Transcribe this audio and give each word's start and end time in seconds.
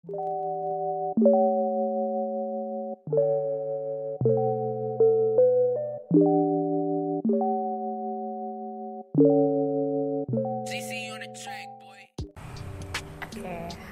Oke, 0.00 0.16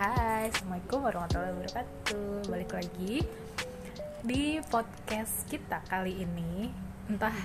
hai, 0.01 0.49
assalamualaikum 0.49 0.99
warahmatullahi 1.05 1.53
wabarakatuh. 1.53 2.49
Balik 2.49 2.73
lagi 2.73 3.15
di 4.25 4.65
podcast 4.73 5.45
kita 5.53 5.85
kali 5.93 6.25
ini. 6.25 6.73
Entah 7.13 7.37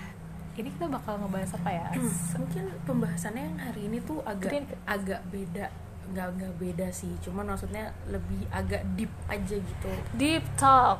ini 0.55 0.71
kita 0.71 0.87
bakal 0.87 1.19
ngebahas 1.19 1.51
apa 1.59 1.67
ya? 1.67 1.91
mungkin 2.39 2.71
pembahasannya 2.87 3.43
yang 3.43 3.59
hari 3.59 3.91
ini 3.91 3.99
tuh 4.07 4.23
agak 4.23 4.55
Mungkin- 4.55 4.71
agak 4.87 5.19
beda 5.27 5.67
nggak 6.11 6.27
nggak 6.35 6.53
beda 6.57 6.87
sih. 6.89 7.13
Cuman 7.19 7.47
maksudnya 7.47 7.93
lebih 8.07 8.43
agak 8.49 8.83
deep 8.93 9.13
aja 9.25 9.55
gitu. 9.55 9.91
Deep 10.13 10.43
talk 10.55 10.99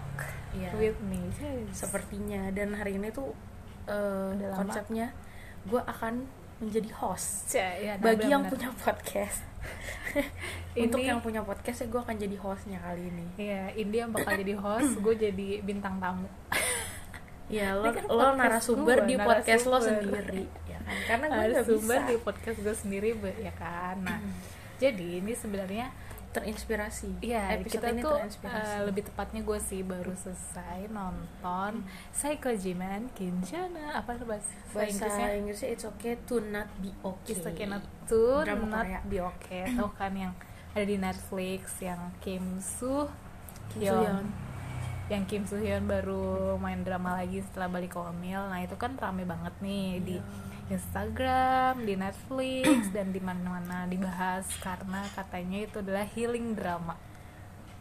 Iya. 0.54 0.70
with 0.78 1.00
me. 1.04 1.20
sepertinya. 1.74 2.54
Dan 2.54 2.72
hari 2.74 2.96
ini 2.96 3.10
tuh 3.10 3.34
Udah 3.84 4.54
lama. 4.54 4.64
konsepnya 4.64 5.12
gue 5.66 5.82
akan 5.82 6.24
menjadi 6.62 6.90
host. 6.96 7.52
Ya, 7.52 8.00
nah, 8.00 8.14
bagi 8.14 8.28
yang 8.32 8.48
punya 8.48 8.70
podcast. 8.72 9.44
Untuk 10.78 11.00
Ini- 11.02 11.10
yang 11.12 11.20
punya 11.20 11.42
podcast 11.44 11.84
ya 11.84 11.88
gue 11.88 12.00
akan 12.00 12.16
jadi 12.16 12.36
hostnya 12.40 12.80
kali 12.80 13.10
ini. 13.10 13.26
Iya, 13.36 13.74
yang 13.76 14.12
bakal 14.12 14.36
jadi 14.40 14.56
host, 14.56 15.00
gue 15.00 15.16
jadi 15.18 15.48
bintang 15.62 16.00
tamu. 16.00 16.28
ya 17.52 17.76
lo 17.76 17.92
kan 17.92 18.08
lo 18.08 18.28
narasumber 18.40 19.04
gua, 19.04 19.10
di 19.10 19.16
podcast 19.20 19.64
lo 19.68 19.76
sendiri 19.78 20.48
ya 20.64 20.80
kan? 20.80 20.96
Karena 21.06 21.26
gue 21.28 21.44
Narasumber 21.52 22.00
bisa. 22.00 22.10
di 22.10 22.16
podcast 22.24 22.58
gue 22.64 22.76
sendiri, 22.76 23.10
ya 23.38 23.54
kan. 23.60 24.00
Nah, 24.00 24.20
jadi 24.78 25.22
ini 25.22 25.34
sebenarnya 25.34 25.94
terinspirasi 26.34 27.22
Iya, 27.22 27.62
kita 27.62 27.94
ini 27.94 28.02
tuh 28.02 28.18
eh, 28.18 28.82
lebih 28.82 29.06
tepatnya 29.06 29.46
gue 29.46 29.60
sih 29.60 29.86
baru 29.86 30.18
selesai 30.18 30.90
nonton 30.90 31.86
Psychojiman 32.10 33.06
Kinjana 33.14 34.02
apa 34.02 34.18
tuh 34.18 34.26
bahasa, 34.26 34.50
bahasa 34.74 34.90
Inggrisnya? 34.90 35.28
Inggrisnya 35.38 35.70
it's 35.70 35.86
okay 35.86 36.18
to 36.26 36.42
not 36.42 36.66
be 36.82 36.90
okay 37.06 37.32
It's 37.32 37.46
okay 37.46 37.70
not 37.70 37.86
to 38.10 38.42
Drama 38.42 38.66
not 38.66 38.82
Korea. 38.82 39.00
be 39.06 39.18
okay. 39.22 39.64
Tahu 39.78 39.94
kan 39.94 40.14
yang 40.14 40.34
ada 40.74 40.82
di 40.82 40.98
Netflix 40.98 41.78
yang 41.80 42.02
Kim 42.18 42.58
Soo 42.58 43.06
Kim 43.70 43.86
Hyun. 43.86 43.94
Soo-hyun. 43.94 44.26
yang 45.06 45.24
Kim 45.30 45.46
Soo 45.46 45.62
Hyun 45.62 45.86
baru 45.86 46.58
main 46.58 46.82
drama 46.82 47.14
lagi 47.16 47.46
setelah 47.46 47.70
balik 47.70 47.94
ke 47.94 48.00
Omil. 48.02 48.42
Nah 48.50 48.58
itu 48.58 48.74
kan 48.74 48.98
rame 48.98 49.22
banget 49.22 49.54
nih 49.62 50.02
di 50.02 50.18
Iya. 50.18 50.26
Instagram, 50.68 51.82
di 51.82 51.94
Netflix 51.94 52.68
dan 52.96 53.10
di 53.10 53.20
mana-mana 53.20 53.84
dibahas 53.86 54.48
karena 54.58 55.04
katanya 55.10 55.60
itu 55.62 55.80
adalah 55.80 56.06
healing 56.06 56.54
drama. 56.54 56.96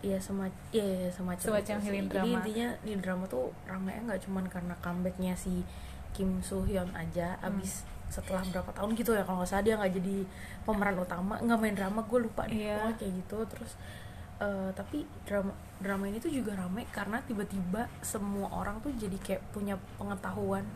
Iya 0.01 0.19
semacam 0.19 0.59
iya, 0.71 0.83
iya, 0.83 1.11
semacam 1.11 1.43
Semacam 1.45 1.63
itu 1.71 1.79
sih. 1.79 1.87
healing 1.87 2.07
Jadi 2.07 2.13
drama. 2.13 2.35
intinya 2.37 2.69
di 2.81 2.93
drama 2.97 3.25
tuh 3.27 3.45
ramainya 3.65 4.01
nggak 4.05 4.21
cuman 4.23 4.45
karena 4.47 4.75
comebacknya 4.77 5.35
si 5.35 5.63
Kim 6.11 6.41
Soo 6.41 6.63
Hyun 6.63 6.91
aja 6.93 7.39
Hmm. 7.39 7.55
abis 7.55 7.87
setelah 8.09 8.45
berapa 8.45 8.69
tahun 8.73 8.93
gitu 8.93 9.13
ya 9.13 9.23
kalau 9.23 9.41
nggak 9.41 9.49
salah 9.49 9.63
dia 9.63 9.73
nggak 9.75 9.95
jadi 9.95 10.17
pemeran 10.63 10.99
utama 10.99 11.39
nggak 11.39 11.57
main 11.57 11.73
drama 11.73 12.01
gue 12.03 12.19
lupa 12.21 12.45
deh 12.45 12.61
Iya. 12.61 12.77
pokoknya 12.77 12.97
kayak 12.99 13.13
gitu 13.17 13.39
terus 13.49 13.73
eh, 14.37 14.71
tapi 14.73 14.99
drama 15.23 15.53
drama 15.79 16.05
ini 16.05 16.19
tuh 16.19 16.29
juga 16.29 16.53
ramai 16.55 16.85
karena 16.91 17.23
tiba-tiba 17.23 17.87
semua 18.03 18.53
orang 18.53 18.77
tuh 18.81 18.93
jadi 18.93 19.17
kayak 19.17 19.43
punya 19.49 19.79
pengetahuan 19.97 20.67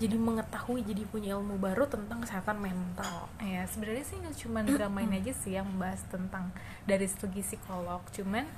jadi 0.00 0.16
mengetahui 0.16 0.80
jadi 0.80 1.04
punya 1.06 1.36
ilmu 1.36 1.60
baru 1.60 1.84
tentang 1.84 2.24
kesehatan 2.24 2.56
mental 2.56 3.28
Ya 3.36 3.68
sebenarnya 3.68 4.04
sih 4.04 4.16
nggak 4.16 4.36
cuma 4.40 4.64
drama 4.64 5.04
ini 5.04 5.20
aja 5.20 5.32
sih 5.36 5.52
yang 5.54 5.68
membahas 5.68 6.00
tentang 6.08 6.48
dari 6.88 7.04
segi 7.04 7.44
psikolog, 7.44 8.00
cuman 8.10 8.48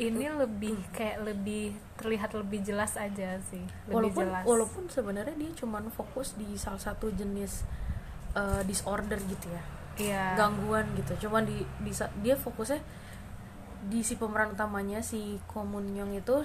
ini 0.00 0.32
lebih 0.32 0.80
kayak 0.96 1.28
lebih 1.28 1.76
terlihat 2.00 2.32
lebih 2.32 2.64
jelas 2.64 2.96
aja 2.96 3.36
sih, 3.52 3.60
lebih 3.84 3.92
walaupun 3.92 4.24
jelas. 4.24 4.44
walaupun 4.48 4.84
sebenarnya 4.88 5.36
dia 5.36 5.52
cuman 5.60 5.92
fokus 5.92 6.32
di 6.40 6.56
salah 6.56 6.80
satu 6.80 7.12
jenis 7.12 7.68
uh, 8.32 8.64
disorder 8.64 9.20
gitu 9.28 9.52
ya 9.52 9.60
Iya. 10.00 10.32
gangguan 10.32 10.88
gitu 10.96 11.28
cuman 11.28 11.44
di, 11.44 11.60
di 11.84 11.92
dia 12.24 12.32
fokusnya 12.32 12.80
di 13.92 14.00
si 14.00 14.16
pemeran 14.16 14.56
utamanya 14.56 15.04
si 15.04 15.36
Komun 15.44 15.92
Young 15.92 16.16
itu 16.16 16.40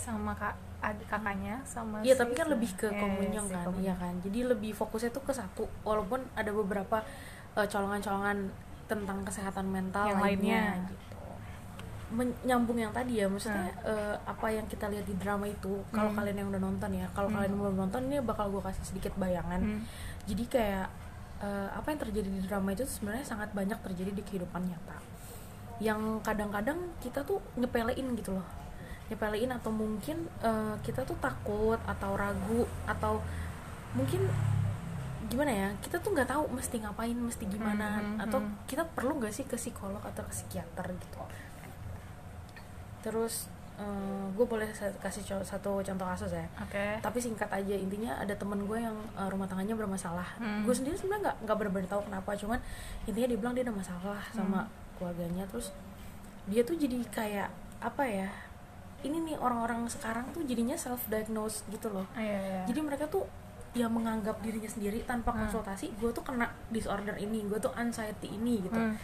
sama 0.00 0.32
kak 0.32 0.56
adik 0.78 1.06
kakaknya 1.06 1.58
sama 1.62 1.98
iya 2.00 2.12
si- 2.12 2.20
tapi 2.20 2.32
kan 2.32 2.46
lebih 2.46 2.70
ke 2.74 2.86
eh, 2.86 3.00
si 3.40 3.54
kan? 3.54 3.72
iya 3.76 3.94
kan? 3.94 4.14
Jadi 4.20 4.38
lebih 4.44 4.70
fokusnya 4.72 5.10
tuh 5.10 5.20
ke 5.20 5.32
satu 5.32 5.64
walaupun 5.82 6.20
ada 6.32 6.50
beberapa 6.50 7.00
uh, 7.52 7.66
colongan-colongan 7.66 8.48
tentang 8.84 9.18
kesehatan 9.22 9.66
mental 9.66 10.06
Yang 10.06 10.20
lainnya. 10.20 10.62
gitu. 10.86 11.04
Menyambung 12.06 12.78
yang 12.78 12.94
tadi 12.94 13.18
ya 13.18 13.26
maksudnya 13.26 13.66
eh, 13.82 14.14
apa 14.22 14.46
yang 14.46 14.62
kita 14.64 14.86
lihat 14.86 15.02
di 15.02 15.16
drama 15.16 15.42
itu 15.44 15.82
kalau 15.90 16.06
Hmm. 16.08 16.16
kalian 16.16 16.36
yang 16.38 16.48
udah 16.48 16.62
nonton 16.62 16.90
ya 16.92 17.06
kalau 17.10 17.26
Hmm. 17.26 17.36
kalian 17.36 17.54
belum 17.56 17.74
nonton 17.76 18.00
ini 18.06 18.22
bakal 18.22 18.46
gue 18.48 18.62
kasih 18.62 18.84
sedikit 18.84 19.12
bayangan. 19.16 19.58
Hmm. 19.58 19.82
jadi 20.22 20.44
kayak 20.46 20.86
eh, 21.36 21.68
apa 21.68 21.86
yang 21.88 22.00
terjadi 22.00 22.28
di 22.28 22.40
drama 22.40 22.72
itu 22.72 22.82
sebenarnya 22.82 23.22
sangat 23.22 23.50
banyak 23.52 23.78
terjadi 23.80 24.10
di 24.10 24.22
kehidupan 24.22 24.62
nyata. 24.64 24.96
Yang 25.78 26.00
kadang-kadang 26.22 26.78
kita 26.98 27.20
tuh 27.20 27.36
nyepelein 27.54 28.14
gitu 28.14 28.32
loh 28.32 28.46
nyepelein 29.06 29.50
atau 29.50 29.70
mungkin 29.70 30.16
eh, 30.40 30.74
kita 30.80 31.02
tuh 31.02 31.14
takut 31.16 31.78
atau 31.84 32.14
ragu 32.14 32.62
atau 32.84 33.22
mungkin 33.92 34.26
gimana 35.26 35.50
ya 35.50 35.68
kita 35.80 35.98
tuh 35.98 36.12
nggak 36.12 36.28
tahu 36.28 36.46
mesti 36.48 36.78
ngapain 36.78 37.14
mesti 37.14 37.44
gimana 37.46 37.98
Mhm, 37.98 38.22
atau 38.22 38.38
mhm. 38.38 38.66
kita 38.66 38.86
perlu 38.88 39.18
nggak 39.18 39.32
sih 39.32 39.42
ke 39.42 39.54
psikolog 39.54 39.98
atau 40.00 40.22
ke 40.22 40.32
psikiater 40.32 40.86
gitu 40.92 41.18
terus 43.02 43.46
gue 44.32 44.46
boleh 44.46 44.64
kasih 44.96 45.20
co- 45.22 45.44
satu 45.44 45.84
contoh 45.84 46.06
kasus 46.06 46.32
ya 46.32 46.46
Oke. 46.58 46.96
tapi 46.98 47.18
singkat 47.18 47.44
aja 47.46 47.74
intinya 47.74 48.16
ada 48.16 48.32
temen 48.32 48.64
gue 48.64 48.78
yang 48.78 48.96
uh, 49.14 49.28
rumah 49.28 49.44
tangganya 49.44 49.74
bermasalah 49.74 50.24
Hmm. 50.36 50.64
gue 50.64 50.72
sendiri 50.72 50.96
sebenarnya 50.96 51.22
nggak 51.26 51.36
nggak 51.44 51.56
benar-benar 51.58 51.88
tahu 51.90 52.02
kenapa 52.02 52.30
cuman 52.34 52.58
intinya 53.04 53.26
dia 53.26 53.36
bilang 53.36 53.52
dia 53.52 53.62
ada 53.62 53.74
masalah 53.74 54.20
sama 54.30 54.64
Hmm. 54.64 54.72
keluarganya 54.96 55.44
terus 55.44 55.76
dia 56.46 56.62
tuh 56.62 56.72
jadi 56.74 56.96
kayak 57.06 57.48
apa 57.78 58.02
ya 58.02 58.28
ini 59.06 59.22
nih 59.22 59.36
orang-orang 59.36 59.86
sekarang 59.86 60.26
tuh 60.30 60.42
jadinya 60.42 60.74
self 60.74 61.06
diagnose 61.06 61.62
gitu 61.66 61.88
loh 61.88 62.06
Ah, 62.10 62.20
iya, 62.20 62.38
iya. 62.38 62.62
jadi 62.66 62.80
mereka 62.80 63.06
tuh 63.06 63.24
ya 63.72 63.86
menganggap 63.86 64.40
dirinya 64.40 64.66
sendiri 64.66 65.00
tanpa 65.02 65.30
Hmm. 65.30 65.44
konsultasi 65.44 65.92
gue 65.94 66.10
tuh 66.10 66.22
kena 66.22 66.48
disorder 66.68 67.14
ini 67.16 67.44
gue 67.44 67.56
tuh 67.56 67.70
anxiety 67.72 68.30
ini 68.30 68.60
gitu 68.60 68.74
Hmm. 68.74 68.96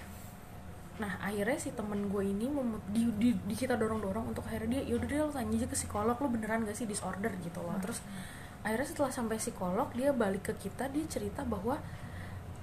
nah 0.95 1.13
akhirnya 1.21 1.57
si 1.57 1.73
temen 1.73 2.07
gue 2.07 2.23
ini 2.23 2.47
di, 2.89 3.03
di, 3.15 3.31
di 3.39 3.55
kita 3.55 3.75
dorong 3.75 4.01
dorong 4.01 4.27
untuk 4.29 4.45
akhirnya 4.45 4.79
dia 4.79 4.83
yaudah 4.89 5.07
deh 5.07 5.19
lo 5.19 5.31
tanya 5.31 5.55
aja 5.55 5.67
ke 5.67 5.75
psikolog 5.75 6.15
lo 6.15 6.29
beneran 6.29 6.63
gak 6.63 6.75
sih 6.75 6.85
disorder 6.85 7.33
gitu 7.39 7.59
loh 7.59 7.77
terus 7.79 8.01
akhirnya 8.61 8.87
setelah 8.87 9.11
sampai 9.11 9.37
psikolog 9.37 9.89
dia 9.91 10.11
balik 10.11 10.47
ke 10.47 10.55
kita 10.59 10.87
dia 10.87 11.05
cerita 11.07 11.43
bahwa 11.43 11.77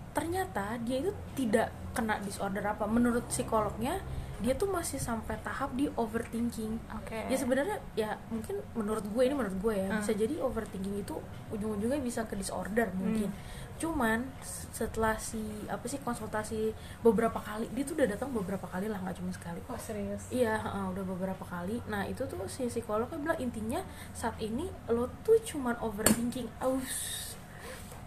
ternyata 0.10 0.76
dia 0.80 1.00
itu 1.00 1.12
tidak 1.36 1.70
kena 1.92 2.18
disorder 2.20 2.66
apa 2.66 2.86
menurut 2.86 3.24
psikolognya 3.28 4.02
dia 4.40 4.54
tuh 4.54 4.68
masih 4.68 4.98
sampai 4.98 5.36
tahap 5.40 5.72
di 5.74 5.92
overthinking. 5.94 6.80
Oke. 6.94 7.20
ya 7.24 7.36
sebenarnya 7.36 7.76
ya 7.94 8.10
mungkin 8.28 8.56
menurut 8.72 9.04
gue 9.06 9.22
ini 9.22 9.34
menurut 9.34 9.58
gue 9.58 9.74
ya 9.76 9.88
Hmm. 9.88 10.00
bisa 10.00 10.12
jadi 10.14 10.36
overthinking 10.38 10.96
itu 10.98 11.16
ujung-ujungnya 11.50 12.00
bisa 12.00 12.24
ke 12.24 12.34
disorder 12.34 12.88
mungkin. 12.94 13.28
Cuman 13.76 14.24
s- 14.40 14.68
setelah 14.72 15.16
si 15.16 15.40
apa 15.66 15.84
sih 15.86 16.00
konsultasi 16.00 16.72
beberapa 17.00 17.36
kali 17.38 17.68
dia 17.70 17.84
tuh 17.84 17.96
udah 17.96 18.08
datang 18.08 18.30
beberapa 18.30 18.64
kali 18.66 18.86
lah 18.86 18.98
nggak 18.98 19.18
cuma 19.18 19.30
sekali. 19.30 19.60
Oh 19.66 19.76
serius. 19.78 20.28
iya 20.30 20.56
heeh, 20.56 20.86
udah 20.90 21.04
beberapa 21.06 21.44
kali. 21.44 21.80
Nah 21.86 22.04
itu 22.04 22.24
tuh 22.24 22.40
si 22.46 22.66
psikolognya 22.66 23.16
bilang 23.18 23.40
intinya 23.40 23.80
saat 24.12 24.36
ini 24.38 24.64
lo 24.88 25.08
tuh 25.22 25.40
cuman 25.42 25.76
overthinking. 25.78 26.48
Aus. 26.60 27.36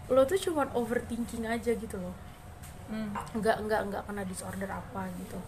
Lo 0.07 0.23
tuh 0.23 0.37
cuman 0.37 0.69
overthinking 0.71 1.43
aja 1.43 1.71
gitu 1.71 1.95
loh. 1.95 2.13
Hmm. 2.83 3.15
nggak 3.33 3.63
nggak 3.63 3.81
nggak 3.87 4.03
kena 4.03 4.21
disorder 4.23 4.67
apa 4.67 5.07
gitu 5.15 5.39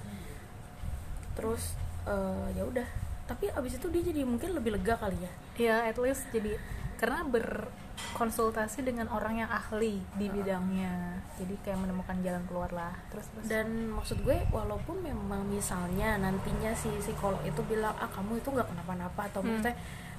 terus 1.36 1.76
eh, 2.04 2.48
ya 2.52 2.64
udah 2.64 2.88
tapi 3.26 3.50
abis 3.50 3.76
itu 3.76 3.88
dia 3.90 4.04
jadi 4.04 4.22
mungkin 4.22 4.54
lebih 4.54 4.74
lega 4.74 4.96
kali 4.96 5.18
ya 5.18 5.32
Ya 5.56 5.76
at 5.84 5.98
least 5.98 6.28
jadi 6.30 6.56
karena 6.96 7.24
berkonsultasi 7.26 8.84
dengan 8.84 9.08
orang 9.08 9.36
yang 9.38 9.50
ahli 9.50 10.00
di 10.14 10.28
bidangnya, 10.28 10.96
jadi 11.34 11.56
kayak 11.60 11.80
menemukan 11.82 12.16
jalan 12.20 12.44
keluar 12.46 12.72
lah. 12.72 12.92
Terus 13.10 13.28
terus. 13.30 13.46
dan 13.46 13.68
maksud 13.90 14.20
gue 14.22 14.36
walaupun 14.50 15.00
memang 15.00 15.44
misalnya 15.46 16.16
nantinya 16.16 16.72
si 16.72 16.88
psikolog 16.98 17.40
itu 17.42 17.60
bilang 17.64 17.96
ah 17.96 18.08
kamu 18.08 18.40
itu 18.40 18.48
nggak 18.50 18.68
kenapa-napa 18.68 19.22
atau 19.26 19.40
Hmm. 19.40 19.48
maksudnya 19.54 19.76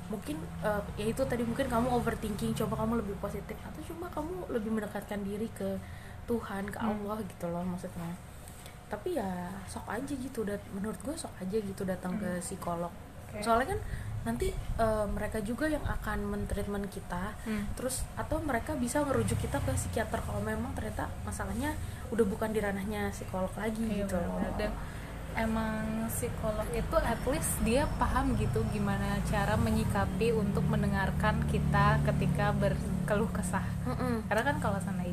mungkin 0.07 0.37
eh, 0.63 0.83
ya 0.97 1.07
itu 1.07 1.23
tadi 1.23 1.43
mungkin 1.43 1.67
kamu 1.67 1.89
overthinking 1.91 2.53
coba 2.55 2.75
kamu 2.79 3.01
lebih 3.01 3.17
positif 3.19 3.57
atau 3.59 3.81
cuma 3.83 4.07
kamu 4.09 4.33
lebih 4.51 4.71
mendekatkan 4.71 5.21
diri 5.21 5.49
ke 5.51 5.81
Tuhan 6.25 6.69
ke 6.69 6.79
Hmm. 6.79 6.93
Allah 6.93 7.19
gitu 7.23 7.47
loh 7.47 7.65
maksudnya 7.65 8.13
tapi 8.87 9.15
ya 9.15 9.27
sok 9.65 9.87
aja 9.89 10.13
gitu 10.13 10.43
dat 10.43 10.63
menurut 10.71 10.99
gue 11.01 11.15
sok 11.15 11.35
aja 11.37 11.57
gitu 11.57 11.83
datang 11.83 12.15
ke 12.15 12.39
psikolog 12.39 12.91
Oke. 13.27 13.41
soalnya 13.41 13.73
kan 13.73 13.81
nanti 14.25 14.51
eh, 14.77 15.07
mereka 15.09 15.39
juga 15.41 15.67
yang 15.67 15.83
akan 15.83 16.19
mentreatment 16.25 16.87
kita 16.89 17.35
Hmm. 17.43 17.63
terus 17.75 18.03
atau 18.15 18.39
mereka 18.41 18.75
bisa 18.75 18.99
ngerujuk 19.01 19.39
kita 19.39 19.59
ke 19.61 19.71
psikiater 19.73 20.19
kalau 20.21 20.39
memang 20.41 20.71
ternyata 20.73 21.07
masalahnya 21.23 21.75
udah 22.09 22.25
bukan 22.25 22.51
di 22.51 22.59
ranahnya 22.59 23.11
psikolog 23.11 23.51
lagi 23.55 23.83
Iya, 23.83 24.03
gitu 24.03 24.15
benar-benar. 24.17 24.55
dan 24.57 24.71
emang 25.37 25.85
psikolog 26.09 26.65
itu 26.73 26.97
at 26.97 27.21
least 27.25 27.53
dia 27.61 27.85
paham 27.97 28.35
gitu 28.35 28.65
gimana 28.69 29.05
cara 29.23 29.55
menyikapi 29.55 30.33
untuk 30.33 30.65
mendengarkan 30.65 31.45
kita 31.47 32.01
ketika 32.03 32.51
berkeluh 32.53 33.29
kesah 33.31 33.67
Mm-mm. 33.85 34.25
karena 34.27 34.43
kan 34.45 34.57
kalau 34.59 34.79
kita 34.81 35.06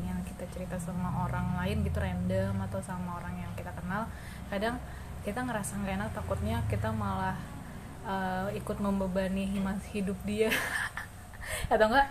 cerita 0.54 0.78
sama 0.78 1.26
orang 1.26 1.58
lain 1.58 1.82
gitu 1.82 1.98
random 1.98 2.54
atau 2.70 2.78
sama 2.78 3.18
orang 3.18 3.34
yang 3.42 3.50
kita 3.58 3.74
kenal 3.74 4.06
kadang 4.46 4.78
kita 5.26 5.42
ngerasa 5.42 5.82
nggak 5.82 5.94
enak 5.98 6.10
takutnya 6.14 6.62
kita 6.70 6.94
malah 6.94 7.34
uh, 8.06 8.46
ikut 8.54 8.78
membebani 8.78 9.50
hidup 9.90 10.16
dia 10.22 10.54
atau 11.72 11.90
enggak 11.90 12.06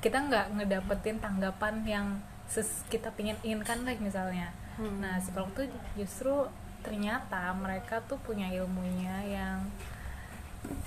kita 0.00 0.18
nggak 0.18 0.46
ngedapetin 0.56 1.20
tanggapan 1.20 1.74
yang 1.84 2.06
ses- 2.48 2.82
kita 2.88 3.12
pingin 3.12 3.36
inginkan 3.44 3.84
lah 3.84 3.94
misalnya 4.00 4.48
Hmm. 4.72 5.04
nah 5.04 5.20
psikolog 5.20 5.52
tuh 5.52 5.68
justru 6.00 6.32
ternyata 6.80 7.52
mereka 7.52 8.00
tuh 8.08 8.16
punya 8.24 8.48
ilmunya 8.48 9.20
yang 9.20 9.60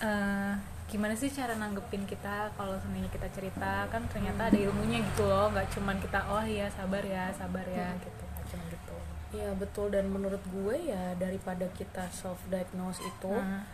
eh, 0.01 0.53
gimana 0.95 1.11
sih 1.11 1.27
cara 1.27 1.51
nanggepin 1.53 2.03
kita 2.03 2.47
kalau 2.53 2.75
seandainya 2.77 3.11
kita 3.11 3.27
cerita? 3.29 3.83
Kan 3.85 4.07
ternyata 4.07 4.47
ada 4.47 4.55
ilmunya 4.57 5.03
gitu 5.03 5.23
loh 5.23 5.51
nggak 5.51 5.67
cuman 5.69 5.99
kita 5.99 6.19
oh 6.25 6.39
iya 6.41 6.67
sabar 6.69 7.03
ya 7.03 7.27
sabar 7.31 7.67
ya 7.67 7.91
gitu 7.97 8.23
nggak 8.25 8.45
cuman 8.47 8.65
gitu. 8.71 8.95
Iya 9.33 9.49
betul. 9.53 9.91
Dan 9.91 10.07
menurut 10.07 10.39
gue 10.45 10.75
ya 10.87 11.11
daripada 11.15 11.67
kita 11.73 12.07
self 12.09 12.39
diagnose 12.47 13.03
itu 13.03 13.27
Nah, 13.29 13.67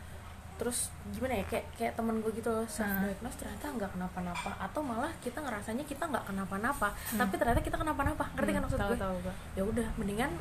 terus 0.57 0.89
gimana 1.09 1.37
ya 1.37 1.45
kayak 1.47 1.65
kayak 1.73 1.93
temen 1.93 2.21
gue 2.21 2.31
gitu 2.31 2.53
self 2.65 2.85
Hmm. 2.85 3.01
diagnose 3.03 3.37
ternyata 3.37 3.65
nggak 3.71 3.91
kenapa-napa 3.93 4.51
atau 4.57 4.81
malah 4.81 5.09
kita 5.17 5.37
ngerasanya 5.37 5.81
kita 5.83 6.05
nggak 6.05 6.21
kenapa-napa 6.23 6.89
tapi 6.93 7.33
ternyata 7.35 7.61
kita 7.61 7.77
kenapa-napa. 7.77 8.25
Ngerti 8.33 8.51
kan 8.51 8.57
hmm, 8.57 8.65
maksud 8.65 8.79
tahu 8.79 8.93
gue? 8.93 9.01
tahu 9.01 9.17
ya 9.53 9.63
udah 9.63 9.87
mendingan 9.97 10.31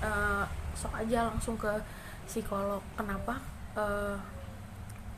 eh, 0.00 0.44
sok 0.72 0.92
aja 0.94 1.28
langsung 1.28 1.56
ke 1.56 1.72
psikolog 2.24 2.80
kenapa 2.92 3.36
Eh, 3.76 4.16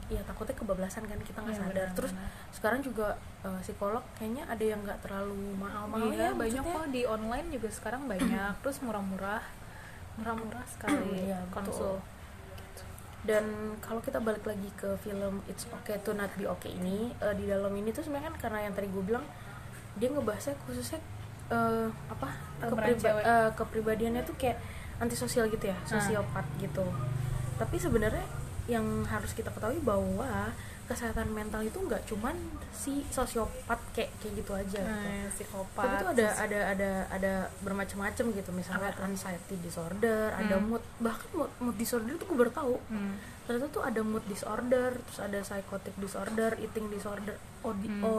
ya 0.08 0.20
takutnya 0.22 0.55
kebablasan 0.55 1.05
kan 1.05 1.20
kita 1.20 1.38
nggak 1.38 1.52
Iya, 1.52 1.60
sadar. 1.62 1.75
benar, 1.75 1.88
terus 1.93 2.12
benar. 2.12 2.28
sekarang 2.50 2.81
juga 2.81 3.06
eh, 3.40 3.60
psikolog 3.60 4.05
kayaknya 4.14 4.44
ada 4.44 4.64
yang 4.64 4.81
nggak 4.81 4.99
terlalu 5.00 5.37
mahal-mahal 5.55 6.08
iya 6.08 6.25
ya 6.25 6.31
banyak 6.32 6.62
kok 6.64 6.87
di 6.88 7.02
online 7.05 7.46
juga 7.50 7.69
sekarang 7.69 8.02
banyak. 8.05 8.52
Terus 8.62 8.78
murah-murah. 8.81 9.44
Murah-murah 10.16 10.64
sekali. 10.66 11.25
Iya, 11.25 11.38
betul. 11.43 11.52
konsul. 11.55 11.94
Dan 13.20 13.44
kalau 13.78 14.00
kita 14.00 14.16
balik 14.19 14.43
lagi 14.43 14.70
ke 14.72 14.96
film 14.99 15.43
It's 15.44 15.66
Okay 15.69 16.00
to 16.00 16.12
Not 16.12 16.32
Be 16.34 16.49
Okay 16.49 16.72
ini 16.72 17.12
eh, 17.14 17.34
di 17.34 17.44
dalam 17.44 17.70
ini 17.70 17.90
tuh 17.90 18.00
sebenarnya 18.00 18.32
kan 18.32 18.37
karena 18.40 18.58
yang 18.64 18.75
tadi 18.75 18.88
gue 18.88 19.05
bilang 19.05 19.26
dia 19.94 20.08
ngebahasnya 20.08 20.55
khususnya 20.64 21.02
eh, 21.49 21.87
apa 22.08 22.28
kepriba- 22.58 23.20
eh, 23.20 23.50
kepribadiannya 23.52 24.22
tuh 24.22 24.32
kayak 24.34 24.56
antisosial 24.96 25.44
gitu 25.46 25.66
ya 25.66 25.76
sosiopat 25.84 26.46
gitu. 26.56 26.87
Tapi 27.55 27.76
sebenarnya 27.76 28.22
yang 28.69 28.85
harus 29.05 29.32
kita 29.32 29.49
ketahui 29.49 29.81
bahwa 29.81 30.53
kesehatan 30.85 31.29
mental 31.29 31.61
itu 31.61 31.76
nggak 31.79 32.00
cuman 32.06 32.32
si 32.70 33.05
sosiopat 33.06 33.76
kayak 33.93 34.09
kayak 34.19 34.41
gitu 34.41 34.53
aja 34.55 34.81
gitu. 34.81 34.88
Nah, 35.05 35.29
psikopat 35.29 35.85
tapi 35.85 35.94
tuh 35.99 36.09
ada 36.11 36.26
ada 36.38 36.59
ada 36.67 36.91
ada 37.11 37.32
bermacam-macam 37.61 38.25
gitu 38.32 38.50
misalnya 38.53 38.88
Apa 38.88 39.05
anxiety 39.05 39.61
disorder 39.61 40.32
ada 40.32 40.56
Hmm. 40.56 40.65
mood 40.67 40.85
bahkan 40.99 41.29
mood, 41.35 41.53
mood 41.59 41.76
disorder 41.76 42.09
itu 42.11 42.25
gue 42.25 42.38
baru 42.38 42.49
tahu 42.50 42.76
Hmm. 42.88 43.20
ternyata 43.44 43.69
tuh 43.69 43.85
ada 43.85 44.00
mood 44.00 44.25
disorder 44.25 44.97
terus 44.97 45.20
ada 45.20 45.38
psychotic 45.43 45.93
disorder 45.94 46.56
eating 46.56 46.88
disorder 46.88 47.37
OD, 47.61 47.85
Hmm. 47.85 48.05
O, 48.05 48.12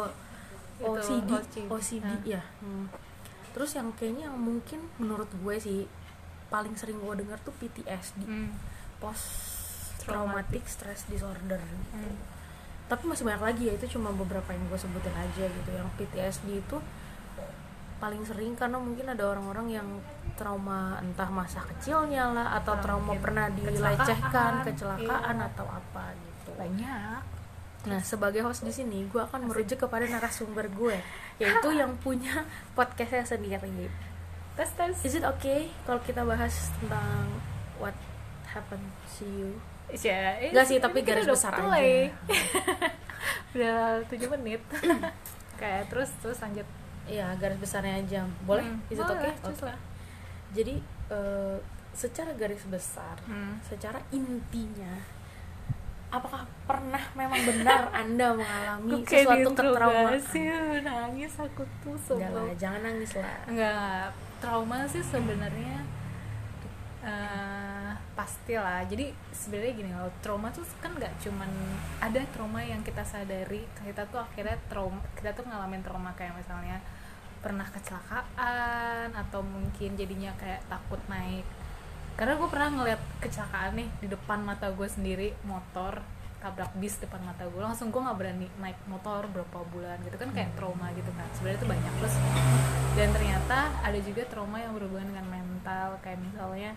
Itu, 0.78 0.86
OCD 0.94 1.30
OCD. 1.31 1.68
OCD 1.68 2.06
Hmm. 2.07 2.22
ya 2.28 2.42
Hmm. 2.62 2.86
terus 3.50 3.74
yang 3.74 3.90
kayaknya 3.94 4.30
yang 4.30 4.38
mungkin 4.38 4.78
menurut 4.96 5.30
gue 5.34 5.56
sih 5.57 5.90
paling 6.48 6.78
sering 6.78 7.01
gue 7.01 7.13
dengar 7.18 7.42
tuh 7.42 7.54
PTSD 7.56 8.22
Hmm. 8.22 8.54
post 8.98 9.49
traumatic 10.09 10.63
stress 10.65 11.06
disorder. 11.07 11.61
Hmm. 11.94 12.17
tapi 12.89 13.06
masih 13.06 13.21
banyak 13.21 13.44
lagi 13.53 13.63
ya 13.69 13.73
itu 13.77 13.85
cuma 13.94 14.09
beberapa 14.09 14.50
yang 14.50 14.65
gue 14.65 14.79
sebutin 14.81 15.13
aja 15.13 15.45
gitu. 15.45 15.69
Yang 15.69 15.89
PTSD 16.01 16.57
itu 16.57 16.77
paling 18.00 18.23
sering 18.23 18.56
karena 18.56 18.79
mungkin 18.79 19.11
ada 19.11 19.27
orang-orang 19.27 19.67
yang 19.69 19.88
trauma 20.39 20.95
entah 21.03 21.27
masa 21.27 21.59
kecilnya 21.67 22.31
lah 22.31 22.57
atau 22.57 22.79
Atau 22.79 22.83
trauma 22.88 23.11
mungkin 23.11 23.21
pernah 23.21 23.45
kecelakaan, 23.51 23.75
dilecehkan 23.75 24.51
kecelakaan 24.63 25.35
iya. 25.35 25.47
atau 25.51 25.67
apa 25.67 26.03
gitu. 26.15 26.51
Banyak. 26.55 27.21
Nah 27.91 28.01
sebagai 28.01 28.41
host 28.41 28.63
di 28.63 28.71
sini 28.71 29.03
gue 29.12 29.19
akan 29.19 29.51
merujuk 29.51 29.83
kepada 29.85 30.07
narasumber 30.07 30.71
gue 30.71 30.97
yaitu 31.44 31.69
yang 31.75 31.91
punya 32.00 32.47
podcastnya 32.79 33.27
sendiri. 33.27 33.91
Tes 34.55 34.71
tes. 34.73 34.95
Is 35.03 35.13
it 35.19 35.27
okay 35.27 35.67
kalau 35.83 36.00
kita 36.01 36.23
bahas 36.23 36.71
tentang 36.79 37.38
what 37.83 37.95
happened 38.47 38.88
to 39.19 39.27
you 39.27 39.51
Ya, 39.91 40.38
eh, 40.38 40.50
Nggak 40.50 40.65
sih, 40.65 40.77
tapi 40.77 41.01
garis 41.01 41.25
besar 41.25 41.51
aja. 41.51 41.65
udah 43.50 43.97
7 44.06 44.30
menit 44.38 44.62
kayak 45.59 45.89
terus 45.89 46.13
terus 46.19 46.38
lanjut 46.39 46.65
Iya, 47.03 47.33
garis 47.36 47.57
besarnya 47.57 47.97
aja. 47.97 48.21
Boleh? 48.45 48.62
Hmm, 48.62 48.86
Is 48.86 48.95
it 48.95 49.01
boleh, 49.01 49.18
okay? 49.18 49.33
Oke. 49.41 49.65
lah. 49.65 49.77
Jadi 50.53 50.75
eh, 51.09 51.57
secara 51.91 52.31
garis 52.33 52.62
besar, 52.63 53.18
Hmm. 53.25 53.57
secara 53.59 53.97
intinya, 54.09 54.94
apakah 56.07 56.45
pernah 56.63 57.01
memang 57.12 57.41
benar 57.44 57.89
Anda 58.06 58.30
mengalami 58.31 59.01
sesuatu 59.01 59.41
ketraumaan? 59.57 60.13
diinterogasi, 60.13 60.41
nangis 60.80 61.33
aku 61.36 61.65
tuh 61.81 61.97
Enggak 61.97 62.30
lah, 62.30 62.45
sebelum 62.45 62.53
jangan 62.56 62.81
nangis 62.86 63.12
lah. 63.15 63.38
Enggak, 63.47 64.06
trauma 64.38 64.77
sih 64.86 65.01
sebenarnya 65.01 65.77
eh 67.00 67.78
pastilah. 68.18 68.84
Jadi 68.88 69.16
sebenarnya 69.31 69.74
gini 69.74 69.92
loh, 69.96 70.12
trauma 70.19 70.51
tuh 70.51 70.68
kan 70.84 70.92
nggak 70.92 71.24
cuman 71.24 71.51
ada 72.04 72.19
trauma 72.36 72.60
yang 72.60 72.84
kita 72.84 73.04
sadari 73.07 73.63
kita 73.80 74.04
tuh 74.12 74.19
akhirnya 74.19 74.60
trauma 74.68 75.00
kita 75.16 75.31
tuh 75.31 75.48
ngalamin 75.48 75.80
trauma 75.80 76.12
kayak 76.19 76.36
misalnya 76.36 76.84
pernah 77.40 77.63
kecelakaan 77.72 79.16
atau 79.16 79.40
mungkin 79.40 79.96
jadinya 79.96 80.36
kayak 80.36 80.60
takut 80.68 81.00
naik. 81.07 81.48
Karena 82.19 82.36
gue 82.36 82.50
pernah 82.51 82.69
ngeliat 82.75 83.01
kecelakaan 83.24 83.80
nih 83.80 83.90
di 84.04 84.07
depan 84.12 84.44
mata 84.44 84.68
gue 84.75 84.88
sendiri 84.92 85.31
motor 85.48 86.04
tabrak 86.40 86.72
bis 86.80 86.96
depan 87.04 87.19
mata 87.19 87.44
gue 87.51 87.60
langsung 87.60 87.92
gue 87.92 88.00
nggak 88.00 88.16
berani 88.16 88.48
naik 88.63 88.80
motor 88.88 89.28
berapa 89.28 89.60
bulan 89.75 90.00
gitu 90.07 90.16
kan 90.16 90.31
kayak 90.36 90.51
trauma 90.60 90.92
gitu 90.96 91.12
kan. 91.16 91.28
Sebenarnya 91.36 91.60
itu 91.63 91.68
banyak 91.68 91.94
terus. 92.04 92.16
Dan 93.00 93.07
ternyata 93.16 93.72
ada 93.80 94.00
juga 94.04 94.24
trauma 94.28 94.60
yang 94.60 94.75
berhubungan 94.75 95.16
dengan 95.16 95.28
mental. 95.31 95.96
Kayak 96.04 96.19
misalnya 96.19 96.72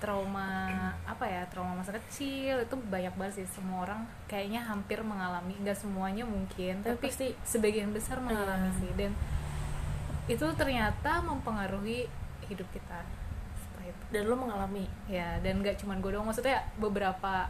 trauma 0.00 0.72
apa 1.04 1.24
ya 1.28 1.44
trauma 1.52 1.76
masa 1.76 1.92
kecil 1.92 2.64
itu 2.64 2.74
banyak 2.88 3.12
banget 3.14 3.44
sih. 3.44 3.46
Semua 3.60 3.84
orang 3.84 4.00
kayaknya 4.26 4.64
hampir 4.64 5.04
mengalami 5.04 5.54
nggak 5.60 5.76
semuanya 5.76 6.24
mungkin 6.24 6.80
Tapi 6.80 6.96
tapi, 6.96 7.06
pasti 7.12 7.28
sebagian 7.44 7.92
besar 7.92 8.18
mengalami 8.18 8.72
Iya. 8.72 8.78
sih. 8.80 8.90
Dan 8.96 9.12
itu 10.26 10.46
ternyata 10.56 11.20
mempengaruhi 11.20 12.08
hidup 12.48 12.66
kita 12.72 13.04
itu. 13.84 14.04
Dan 14.12 14.28
lo 14.28 14.36
mengalami. 14.36 14.86
Ya 15.08 15.36
dan 15.40 15.60
nggak 15.60 15.80
cuman 15.80 16.00
gue 16.00 16.10
doang 16.16 16.26
maksudnya 16.28 16.64
beberapa 16.80 17.48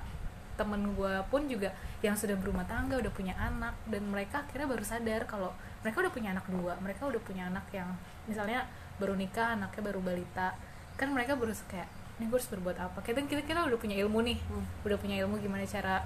temen 0.58 0.92
gue 0.92 1.14
pun 1.32 1.48
juga 1.48 1.72
yang 2.04 2.12
sudah 2.12 2.36
berumah 2.36 2.68
tangga 2.68 3.00
udah 3.00 3.12
punya 3.16 3.32
anak 3.40 3.72
dan 3.88 4.04
mereka 4.04 4.44
akhirnya 4.44 4.68
baru 4.68 4.84
sadar 4.84 5.24
kalau 5.24 5.48
mereka 5.80 6.04
udah 6.04 6.12
punya 6.12 6.36
anak 6.36 6.44
dua 6.52 6.76
mereka 6.84 7.08
udah 7.08 7.16
punya 7.24 7.48
anak 7.48 7.64
yang 7.72 7.88
misalnya 8.28 8.68
baru 9.00 9.16
nikah 9.16 9.56
anaknya 9.56 9.82
baru 9.88 10.00
balita. 10.04 10.52
Kan 11.00 11.16
mereka 11.16 11.32
baru 11.32 11.56
kayak 11.64 11.88
ini 12.20 12.28
gue 12.28 12.36
harus 12.36 12.52
berbuat 12.52 12.76
apa? 12.76 13.00
Kita 13.00 13.24
kita 13.24 13.48
kita 13.48 13.64
udah 13.64 13.80
punya 13.80 13.96
ilmu 14.04 14.20
nih. 14.20 14.36
Hmm. 14.36 14.64
udah 14.84 14.98
punya 15.00 15.16
ilmu 15.24 15.40
gimana 15.40 15.64
cara 15.64 16.04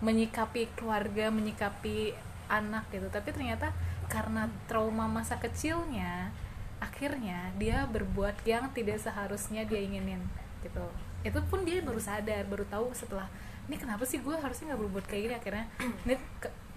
menyikapi 0.00 0.72
keluarga 0.72 1.28
menyikapi 1.28 2.16
anak 2.48 2.88
gitu. 2.88 3.04
Tapi 3.12 3.36
ternyata 3.36 3.76
karena 4.08 4.48
trauma 4.64 5.04
masa 5.04 5.36
kecilnya 5.36 6.32
akhirnya 6.80 7.52
dia 7.60 7.84
berbuat 7.84 8.42
yang 8.48 8.72
tidak 8.72 8.96
seharusnya 9.04 9.68
dia 9.68 9.84
inginin 9.84 10.24
gitu. 10.64 10.88
Itu 11.20 11.44
pun 11.52 11.68
dia 11.68 11.84
baru 11.84 12.00
sadar 12.00 12.48
baru 12.48 12.64
tahu 12.72 12.96
setelah 12.96 13.28
ini 13.68 13.76
kenapa 13.76 14.08
sih 14.08 14.24
gue 14.24 14.32
harusnya 14.32 14.72
nggak 14.72 14.80
berbuat 14.88 15.04
kayak 15.04 15.22
gini? 15.28 15.34
Akhirnya 15.36 15.64
ini 16.08 16.16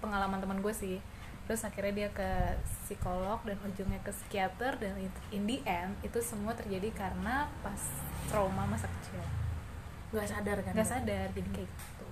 pengalaman 0.04 0.36
teman 0.36 0.60
gue 0.60 0.74
sih 0.76 1.00
terus 1.46 1.62
akhirnya 1.62 1.94
dia 1.94 2.08
ke 2.10 2.30
psikolog 2.84 3.38
dan 3.46 3.54
ujungnya 3.62 4.02
ke 4.02 4.10
psikiater 4.10 4.76
dan 4.76 4.98
in 5.30 5.46
the 5.46 5.62
end 5.62 5.94
itu 6.02 6.18
semua 6.18 6.52
terjadi 6.52 6.90
karena 6.90 7.46
pas 7.62 7.78
trauma 8.26 8.66
masa 8.66 8.90
kecil 8.98 9.22
nggak 10.10 10.26
sadar 10.26 10.58
kan 10.62 10.72
nggak 10.74 10.90
sadar 10.90 11.26
jadi 11.30 11.50
kayak 11.54 11.70
gitu 11.70 12.06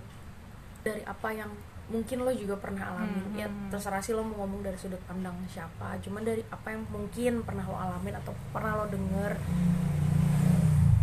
dari 0.83 1.03
apa 1.03 1.29
yang 1.31 1.51
mungkin 1.85 2.23
lo 2.23 2.33
juga 2.33 2.57
pernah 2.57 2.95
alami 2.95 3.21
Hmm, 3.21 3.37
ya 3.37 3.45
hmm. 3.51 3.69
terserah 3.69 4.01
sih 4.01 4.15
lo 4.15 4.25
mau 4.25 4.47
ngomong 4.47 4.63
dari 4.63 4.79
sudut 4.79 5.03
pandang 5.05 5.35
siapa 5.45 5.99
cuman 6.01 6.23
dari 6.23 6.41
apa 6.49 6.71
yang 6.71 6.87
mungkin 6.89 7.43
pernah 7.43 7.67
lo 7.67 7.77
alamin 7.77 8.15
atau 8.17 8.33
pernah 8.55 8.79
lo 8.79 8.87
denger 8.89 9.35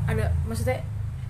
ada 0.07 0.25
maksudnya 0.43 0.81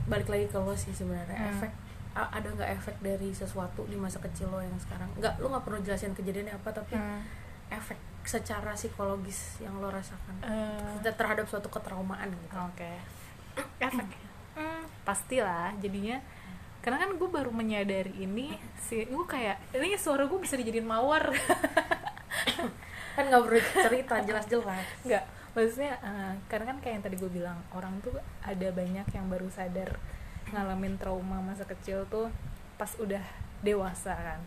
balik 0.07 0.27
lagi 0.27 0.47
ke 0.47 0.57
lo 0.57 0.73
sih 0.73 0.93
sebenarnya 0.93 1.35
Hmm. 1.35 1.51
efek 1.57 1.71
ada 2.13 2.43
nggak 2.45 2.69
efek 2.75 2.95
dari 2.99 3.31
sesuatu 3.31 3.83
di 3.85 3.95
masa 3.95 4.19
kecil 4.19 4.47
lo 4.47 4.59
yang 4.59 4.75
sekarang 4.77 5.07
nggak 5.15 5.39
lo 5.39 5.47
nggak 5.47 5.63
perlu 5.63 5.79
jelasin 5.79 6.11
kejadiannya 6.11 6.53
apa 6.53 6.69
tapi 6.71 6.93
Hmm. 6.93 7.23
efek 7.69 7.95
secara 8.21 8.75
psikologis 8.75 9.57
yang 9.57 9.73
lo 9.77 9.87
rasakan 9.87 10.35
Eh, 10.43 10.99
terhadap 11.07 11.47
suatu 11.47 11.67
ketraumaan 11.67 12.29
gitu 12.29 12.53
Oke. 12.53 12.91
Efek. 13.79 14.07
Hmm, 14.51 14.83
pastilah 15.01 15.71
jadinya 15.79 16.19
karena 16.81 16.97
kan 16.99 17.13
gue 17.13 17.29
baru 17.29 17.49
menyadari 17.49 18.11
ini 18.19 18.51
sih 18.75 19.05
gue 19.05 19.25
kayak 19.25 19.55
ini 19.71 19.93
suara 19.95 20.25
gue 20.25 20.35
bisa 20.35 20.57
dijadiin 20.57 20.83
mawar 20.83 21.29
kan 23.15 23.23
nggak 23.23 23.43
perlu 23.43 23.59
cerita 23.61 24.15
jelas-jelas 24.19 24.83
nggak 25.03 25.23
maksudnya 25.51 25.93
eh, 25.99 26.33
karena 26.47 26.65
kan 26.73 26.77
kayak 26.79 26.93
yang 26.99 27.03
tadi 27.03 27.15
gue 27.15 27.31
bilang 27.31 27.59
orang 27.71 27.93
tuh 27.99 28.15
ada 28.41 28.67
banyak 28.71 29.07
yang 29.07 29.25
baru 29.27 29.47
sadar 29.47 29.99
ngalamin 30.49 30.97
trauma 30.97 31.37
masa 31.45 31.63
kecil 31.69 32.09
tuh 32.09 32.33
pas 32.81 32.89
udah 32.97 33.21
dewasa 33.61 34.17
kan. 34.17 34.41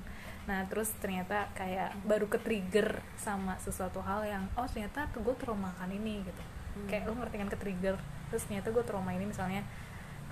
Nah 0.45 0.67
terus 0.67 0.91
ternyata 0.99 1.49
kayak 1.55 1.95
baru 2.03 2.27
ke 2.27 2.43
trigger 2.43 2.99
sama 3.15 3.55
sesuatu 3.63 4.03
hal 4.03 4.27
yang 4.27 4.45
oh 4.59 4.67
ternyata 4.67 5.07
tuh 5.15 5.23
gue 5.23 5.35
trauma 5.39 5.71
kan 5.79 5.89
ini 5.89 6.27
gitu. 6.27 6.43
Kayak 6.91 7.09
lo 7.09 7.15
ngerti 7.23 7.37
kan 7.39 7.49
ke 7.49 7.59
trigger 7.59 7.97
terus 8.29 8.51
ternyata 8.51 8.75
gue 8.75 8.85
trauma 8.85 9.15
ini 9.15 9.25
misalnya 9.31 9.63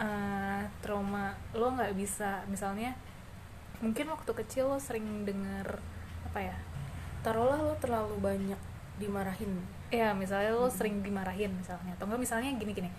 eh, 0.02 0.62
trauma 0.82 1.38
lo 1.54 1.70
nggak 1.78 1.94
bisa 1.94 2.42
misalnya 2.50 2.98
mungkin 3.78 4.10
waktu 4.10 4.30
kecil 4.42 4.74
lo 4.74 4.78
sering 4.82 5.22
denger 5.22 5.78
apa 6.26 6.38
ya 6.38 6.56
taruhlah 7.22 7.62
lo 7.62 7.74
terlalu 7.78 8.18
banyak 8.18 8.60
dimarahin. 8.98 9.62
Ya 9.94 10.12
misalnya 10.12 10.52
lo 10.52 10.68
sering 10.68 11.00
dimarahin 11.00 11.54
misalnya. 11.54 11.94
Atau 11.94 12.10
enggak 12.10 12.20
misalnya 12.20 12.50
gini 12.58 12.74
gini 12.74 12.90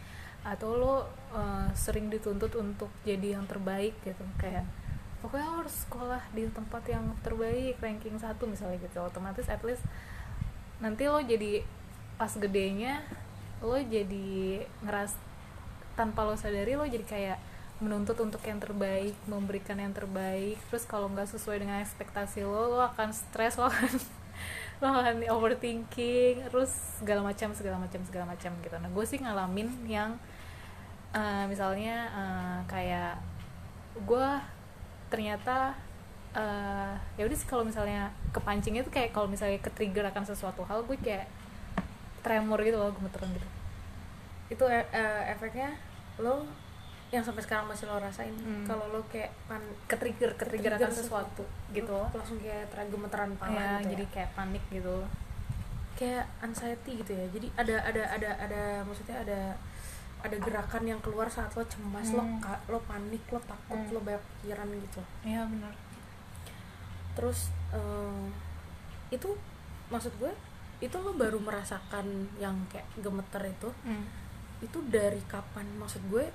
atau 0.43 0.75
lo 0.75 0.95
uh, 1.31 1.71
sering 1.71 2.11
dituntut 2.11 2.51
untuk 2.59 2.91
jadi 3.07 3.39
yang 3.39 3.47
terbaik 3.47 3.95
gitu 4.03 4.23
kayak 4.35 4.67
pokoknya 5.23 5.47
lo 5.47 5.55
harus 5.63 5.87
sekolah 5.87 6.19
di 6.35 6.43
tempat 6.51 6.83
yang 6.91 7.15
terbaik 7.23 7.79
ranking 7.79 8.19
satu 8.19 8.43
misalnya 8.43 8.83
gitu. 8.83 8.99
Otomatis 8.99 9.47
at 9.47 9.63
least 9.63 9.81
nanti 10.83 11.07
lo 11.07 11.23
jadi 11.23 11.63
pas 12.19 12.35
gedenya 12.35 12.99
lo 13.63 13.79
jadi 13.79 14.67
ngeras 14.83 15.15
tanpa 15.95 16.27
lo 16.27 16.35
sadari 16.35 16.75
lo 16.75 16.83
jadi 16.83 17.07
kayak 17.07 17.39
menuntut 17.79 18.19
untuk 18.19 18.43
yang 18.43 18.59
terbaik 18.59 19.15
memberikan 19.31 19.79
yang 19.79 19.95
terbaik. 19.95 20.59
Terus 20.67 20.83
kalau 20.83 21.07
nggak 21.07 21.31
sesuai 21.31 21.63
dengan 21.63 21.79
ekspektasi 21.79 22.43
lo 22.43 22.75
lo 22.75 22.83
akan 22.83 23.15
stres 23.15 23.55
lo 23.59 23.71
akan 23.71 23.95
lo 24.83 24.87
akan 24.91 25.15
overthinking 25.31 26.51
terus 26.51 26.99
segala 26.99 27.23
macam 27.23 27.55
segala 27.55 27.79
macam 27.79 28.03
segala 28.03 28.25
macam 28.27 28.51
gitu. 28.59 28.75
Nah 28.75 28.91
gue 28.91 29.05
sih 29.07 29.23
ngalamin 29.23 29.71
yang 29.87 30.19
eh, 31.13 31.45
misalnya 31.45 31.97
eh, 32.09 32.59
kayak 32.65 33.13
gue 34.01 34.29
ternyata 35.13 35.77
eh, 36.33 36.93
ya 37.17 37.23
udah 37.29 37.37
sih 37.37 37.45
kalau 37.45 37.61
misalnya 37.61 38.09
kepancingnya 38.33 38.81
tuh 38.81 38.93
kayak 38.93 39.13
kalau 39.13 39.29
misalnya 39.29 39.61
ke 39.61 39.69
trigger 39.69 40.09
akan 40.09 40.25
sesuatu 40.25 40.65
hal 40.65 40.81
gue 40.89 40.97
kayak 40.97 41.29
tremor 42.25 42.57
gitu 42.65 42.77
loh 42.81 42.89
gemeteran 42.97 43.29
gitu. 43.35 43.47
Itu 44.49 44.65
e- 44.65 44.89
e- 44.89 45.25
efeknya 45.29 45.77
lo 46.17 46.45
yang 47.13 47.21
sampai 47.21 47.45
sekarang 47.45 47.69
masih 47.69 47.85
lo 47.85 48.01
rasain. 48.01 48.33
Hmm. 48.33 48.65
kalau 48.65 48.89
lo 48.89 49.05
kayak 49.13 49.29
pan 49.45 49.61
ke 49.85 49.93
trigger 49.93 50.33
ke 50.33 50.49
trigger 50.49 50.73
akan 50.81 50.89
sesuatu 50.89 51.45
gitu. 51.69 51.93
Lo 51.93 52.09
langsung 52.09 52.41
kayak 52.41 52.73
ter- 52.73 52.89
gemeteran 52.89 53.37
pala 53.37 53.53
ya 53.53 53.69
gitu 53.85 53.93
jadi 53.93 54.05
ya. 54.09 54.13
kayak 54.17 54.29
panik 54.33 54.63
gitu. 54.73 54.97
Kayak 55.93 56.25
anxiety 56.41 57.05
gitu 57.05 57.11
ya. 57.13 57.25
Jadi 57.29 57.47
ada 57.53 57.75
ada 57.85 58.03
ada 58.17 58.29
ada 58.41 58.63
maksudnya 58.81 59.21
ada 59.21 59.41
ada 60.23 60.37
gerakan 60.37 60.83
yang 60.85 60.99
keluar 60.99 61.27
saat 61.27 61.51
lo 61.51 61.63
cemas 61.63 62.07
lo 62.09 62.19
Hmm. 62.19 62.39
ka- 62.39 62.63
lo 62.65 62.79
panik 62.81 63.21
lo 63.27 63.39
takut 63.39 63.75
Hmm. 63.77 63.91
lo 63.91 63.99
banyak 63.99 64.23
pikiran 64.37 64.67
gitu 64.71 65.01
iya 65.23 65.43
benar 65.43 65.75
terus 67.13 67.39
eh, 67.69 68.25
itu 69.09 69.29
maksud 69.87 70.15
gue 70.17 70.31
itu 70.79 70.95
lo 70.97 71.11
baru 71.13 71.37
merasakan 71.37 72.07
yang 72.37 72.55
kayak 72.67 72.87
gemeter 72.97 73.43
itu 73.45 73.69
hmm. 73.83 74.05
itu 74.59 74.79
dari 74.87 75.19
kapan 75.25 75.67
maksud 75.75 76.01
gue 76.07 76.25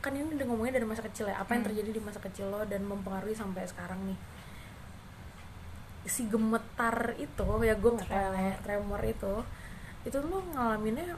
kan 0.00 0.10
ini 0.10 0.32
udah 0.32 0.46
ngomongnya 0.46 0.78
dari 0.78 0.88
masa 0.88 1.02
kecil 1.02 1.26
ya 1.26 1.36
apa 1.36 1.52
yang 1.52 1.60
Hmm. 1.60 1.70
terjadi 1.70 1.90
di 1.90 2.00
masa 2.00 2.18
kecil 2.18 2.48
lo 2.48 2.62
dan 2.64 2.82
mempengaruhi 2.82 3.34
sampai 3.34 3.66
sekarang 3.66 4.00
nih 4.04 4.18
si 6.02 6.24
gemetar 6.26 6.96
itu 7.16 7.44
ya 7.60 7.74
gue 7.74 7.90
nggak 7.92 8.08
tahu 8.08 8.32
ya 8.32 8.56
tremor 8.62 9.02
itu 9.04 9.34
itu 10.00 10.16
lo 10.22 10.40
ngalaminnya 10.48 11.12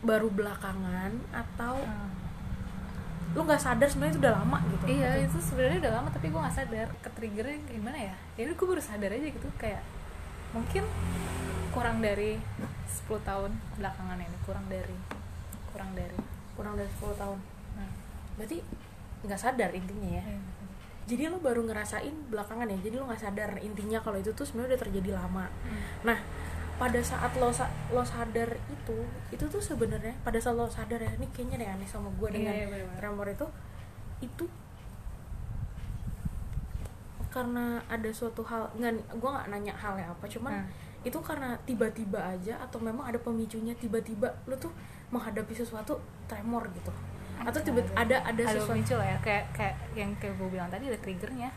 baru 0.00 0.28
belakangan 0.28 1.12
atau 1.30 1.76
Hmm. 1.80 2.08
lo 3.30 3.46
nggak 3.46 3.62
sadar 3.62 3.86
sebenarnya 3.86 4.18
itu 4.18 4.22
udah 4.26 4.34
lama 4.42 4.58
gitu? 4.66 4.84
Iya 4.90 5.10
itu 5.22 5.38
sebenarnya 5.38 5.78
udah 5.86 5.92
lama 6.02 6.08
tapi 6.10 6.26
gue 6.28 6.40
nggak 6.40 6.56
sadar. 6.56 6.88
Ke 6.98 7.08
triggernya 7.14 7.62
gimana 7.62 7.94
ya? 7.94 8.14
Ya 8.34 8.50
udah 8.50 8.56
gue 8.58 8.66
baru 8.74 8.82
sadar 8.82 9.10
aja 9.14 9.28
gitu 9.30 9.48
kayak 9.54 9.82
mungkin 10.50 10.82
kurang 11.70 12.02
dari 12.02 12.42
10 12.90 13.06
tahun 13.22 13.54
belakangan 13.78 14.18
ini 14.18 14.38
kurang 14.42 14.66
dari 14.66 14.96
kurang 15.70 15.94
dari. 15.94 16.18
Kurang 16.58 16.74
dari 16.74 16.90
10 16.90 17.14
tahun. 17.14 17.38
Nah, 17.78 17.90
berarti 18.34 18.58
nggak 19.22 19.38
sadar 19.38 19.70
intinya 19.70 20.10
ya? 20.18 20.24
Iya. 20.26 20.40
jadi 21.06 21.26
lo 21.26 21.38
baru 21.38 21.66
ngerasain 21.66 22.30
belakangan 22.30 22.66
ya? 22.66 22.78
Jadi 22.82 22.94
lo 22.94 23.06
nggak 23.06 23.18
sadar 23.18 23.50
intinya 23.58 23.98
kalau 23.98 24.18
itu 24.18 24.30
tuh 24.30 24.42
sebenarnya 24.42 24.74
udah 24.74 24.82
terjadi 24.86 25.10
lama. 25.14 25.46
Nah 26.02 26.18
pada 26.80 26.96
saat 26.98 27.28
lo 27.36 27.52
sa- 27.52 27.68
lo 27.88 28.00
sadar 28.02 28.48
itu 28.66 28.96
itu 29.28 29.44
tuh 29.44 29.60
sebenarnya 29.60 30.16
pada 30.20 30.40
saat 30.40 30.56
lo 30.56 30.64
sadar 30.66 30.96
ya 30.98 31.12
ini 31.12 31.28
kayaknya 31.28 31.56
deh 31.58 31.68
aneh 31.70 31.84
sama 31.84 32.08
gue 32.10 32.28
dengan 32.32 32.50
Iya, 32.50 32.58
iya, 32.58 32.66
bener-bener. 32.66 32.96
tremor 32.96 33.26
itu 33.28 33.46
itu 34.20 34.44
karena 37.30 37.64
ada 37.86 38.10
suatu 38.10 38.42
hal 38.42 38.66
nggak 38.74 38.90
gue 39.12 39.30
nggak 39.30 39.46
nanya 39.48 39.72
halnya 39.72 40.02
apa 40.04 40.26
cuman 40.26 40.50
Hmm. 40.56 40.66
itu 41.00 41.18
karena 41.20 41.54
tiba-tiba 41.62 42.18
aja 42.18 42.58
atau 42.58 42.76
memang 42.78 43.06
ada 43.06 43.16
pemicunya 43.18 43.70
tiba-tiba 43.74 44.26
lo 44.44 44.56
tuh 44.56 44.72
menghadapi 45.10 45.54
sesuatu 45.54 45.94
tremor 46.26 46.66
gitu 46.72 46.90
atau 47.38 47.56
tiba 47.58 47.80
ada 47.94 48.18
ada, 48.20 48.34
ada 48.34 48.42
sesuatu 48.50 48.74
pemicu 48.74 48.94
lah 48.94 49.06
ya 49.06 49.18
kayak 49.20 49.44
kayak 49.50 49.74
yang 49.94 50.10
kayak 50.16 50.34
gue 50.34 50.48
bilang 50.50 50.68
tadi 50.68 50.88
ada 50.88 50.98
triggernya 50.98 51.48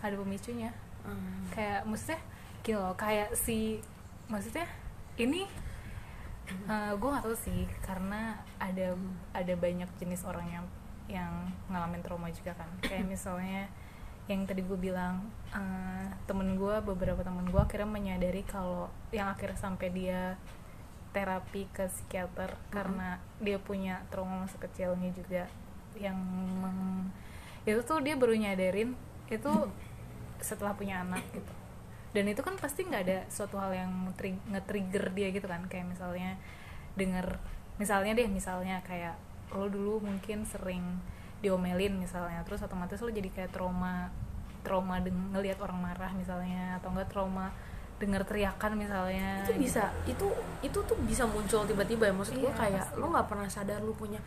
ada 0.00 0.14
pemicunya 0.16 0.70
Hmm. 1.00 1.48
kayak 1.48 1.80
maksudnya 1.82 2.20
gitu 2.60 2.76
loh 2.76 2.92
kayak 2.92 3.32
si 3.32 3.80
maksudnya 4.30 4.66
ini 5.18 5.44
gue 6.70 7.08
gak 7.14 7.22
tahu 7.22 7.36
sih 7.38 7.66
karena 7.82 8.34
ada 8.58 8.98
ada 9.30 9.54
banyak 9.54 9.86
jenis 10.02 10.26
orang 10.26 10.46
yang 10.50 10.66
yang 11.06 11.32
ngalamin 11.70 12.02
trauma 12.02 12.30
juga 12.30 12.54
kan. 12.54 12.70
Kayak 12.82 13.06
misalnya 13.12 13.66
yang 14.30 14.46
tadi 14.46 14.62
gue 14.62 14.78
bilang 14.78 15.26
eh, 15.50 16.06
temen 16.30 16.54
gue 16.54 16.76
beberapa 16.86 17.22
temen 17.26 17.50
gue 17.50 17.58
akhirnya 17.58 17.90
menyadari 17.90 18.46
kalau 18.46 18.86
yang 19.10 19.26
akhirnya 19.26 19.58
sampai 19.58 19.90
dia 19.90 20.38
terapi 21.10 21.66
ke 21.74 21.90
psikiater 21.90 22.54
karena 22.70 23.18
dia 23.42 23.58
punya 23.58 24.06
trauma 24.14 24.46
masa 24.46 24.54
kecilnya 24.62 25.10
juga 25.10 25.50
yang 25.98 26.14
meng- 26.62 27.10
itu 27.66 27.82
tuh 27.82 27.98
dia 27.98 28.14
baru 28.14 28.38
nyadarin 28.38 28.94
itu 29.26 29.52
setelah 30.38 30.78
punya 30.78 31.02
anak 31.02 31.26
gitu 31.34 31.50
dan 32.10 32.24
itu 32.26 32.42
kan 32.42 32.58
pasti 32.58 32.82
nggak 32.84 33.02
ada 33.06 33.18
suatu 33.30 33.56
hal 33.58 33.70
yang 33.74 33.92
tri- 34.18 34.42
nge-trigger 34.50 35.14
dia 35.14 35.28
gitu 35.30 35.46
kan. 35.46 35.62
Kayak 35.70 35.94
misalnya 35.94 36.34
denger 36.98 37.38
misalnya 37.78 38.12
deh 38.18 38.28
misalnya 38.28 38.82
kayak 38.84 39.14
lo 39.54 39.66
dulu 39.70 40.02
mungkin 40.04 40.44
sering 40.44 40.82
diomelin 41.40 41.96
misalnya 41.96 42.44
terus 42.44 42.60
otomatis 42.60 43.00
lo 43.00 43.08
jadi 43.08 43.32
kayak 43.32 43.50
trauma 43.56 44.12
trauma 44.60 45.00
ngelihat 45.00 45.56
orang 45.64 45.80
marah 45.80 46.12
misalnya 46.12 46.76
atau 46.76 46.92
enggak 46.92 47.08
trauma 47.08 47.48
denger 48.00 48.24
teriakan 48.28 48.72
misalnya. 48.76 49.44
Itu 49.44 49.56
bisa 49.56 49.92
itu 50.08 50.26
itu 50.64 50.78
tuh 50.84 50.96
bisa 51.04 51.24
muncul 51.28 51.64
tiba-tiba 51.64 52.08
ya. 52.08 52.14
Maksud 52.16 52.36
gue 52.36 52.48
Iya, 52.48 52.56
kayak 52.56 52.84
pasti. 52.92 53.00
lo 53.00 53.06
nggak 53.12 53.26
pernah 53.28 53.48
sadar 53.48 53.80
lo 53.84 53.92
punya 53.92 54.20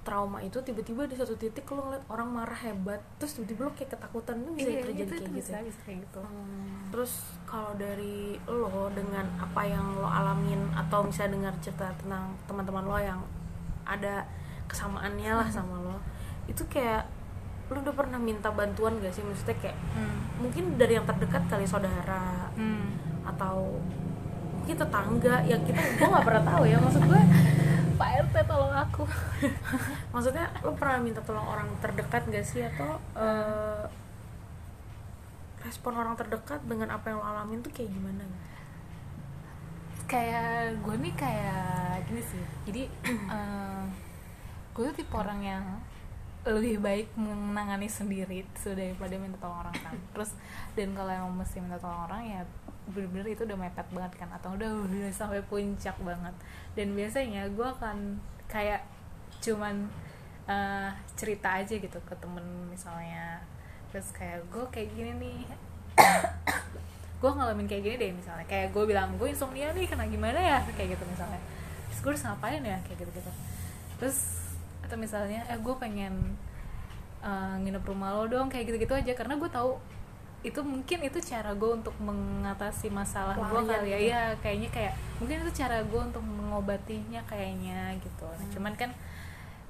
trauma 0.00 0.40
itu 0.40 0.56
tiba-tiba 0.58 1.04
di 1.04 1.12
satu 1.12 1.34
titik 1.34 1.68
lo 1.68 1.82
ngeliat 1.82 2.04
orang 2.06 2.28
marah 2.30 2.56
hebat 2.58 3.00
terus 3.16 3.36
tiba-tiba 3.36 3.60
lo 3.62 3.72
kayak 3.72 3.90
ketakutan 3.90 4.36
itu 4.38 4.50
bisa 4.54 4.68
Iya, 4.68 4.80
terjadi 4.80 4.96
itu, 4.96 5.10
kayak 5.10 5.20
itu 5.20 5.28
gitu 5.28 5.38
bisa 5.38 5.52
ya? 5.52 5.62
bisa 5.62 5.80
kayak 5.82 5.98
gitu 6.00 6.20
Hmm, 6.20 6.76
terus 6.88 7.12
kalau 7.44 7.72
dari 7.74 8.18
lo 8.44 8.66
dengan 8.90 9.26
apa 9.36 9.62
yang 9.62 9.86
lo 9.94 10.04
alamin 10.04 10.60
atau 10.72 11.02
misalnya 11.02 11.36
dengar 11.36 11.54
cerita 11.60 11.86
tentang 11.96 12.32
teman-teman 12.44 12.82
lo 12.82 12.96
yang 12.96 13.20
ada 13.82 14.24
kesamaannya 14.66 15.32
lah 15.34 15.48
sama 15.48 15.76
lo 15.78 15.96
itu 16.46 16.64
kayak 16.66 17.04
lo 17.68 17.78
udah 17.78 17.92
pernah 17.92 18.18
minta 18.18 18.48
bantuan 18.48 18.98
gak 18.98 19.10
sih 19.10 19.22
maksudnya 19.22 19.54
kayak 19.60 19.76
hmm. 19.94 20.40
mungkin 20.40 20.64
dari 20.74 20.96
yang 20.96 21.04
terdekat 21.04 21.44
kali 21.46 21.62
saudara 21.62 22.48
Hmm. 22.56 22.96
atau 23.22 23.78
mungkin 24.56 24.76
tetangga 24.76 25.40
ya 25.42 25.56
kita 25.58 25.76
gue 25.96 26.04
nggak 26.04 26.20
pernah 26.22 26.44
tahu 26.46 26.62
ya 26.64 26.76
maksud 26.76 27.00
gue 27.02 27.20
Pak 28.00 28.32
RT 28.32 28.48
tolong 28.48 28.72
aku. 28.72 29.04
Maksudnya 30.16 30.48
lo 30.64 30.72
pernah 30.72 31.04
minta 31.04 31.20
tolong 31.20 31.44
orang 31.44 31.68
terdekat 31.84 32.24
gak 32.32 32.46
sih? 32.48 32.64
Atau 32.64 32.96
eh, 33.12 33.84
respon 35.60 36.00
orang 36.00 36.16
terdekat 36.16 36.64
dengan 36.64 36.96
apa 36.96 37.12
yang 37.12 37.20
lo 37.20 37.26
alamin 37.28 37.60
tuh 37.60 37.68
kayak 37.68 37.92
gimana 37.92 38.24
gitu? 38.24 38.48
kayak 40.10 40.74
gue 40.82 40.96
nih 41.06 41.14
kayak 41.14 42.02
gini 42.10 42.22
sih. 42.24 42.44
Jadi 42.66 42.82
eh, 43.36 43.84
gue 44.74 44.82
tuh 44.90 44.96
tipe 44.96 45.14
orang 45.14 45.40
yang 45.44 45.64
lebih 46.40 46.80
baik 46.80 47.08
menangani 47.20 47.84
sendiri 47.84 48.48
sudah 48.56 48.80
daripada 48.80 49.14
minta 49.20 49.36
tolong 49.36 49.60
orang 49.60 49.76
kan. 49.76 49.96
Terus 50.16 50.32
dan 50.72 50.96
kalau 50.96 51.12
emang 51.12 51.34
mesti 51.44 51.60
minta 51.60 51.76
tolong 51.76 52.08
orang 52.08 52.22
ya 52.24 52.40
bener-bener 52.90 53.36
itu 53.36 53.46
udah 53.46 53.58
mepet 53.60 53.86
banget 53.94 54.12
kan 54.18 54.28
atau 54.34 54.56
udah 54.56 54.70
udah 54.88 55.12
sampai 55.12 55.44
puncak 55.44 55.96
banget. 56.00 56.34
Dan 56.72 56.96
biasanya 56.96 57.44
gue 57.52 57.66
akan 57.66 58.16
kayak 58.48 58.82
cuman 59.40 59.88
eh, 60.48 60.90
cerita 61.14 61.60
aja 61.60 61.74
gitu 61.76 61.98
ke 62.02 62.14
temen 62.16 62.44
misalnya. 62.72 63.44
Terus 63.92 64.08
kayak 64.16 64.46
gue 64.48 64.64
kayak 64.72 64.88
gini 64.96 65.12
nih. 65.18 65.38
Gue 67.20 67.28
ngalamin 67.28 67.68
kayak 67.68 67.84
gini 67.84 67.96
deh 68.00 68.16
misalnya. 68.16 68.48
Kayak 68.48 68.72
gue 68.72 68.80
bilang 68.88 69.12
gue 69.20 69.28
insomnia 69.28 69.68
nih 69.76 69.84
kena 69.84 70.08
gimana 70.08 70.40
ya? 70.40 70.56
Kayak 70.72 70.96
gitu 70.96 71.04
misalnya. 71.04 71.36
Terus 71.92 72.00
gue 72.00 72.10
harus 72.16 72.24
ngapain 72.24 72.64
ya? 72.64 72.80
Kayak 72.80 73.04
gitu 73.04 73.20
gitu 73.20 73.32
terus 74.00 74.39
atau 74.90 74.98
misalnya 74.98 75.46
eh 75.46 75.54
gue 75.54 75.74
pengen 75.78 76.34
eh, 77.22 77.54
nginep 77.62 77.86
rumah 77.86 78.10
lo 78.10 78.26
dong 78.26 78.50
kayak 78.50 78.66
gitu 78.74 78.82
gitu 78.82 78.94
aja. 78.98 79.14
Karena 79.14 79.38
gue 79.38 79.46
tahu 79.46 79.78
itu 80.40 80.56
mungkin 80.64 81.04
itu 81.04 81.20
cara 81.20 81.52
gue 81.52 81.70
untuk 81.70 81.92
mengatasi 82.00 82.88
masalah 82.90 83.36
gue 83.36 83.44
Pelarian 83.44 83.70
kali 83.70 83.86
ya. 83.86 83.96
gitu. 83.96 84.08
Iya, 84.10 84.22
kayaknya 84.42 84.68
kayak 84.72 84.94
mungkin 85.20 85.36
itu 85.44 85.52
cara 85.54 85.78
gue 85.84 86.00
untuk 86.00 86.24
mengobatinya 86.24 87.20
kayaknya 87.28 87.94
gitu. 88.02 88.26
Nah, 88.26 88.40
Hmm. 88.40 88.52
cuman 88.56 88.74
kan 88.74 88.90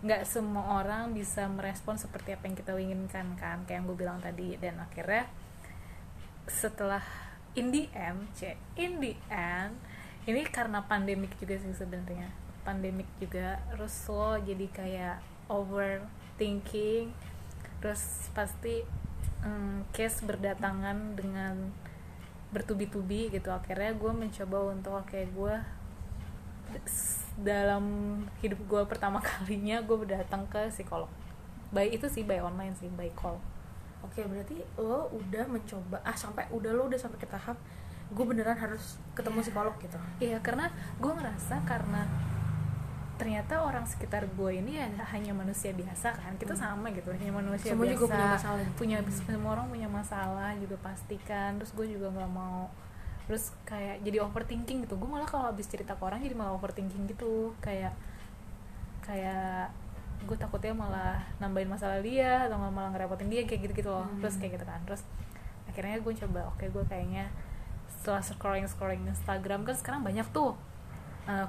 nggak 0.01 0.25
semua 0.25 0.81
orang 0.81 1.13
bisa 1.13 1.45
merespon 1.45 2.01
seperti 2.01 2.33
apa 2.33 2.49
yang 2.49 2.57
kita 2.57 2.73
inginkan 2.73 3.37
kan 3.37 3.61
kayak 3.69 3.83
yang 3.83 3.87
gue 3.91 3.99
bilang 3.99 4.17
tadi. 4.23 4.57
Dan 4.57 4.81
akhirnya 4.81 5.27
setelah 6.47 7.03
in 7.55 7.71
the 7.71 7.91
end 7.93 8.31
c 8.33 8.55
in 8.79 9.03
the 9.03 9.15
end 9.29 9.75
ini 10.27 10.47
karena 10.47 10.83
pandemik 10.87 11.35
juga 11.39 11.59
sih 11.59 11.75
sebenarnya 11.75 12.31
pandemik 12.67 13.09
juga 13.23 13.59
terus 13.73 13.95
lo 14.09 14.37
jadi 14.41 14.67
kayak 14.71 15.17
overthinking 15.49 17.11
terus 17.81 18.29
pasti 18.37 18.85
mm, 19.41 19.89
case 19.91 20.21
berdatangan 20.25 21.17
dengan 21.17 21.73
bertubi-tubi 22.51 23.31
gitu. 23.31 23.49
Akhirnya 23.49 23.95
gue 23.95 24.13
mencoba 24.13 24.75
untuk 24.75 25.01
oke 25.01 25.17
gue 25.17 25.55
s- 26.85 27.31
dalam 27.41 27.85
hidup 28.45 28.61
gue 28.69 28.83
pertama 28.85 29.19
kalinya 29.29 29.81
gue 29.81 29.97
datang 30.07 30.45
ke 30.51 30.69
psikolog. 30.69 31.09
By 31.71 31.89
itu 31.95 32.07
sih 32.11 32.27
by 32.27 32.43
online 32.43 32.75
sih 32.77 32.91
by 32.93 33.09
call. 33.15 33.39
Oke, 34.01 34.25
berarti 34.25 34.65
lo 34.81 35.13
udah 35.13 35.45
mencoba 35.47 36.01
ah 36.03 36.17
sampai 36.17 36.49
udah 36.51 36.73
lo 36.73 36.89
udah 36.91 36.99
sampai 36.99 37.21
ke 37.21 37.29
tahap 37.29 37.57
gue 38.11 38.25
beneran 38.27 38.59
harus 38.59 38.99
ketemu 39.15 39.39
psikolog 39.39 39.75
gitu. 39.79 39.97
Iya 40.19 40.43
karena 40.43 40.67
gue 40.99 41.13
ngerasa 41.15 41.63
karena 41.63 42.03
ternyata 43.21 43.55
orang 43.61 43.85
sekitar 43.85 44.25
gue 44.33 44.51
ini 44.57 44.81
ya 44.81 44.89
hanya 45.13 45.37
manusia 45.37 45.71
biasa 45.77 46.17
kan? 46.17 46.33
Kita 46.41 46.57
sama 46.57 46.89
gitu 46.97 47.13
hanya 47.13 47.29
manusia 47.29 47.77
Semua 47.77 47.85
biasa. 47.85 47.95
juga 48.01 48.07
punya 48.09 48.29
masalah. 48.33 48.65
punya 48.81 48.99
semua 49.13 49.51
orang 49.53 49.67
punya 49.69 49.89
masalah 49.93 50.51
juga 50.57 50.77
pastikan 50.81 51.61
terus 51.61 51.77
gue 51.77 51.87
juga 51.93 52.09
nggak 52.09 52.33
mau. 52.33 52.73
Terus 53.29 53.53
kayak 53.69 54.03
jadi 54.03 54.25
overthinking 54.25 54.89
gitu. 54.89 54.97
Gue 54.97 55.07
malah 55.07 55.29
kalau 55.29 55.53
habis 55.53 55.69
cerita 55.69 55.93
ke 55.93 56.03
orang 56.03 56.25
jadi 56.25 56.33
malah 56.33 56.57
overthinking 56.57 57.05
gitu. 57.13 57.53
Kayak 57.61 57.93
kayak 59.05 59.69
gue 60.25 60.37
takutnya 60.37 60.73
malah 60.77 61.21
nambahin 61.41 61.69
masalah 61.69 62.01
dia 62.01 62.49
atau 62.49 62.57
malah 62.57 62.93
ngerepotin 62.93 63.29
dia 63.29 63.45
kayak 63.45 63.69
gitu 63.69 63.85
gitu 63.85 63.91
loh. 63.93 64.09
Hmm. 64.09 64.19
terus 64.25 64.41
kayak 64.41 64.57
gitu 64.57 64.65
kan. 64.65 64.81
Terus 64.89 65.05
akhirnya 65.69 66.01
gue 66.03 66.13
coba 66.27 66.41
oke 66.51 66.65
gue 66.67 66.85
kayaknya 66.89 67.31
setelah 68.01 68.25
scrolling 68.25 68.67
scrolling 68.67 69.05
Instagram 69.07 69.63
kan 69.69 69.77
sekarang 69.77 70.01
banyak 70.01 70.25
tuh 70.33 70.57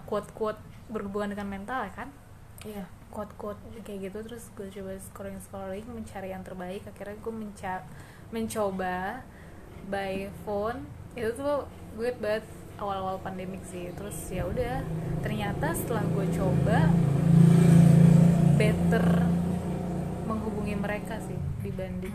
quote 0.05 0.29
quote 0.37 0.61
berhubungan 0.91 1.33
dengan 1.33 1.47
mental 1.47 1.87
ya 1.87 1.93
kan? 1.95 2.09
Iya. 2.61 2.85
quote 3.11 3.35
quote 3.35 3.59
kayak 3.83 4.07
gitu 4.07 4.23
terus 4.23 4.47
gue 4.55 4.71
coba 4.71 4.95
scrolling 4.95 5.41
scrolling 5.43 5.87
mencari 5.87 6.31
yang 6.31 6.43
terbaik. 6.45 6.85
Akhirnya 6.87 7.19
gue 7.19 7.33
menca 7.33 7.83
mencoba 8.31 9.25
by 9.91 10.31
phone. 10.47 10.87
Itu 11.17 11.35
tuh 11.35 11.67
gue 11.99 12.15
banget 12.15 12.47
awal-awal 12.79 13.19
pandemik 13.19 13.59
sih. 13.67 13.91
Terus 13.91 14.15
ya 14.31 14.47
udah 14.47 14.79
ternyata 15.19 15.75
setelah 15.75 16.07
gue 16.07 16.25
coba 16.31 16.87
better 18.61 19.05
menghubungi 20.29 20.77
mereka 20.77 21.17
sih 21.17 21.39
dibanding 21.65 22.13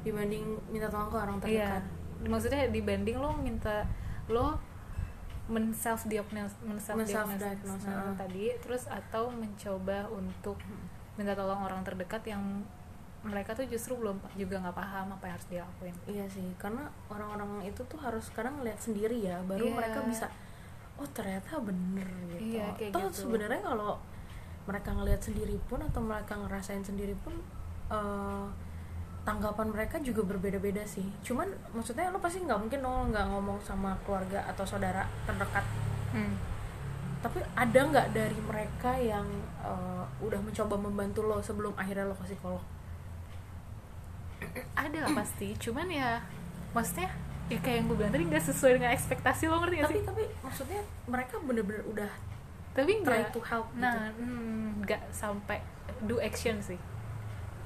Dibanding 0.00 0.44
minta 0.72 0.88
tolong 0.88 1.12
ke 1.12 1.18
orang 1.20 1.36
iya. 1.44 1.76
Terdekat. 1.76 1.84
maksudnya 2.20 2.62
dibanding 2.68 3.16
lo 3.16 3.32
minta 3.36 3.84
lo 4.28 4.60
men 5.50 5.74
self 5.74 6.06
diagnose 6.06 6.54
men 6.62 6.78
self 6.78 6.96
Men-self-diagnose, 6.96 7.42
diagnose 7.42 7.84
heeh. 7.84 8.14
tadi 8.16 8.44
terus 8.62 8.86
atau 8.86 9.28
mencoba 9.28 10.06
untuk 10.08 10.56
minta 11.18 11.34
tolong 11.34 11.60
orang 11.60 11.82
terdekat 11.82 12.22
yang 12.24 12.62
mereka 13.20 13.52
tuh 13.52 13.68
justru 13.68 13.98
belum 14.00 14.16
juga 14.32 14.56
nggak 14.64 14.72
paham 14.72 15.12
apa 15.12 15.24
yang 15.28 15.34
harus 15.36 15.48
dilakuin 15.52 15.96
Iya 16.08 16.24
sih, 16.32 16.48
karena 16.56 16.88
orang-orang 17.12 17.68
itu 17.68 17.84
tuh 17.84 18.00
harus 18.00 18.24
sekarang 18.32 18.56
ngeliat 18.56 18.80
sendiri 18.80 19.20
ya, 19.20 19.36
baru 19.44 19.68
Iya. 19.68 19.74
mereka 19.76 20.00
bisa 20.08 20.26
oh 20.96 21.08
ternyata 21.12 21.60
bener 21.60 22.08
gitu. 22.32 22.56
Iya, 22.56 22.72
kayak 22.80 22.92
Toh 22.96 23.12
gitu. 23.12 23.28
sebenarnya 23.28 23.60
kalau 23.60 24.00
mereka 24.64 24.96
ngeliat 24.96 25.20
sendiri 25.20 25.56
pun 25.68 25.80
atau 25.84 26.00
mereka 26.00 26.32
ngerasain 26.38 26.80
sendiri 26.80 27.12
pun 27.20 27.36
eh, 27.92 28.46
tanggapan 29.22 29.68
mereka 29.68 29.96
juga 30.00 30.24
berbeda-beda 30.24 30.84
sih. 30.88 31.04
Cuman 31.24 31.48
maksudnya 31.76 32.08
lo 32.08 32.18
pasti 32.18 32.40
nggak 32.40 32.60
mungkin 32.60 32.80
dong 32.80 33.12
nggak 33.12 33.26
ngomong 33.30 33.58
sama 33.60 33.96
keluarga 34.04 34.44
atau 34.48 34.64
saudara 34.64 35.04
terdekat. 35.28 35.64
Tapi 37.20 37.38
ada 37.52 37.80
nggak 37.84 38.16
dari 38.16 38.38
mereka 38.40 38.96
yang 38.96 39.28
eh, 39.60 40.04
udah 40.24 40.40
mencoba 40.40 40.74
membantu 40.80 41.20
lo 41.24 41.38
sebelum 41.44 41.76
akhirnya 41.76 42.08
lo 42.08 42.16
ke 42.16 42.32
psikolog? 42.32 42.64
ada 44.88 44.98
lah 45.04 45.10
pasti 45.12 45.52
cuman 45.60 45.86
ya 45.88 46.20
maksudnya 46.72 47.08
ya 47.50 47.58
kayak 47.58 47.76
yang 47.82 47.86
gue 47.90 47.96
bilang 47.98 48.12
tadi 48.14 48.24
nggak 48.30 48.44
sesuai 48.46 48.72
dengan 48.78 48.90
ekspektasi 48.94 49.50
lo 49.50 49.58
ngerti 49.58 49.76
gak 49.82 49.84
Tapi 49.90 49.94
sih 49.94 50.02
tapi 50.06 50.24
maksudnya 50.40 50.80
mereka 51.10 51.34
bener-bener 51.42 51.82
udah 51.90 52.10
tapi 52.70 53.02
try 53.02 53.26
nggak 53.26 53.34
to 53.34 53.42
help 53.42 53.66
gitu. 53.74 53.82
nah 53.82 54.14
mm, 54.14 54.86
nggak 54.86 55.02
sampai 55.10 55.58
do 56.06 56.22
action 56.22 56.62
sih 56.62 56.78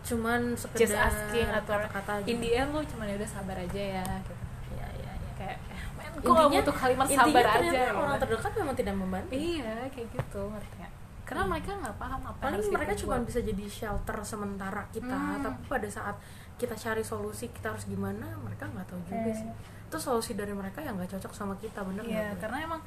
cuman 0.05 0.41
just 0.53 0.69
sekedar 0.69 1.09
asking 1.09 1.49
atau 1.49 1.75
kata-kata 1.75 2.13
in 2.23 2.37
gitu. 2.37 2.43
the 2.43 2.51
end 2.55 2.71
lo 2.71 2.81
cuma 2.85 3.03
ya 3.05 3.15
udah 3.17 3.31
sabar 3.31 3.57
aja 3.57 3.83
ya 3.97 4.05
gitu 4.21 4.45
ya 4.75 4.87
ya 5.01 5.13
ya 5.17 5.31
kayak 5.35 5.57
eh, 5.65 5.83
men 5.97 6.13
kok 6.15 6.29
gak 6.31 6.49
butuh 6.51 6.77
kalimat 6.77 7.07
intinya 7.07 7.25
sabar 7.25 7.45
aja 7.57 7.81
orang 7.91 8.13
gitu. 8.13 8.23
terdekat 8.23 8.53
memang 8.55 8.75
tidak 8.75 8.95
membantu 8.95 9.31
iya 9.33 9.73
kayak 9.89 10.09
gitu 10.11 10.41
ngerti 10.47 10.75
gak? 10.77 10.93
karena 11.25 11.43
mereka 11.49 11.71
nggak 11.75 11.97
paham 11.97 12.21
apa 12.23 12.37
paling 12.39 12.61
mereka 12.69 12.93
cuma 12.95 13.17
bisa 13.19 13.41
jadi 13.41 13.65
shelter 13.65 14.17
sementara 14.23 14.85
kita 14.91 15.09
Hmm. 15.09 15.41
tapi 15.41 15.61
pada 15.67 15.89
saat 15.89 16.17
kita 16.55 16.77
cari 16.77 17.01
solusi 17.01 17.49
kita 17.49 17.73
harus 17.73 17.89
gimana 17.89 18.29
mereka 18.39 18.69
nggak 18.69 18.85
tahu 18.85 19.01
juga 19.03 19.33
Eh. 19.33 19.35
sih 19.35 19.49
itu 19.85 19.97
solusi 19.97 20.37
dari 20.37 20.53
mereka 20.53 20.79
yang 20.79 20.95
nggak 20.95 21.17
cocok 21.17 21.33
sama 21.33 21.57
kita 21.57 21.81
bener 21.81 22.05
Iya, 22.05 22.13
nggak 22.13 22.29
Bu? 22.29 22.41
karena 22.45 22.59
emang 22.63 22.81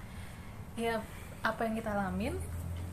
ya 0.76 0.94
apa 1.40 1.62
yang 1.64 1.74
kita 1.74 1.90
alamin, 1.90 2.34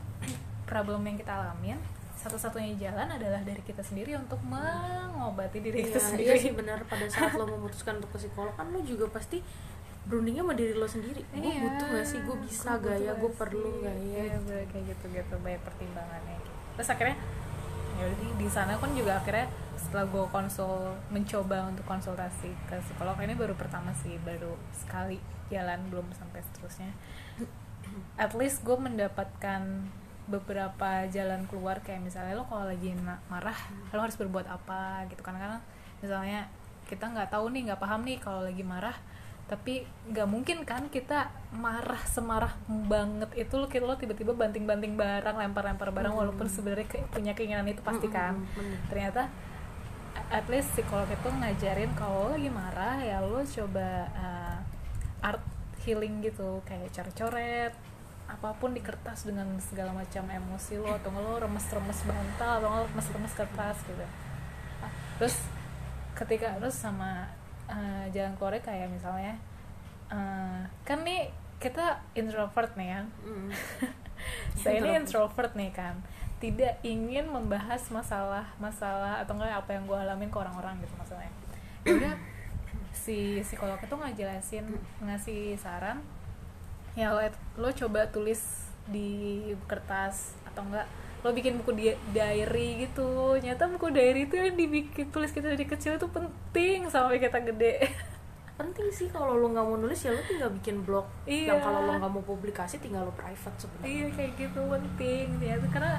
problem 0.69 1.01
yang 1.03 1.13
kita 1.15 1.33
alamin, 1.35 1.77
satu-satunya 2.25 2.73
jalan 2.81 3.05
adalah 3.05 3.37
dari 3.45 3.61
kita 3.61 3.85
sendiri 3.85 4.17
untuk 4.17 4.41
mengobati 4.41 5.61
diri 5.61 5.85
Iya, 5.85 5.93
kita 5.93 5.99
iya 6.01 6.09
sendiri. 6.09 6.37
sih 6.41 6.51
benar. 6.57 6.81
Pada 6.89 7.05
saat 7.05 7.37
lo 7.37 7.45
memutuskan 7.45 8.01
untuk 8.01 8.17
ke 8.17 8.25
psikolog 8.25 8.49
kan 8.57 8.65
lo 8.73 8.81
juga 8.81 9.05
pasti 9.13 9.45
berundingnya 10.09 10.41
sama 10.41 10.53
diri 10.57 10.73
lo 10.73 10.89
sendiri. 10.89 11.21
Gue 11.29 11.45
Iya, 11.45 11.61
butuh 11.61 11.87
gak 11.93 12.05
sih? 12.05 12.19
Gue 12.25 12.37
bisa 12.41 12.69
gak 12.77 12.97
ya? 12.97 13.13
Gue 13.13 13.29
perlu 13.29 13.69
gak 13.85 13.93
ya? 14.01 14.25
Iya, 14.33 14.61
kayak 14.73 14.83
gitu 14.89 15.05
gitu. 15.13 15.33
Banyak 15.37 15.61
pertimbangannya. 15.61 16.37
Terus 16.73 16.89
akhirnya 16.89 17.17
ya 17.95 18.05
di 18.35 18.47
sana 18.51 18.75
pun 18.75 18.91
juga 18.91 19.21
akhirnya 19.21 19.47
setelah 19.79 20.03
gue 20.09 20.25
konsul 20.27 20.91
mencoba 21.07 21.69
untuk 21.69 21.85
konsultasi 21.87 22.51
ke 22.65 22.75
psikolog 22.81 23.15
ini 23.21 23.37
baru 23.37 23.53
pertama 23.53 23.93
sih. 23.93 24.17
Baru 24.25 24.57
sekali 24.73 25.21
jalan 25.53 25.77
belum 25.93 26.09
sampai 26.11 26.41
seterusnya. 26.41 26.89
At 28.17 28.33
least 28.33 28.65
gue 28.65 28.73
mendapatkan 28.73 29.61
beberapa 30.25 31.05
jalan 31.07 31.45
keluar 31.45 31.79
kayak 31.79 32.01
misalnya 32.01 32.33
lo 32.33 32.43
kalau 32.43 32.65
lagi 32.65 32.91
marah 33.25 33.55
lo 33.89 34.01
harus 34.01 34.15
berbuat 34.15 34.47
apa 34.47 35.05
gitu 35.05 35.21
kan 35.21 35.33
karena 35.33 35.61
misalnya 35.99 36.49
kita 36.85 37.05
nggak 37.05 37.29
tahu 37.29 37.49
nih 37.49 37.69
nggak 37.69 37.77
paham 37.79 38.01
nih 38.01 38.17
kalau 38.17 38.41
lagi 38.41 38.61
marah 38.61 38.93
tapi 39.45 39.85
nggak 40.09 40.25
mungkin 40.25 40.65
kan 40.65 40.89
kita 40.89 41.29
marah 41.53 42.01
semarah 42.03 42.49
banget 42.65 43.29
itu 43.35 43.53
lo 43.53 43.69
lo 43.69 43.93
tiba-tiba 43.93 44.33
banting-banting 44.33 44.97
barang 44.97 45.37
lempar-lempar 45.37 45.93
barang 45.93 46.09
Hmm. 46.09 46.21
walaupun 46.23 46.49
sebenarnya 46.49 46.89
ke- 46.89 47.05
punya 47.07 47.37
keinginan 47.37 47.65
itu 47.65 47.79
pasti 47.79 48.09
kan 48.09 48.33
Mm, 48.33 48.41
mm, 48.41 48.55
bener. 48.55 48.77
ternyata 48.89 49.21
at 50.27 50.45
least 50.47 50.73
psikolog 50.73 51.05
itu 51.05 51.29
ngajarin 51.29 51.93
kalau 51.93 52.33
lagi 52.33 52.49
marah 52.49 52.97
ya 52.97 53.21
lo 53.21 53.45
coba 53.45 53.89
uh, 54.11 54.57
art 55.21 55.43
healing 55.79 56.17
gitu 56.19 56.65
kayak 56.65 56.89
coret-coret 56.89 57.73
apa 58.35 58.51
pun 58.59 58.75
di 58.75 58.83
kertas 58.83 59.23
dengan 59.23 59.47
segala 59.57 59.95
macam 59.95 60.27
emosi 60.27 60.75
lo 60.75 60.91
atau 60.91 61.07
lo 61.15 61.39
remes-remes 61.39 62.03
bantal 62.03 62.59
atau 62.59 62.67
lo 62.67 62.83
remes-remes 62.85 63.31
kertas 63.31 63.79
gitu 63.87 64.05
Ah, 64.83 64.91
terus 65.15 65.47
ketika 66.11 66.51
terus 66.59 66.75
sama 66.75 67.23
uh, 67.65 68.03
jalan 68.11 68.35
keluarnya 68.35 68.59
kayak 68.59 68.91
misalnya 68.91 69.39
uh, 70.11 70.59
kan 70.83 70.99
nih 71.07 71.31
kita 71.57 71.95
introvert 72.13 72.75
nih 72.75 72.99
kan 72.99 73.05
Mm. 73.23 73.49
saya 74.59 74.79
ini 74.79 74.99
Introvert. 74.99 75.55
nih 75.55 75.71
kan 75.71 75.95
tidak 76.39 76.75
ingin 76.83 77.27
membahas 77.27 77.87
masalah 77.89 78.43
masalah 78.59 79.23
atau 79.23 79.35
enggak 79.39 79.55
apa 79.55 79.71
yang 79.71 79.87
gue 79.87 79.95
alamin 79.97 80.27
ke 80.27 80.37
orang-orang 80.37 80.75
gitu 80.83 80.93
maksudnya 80.99 81.31
Ya 81.85 81.93
udah 81.95 82.15
si 82.91 83.39
psikolog 83.39 83.77
itu 83.77 83.95
ngejelasin 83.95 84.65
ngasih 84.99 85.53
saran 85.55 86.01
ya 86.95 87.11
lo, 87.11 87.21
lo 87.59 87.69
coba 87.75 88.07
tulis 88.07 88.71
di 88.87 89.43
kertas 89.67 90.33
atau 90.47 90.63
enggak 90.63 90.87
lo 91.25 91.33
bikin 91.33 91.57
buku 91.57 91.73
di 91.73 91.85
diary 92.13 92.85
gitu. 92.85 93.33
Nyata 93.41 93.65
buku 93.73 93.89
diary 93.89 94.29
itu 94.29 94.37
yang 94.37 94.53
dibikin 94.53 95.09
tulis 95.09 95.33
kita 95.33 95.49
dari 95.49 95.65
kecil 95.65 95.97
itu 95.97 96.05
penting 96.05 96.85
sampai 96.85 97.17
kita 97.17 97.41
gede. 97.41 97.81
Penting 98.61 98.87
sih 98.93 99.09
kalau 99.09 99.35
lo 99.35 99.51
nggak 99.51 99.65
mau 99.65 99.75
nulis 99.75 99.99
ya 100.05 100.13
lo 100.13 100.21
tinggal 100.21 100.53
bikin 100.53 100.85
blog. 100.85 101.09
Iya. 101.25 101.57
yang 101.57 101.59
kalau 101.65 101.81
lo 101.81 101.91
nggak 101.97 102.11
mau 102.13 102.23
publikasi 102.23 102.77
tinggal 102.77 103.09
lo 103.09 103.13
private 103.17 103.57
sebenarnya. 103.57 103.89
Iya 103.89 104.05
kayak 104.13 104.31
gitu 104.37 104.59
penting 104.69 105.25
ternyata 105.41 105.67
karena 105.73 105.93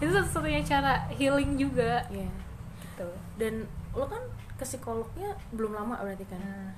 itu 0.00 0.10
satu-satunya 0.16 0.60
cara 0.64 0.92
healing 1.12 1.60
juga. 1.60 2.08
Iya. 2.08 2.32
gitu. 2.80 3.08
Dan 3.36 3.68
lo 3.92 4.08
kan 4.08 4.24
ke 4.56 4.64
psikolognya 4.64 5.36
belum 5.52 5.76
lama 5.76 6.00
berarti 6.00 6.24
kan? 6.24 6.40
Nah, 6.40 6.72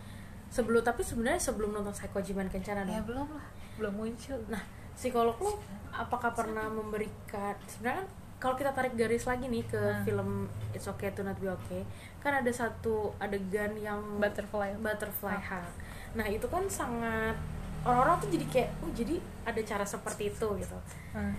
sebelum 0.52 0.82
tapi 0.84 1.00
sebenarnya 1.00 1.40
sebelum 1.40 1.72
nonton 1.72 1.96
Psychojiman 1.96 2.50
Kencana 2.52 2.84
ya 2.84 3.00
dong 3.00 3.08
belum 3.08 3.28
lah 3.32 3.46
belum 3.74 3.94
muncul 3.94 4.38
nah 4.46 4.60
psikolog 4.92 5.36
lo 5.36 5.52
apakah 5.90 6.32
pernah 6.32 6.66
memberikan 6.66 7.52
sebenarnya 7.66 8.00
kan 8.00 8.08
kalau 8.38 8.54
kita 8.54 8.70
tarik 8.70 8.94
garis 8.94 9.22
lagi 9.22 9.46
nih 9.46 9.62
ke 9.64 9.78
Hmm. 9.78 10.02
film 10.02 10.30
It's 10.72 10.84
Okay 10.84 11.10
to 11.10 11.22
Not 11.22 11.36
Be 11.36 11.46
Okay 11.48 11.82
kan 12.18 12.32
ada 12.34 12.50
satu 12.50 13.14
adegan 13.16 13.76
yang 13.76 14.00
butterfly 14.16 14.74
butterfly 14.76 15.32
Ah. 15.32 15.60
hug 15.60 15.66
nah 16.12 16.26
itu 16.26 16.44
kan 16.44 16.64
sangat 16.66 17.36
orang-orang 17.82 18.18
tuh 18.18 18.30
jadi 18.30 18.46
kayak 18.48 18.70
oh 18.80 18.90
jadi 18.90 19.14
ada 19.42 19.60
cara 19.60 19.84
seperti 19.84 20.28
itu 20.28 20.46
gitu 20.56 20.78
Hmm. 21.10 21.34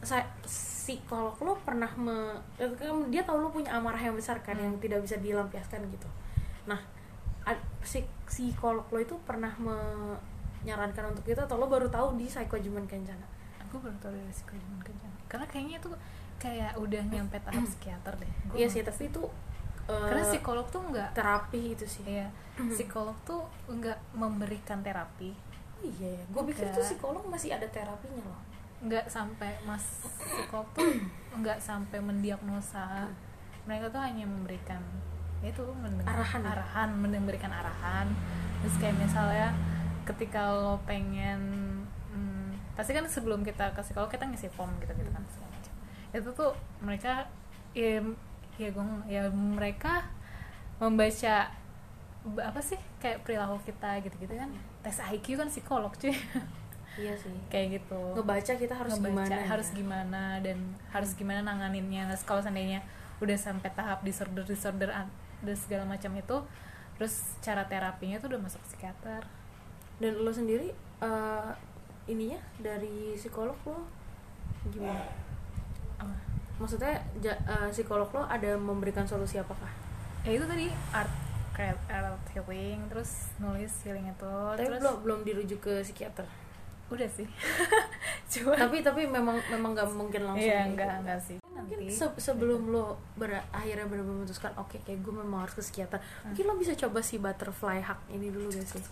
saya 0.00 0.24
psikolog 0.44 1.32
lo 1.38 1.56
pernah 1.58 1.88
me, 1.96 2.12
eh, 2.56 2.68
kan 2.70 3.08
dia 3.08 3.22
tahu 3.22 3.38
lo 3.38 3.48
punya 3.48 3.72
amarah 3.72 3.96
yang 3.98 4.12
besar 4.12 4.36
kan 4.38 4.52
yang 4.54 4.76
tidak 4.76 5.00
bisa 5.00 5.16
dilampiaskan 5.16 5.80
gitu 5.88 6.08
nah 6.64 6.76
psik- 7.80 8.08
psikolog 8.24 8.84
lo 8.86 8.98
itu 8.98 9.16
pernah 9.22 9.52
menyarankan 10.64 11.12
untuk 11.12 11.28
itu 11.28 11.38
atau 11.38 11.60
lo 11.60 11.68
baru 11.68 11.86
tahu 11.92 12.16
di 12.16 12.24
Psychojuman 12.24 12.88
Kencana 12.88 13.44
aku 13.74 13.90
baru 13.90 13.98
tahu 13.98 14.12
dari 14.14 14.30
psikologi 14.30 14.86
kencana 14.86 15.16
karena 15.26 15.46
kayaknya 15.50 15.76
itu 15.82 15.90
kayak 16.38 16.72
udah 16.78 17.02
nyampe 17.10 17.36
tahap 17.42 17.66
psikiater 17.74 18.14
deh. 18.22 18.32
Gua 18.46 18.54
iya 18.54 18.68
sih 18.70 18.86
tapi 18.86 19.10
itu 19.10 19.22
eh, 19.90 20.06
karena 20.06 20.22
psikolog 20.22 20.66
tuh 20.70 20.82
nggak 20.94 21.10
terapi 21.18 21.74
itu 21.74 21.86
sih. 21.90 22.06
Iya, 22.06 22.30
psikolog 22.78 23.18
tuh 23.26 23.42
nggak 23.66 24.14
memberikan 24.14 24.78
terapi, 24.86 25.34
Oh 25.74 25.82
iya 25.82 26.22
ya. 26.22 26.24
Gue 26.30 26.42
pikir 26.54 26.70
tuh 26.70 26.86
psikolog 26.86 27.26
masih 27.26 27.50
ada 27.50 27.66
terapinya 27.66 28.22
loh. 28.22 28.40
Nggak 28.86 29.10
sampai 29.10 29.58
mas 29.66 30.06
psikolog 30.06 30.70
tuh 30.70 30.86
nggak 31.42 31.58
sampai 31.58 31.98
mendiagnosa. 31.98 33.10
Mereka 33.66 33.90
tuh 33.90 33.98
hanya 33.98 34.22
memberikan 34.22 34.78
ya 35.42 35.50
itu 35.52 35.66
mendengar 35.76 36.14
Arahan 36.14 36.40
ya? 36.40 36.50
arahan, 36.56 36.88
memberikan 36.94 37.50
arahan. 37.50 38.06
Terus 38.62 38.76
kayak 38.78 38.96
misalnya 39.02 39.50
ketika 40.04 40.52
lo 40.52 40.76
pengen, 40.84 41.40
hmm, 42.08 42.52
pasti 42.72 42.92
kan 42.92 43.04
sebelum 43.04 43.40
kita 43.40 43.72
ke 43.72 43.80
psikolog 43.80 44.08
kita 44.08 44.24
ngisi 44.24 44.48
form 44.48 44.72
gitu 44.78 44.92
gitu 44.92 45.10
kan 45.10 45.24
segala 45.26 45.50
macam. 45.50 45.72
Itu 46.12 46.28
tuh 46.32 46.52
mereka 46.78 47.24
ya 47.72 47.98
ya 48.54 48.68
gue 48.70 48.84
ya 49.08 49.26
mereka 49.28 50.06
membaca 50.78 51.50
ba- 52.24 52.46
apa 52.48 52.60
sih 52.60 52.78
kayak 52.98 53.22
perilaku 53.22 53.58
kita 53.64 54.00
gitu-gitu 54.00 54.34
kan. 54.34 54.50
Tes 54.80 55.00
IQ 55.00 55.36
kan 55.36 55.48
psikolog 55.48 55.92
cuy. 55.94 56.14
Iya 56.94 57.14
sih. 57.18 57.34
Kayak 57.52 57.82
gitu. 57.82 58.00
Ngebaca 58.14 58.52
kita 58.54 58.74
harus 58.74 58.92
Ngebaca 58.94 59.26
gimana. 59.26 59.48
harus 59.50 59.68
ya? 59.68 59.74
gimana 59.74 60.22
dan 60.38 60.58
harus 60.88 61.10
gimana 61.18 61.40
nanganinnya. 61.42 62.06
Terus 62.14 62.22
kalau 62.22 62.38
seandainya 62.38 62.86
udah 63.18 63.34
sampai 63.34 63.70
tahap 63.72 64.02
disorder 64.02 64.44
disorder 64.44 64.90
an- 64.94 65.10
dan 65.42 65.56
segala 65.58 65.84
macam 65.84 66.14
itu 66.14 66.36
terus 66.94 67.34
cara 67.42 67.66
terapinya 67.66 68.16
tuh 68.16 68.30
udah 68.30 68.40
masuk 68.42 68.62
psikiater 68.64 69.26
dan 69.96 70.12
lo 70.16 70.30
sendiri 70.30 70.68
eh, 70.98 71.50
ininya 72.06 72.40
dari 72.58 73.14
psikolog 73.14 73.56
lo 73.64 73.78
gimana? 74.66 75.04
Apa? 75.96 76.14
maksudnya 76.54 76.94
ja- 77.18 77.40
eh, 77.44 77.68
psikolog 77.68 78.08
lo 78.08 78.22
ada 78.22 78.54
memberikan 78.54 79.04
solusi 79.04 79.36
apakah? 79.36 79.68
Ya 80.22 80.32
itu 80.32 80.44
tadi 80.44 80.66
art 80.90 81.10
kayak 81.50 81.78
art 81.86 82.18
healing 82.30 82.82
terus 82.88 83.30
nulis 83.36 83.70
healing 83.82 84.06
itu 84.08 84.34
tapi 84.52 84.64
terus 84.64 84.80
belum 84.80 84.96
belum 85.02 85.20
dirujuk 85.22 85.60
ke 85.60 85.74
psikiater? 85.80 86.26
Udah 86.86 87.08
sih. 87.08 87.26
Cuma 88.32 88.54
tapi 88.54 88.80
tapi 88.80 89.04
memang 89.04 89.34
memang 89.48 89.72
nggak 89.72 89.88
mungkin 89.90 90.22
langsung 90.24 90.44
iya 90.44 90.62
gitu. 90.64 90.74
enggak 90.74 90.94
enggak 91.00 91.20
sih. 91.20 91.36
Mungkin 91.40 91.78
nanti 91.80 91.90
se- 91.90 92.18
sebelum 92.20 92.68
lo 92.68 92.84
ber- 93.14 93.46
akhirnya 93.50 93.86
benar 93.86 94.04
memutuskan 94.04 94.52
oke 94.54 94.76
kayak 94.80 95.00
gue 95.00 95.14
memang 95.14 95.42
harus 95.42 95.54
ke 95.54 95.62
psikiater 95.62 95.96
Hmm. 95.96 96.28
mungkin 96.28 96.44
lo 96.44 96.54
bisa 96.56 96.72
coba 96.76 96.98
si 97.00 97.16
butterfly 97.16 97.78
hack 97.78 98.00
ini 98.08 98.28
dulu 98.28 98.46
gak 98.48 98.62
sih 98.64 98.82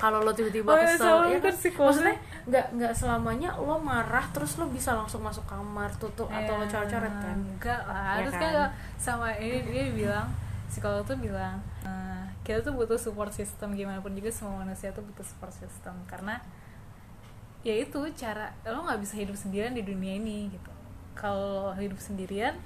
kalau 0.00 0.24
lo 0.24 0.32
tiba-tiba 0.32 0.64
Oh, 0.66 0.80
kesel 0.80 1.28
ya 1.28 1.36
kan? 1.36 1.52
maksudnya 1.52 2.16
nggak 2.40 2.66
nggak 2.72 2.92
selamanya 2.96 3.52
lo 3.54 3.76
marah 3.76 4.24
terus 4.32 4.56
lo 4.56 4.64
bisa 4.66 4.96
langsung 4.96 5.20
masuk 5.20 5.44
kamar 5.44 5.92
tutup 5.94 6.24
atau 6.26 6.56
lo 6.56 6.64
coret-coret 6.64 7.12
kan? 7.14 7.36
enggak 7.36 7.80
lah. 7.84 8.16
Ya 8.16 8.24
terus 8.24 8.34
kan? 8.34 8.50
kan 8.50 8.70
sama 8.96 9.28
ini 9.36 9.60
dia 9.62 9.84
bilang 9.92 10.26
psikolog 10.66 11.04
tuh 11.04 11.14
bilang 11.14 11.60
"Eh, 11.84 12.24
kita 12.40 12.62
tuh 12.62 12.72
butuh 12.72 12.96
support 12.96 13.28
system. 13.30 13.76
Gimana 13.76 14.00
pun 14.00 14.10
juga 14.10 14.32
semua 14.32 14.56
manusia 14.58 14.88
tuh 14.90 15.04
butuh 15.04 15.22
support 15.22 15.52
system. 15.52 15.92
Karena 16.06 16.40
ya 17.60 17.76
itu 17.76 18.00
cara 18.16 18.48
lo 18.64 18.80
nggak 18.82 19.00
bisa 19.00 19.20
hidup 19.20 19.36
sendirian 19.36 19.76
di 19.76 19.84
dunia 19.84 20.16
ini 20.16 20.48
gitu. 20.48 20.72
Kalau 21.12 21.76
hidup 21.76 22.00
sendirian 22.00 22.56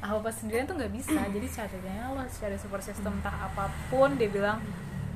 apa 0.00 0.18
apa 0.18 0.30
sendirian 0.32 0.66
tuh 0.66 0.74
nggak 0.74 0.90
bisa. 0.90 1.14
Jadi 1.22 1.46
caranya 1.46 2.10
lo 2.10 2.26
cari 2.26 2.56
support 2.58 2.82
system 2.82 3.14
entah 3.14 3.46
apa 3.46 3.70
pun 3.86 4.18
dia 4.18 4.26
bilang 4.26 4.58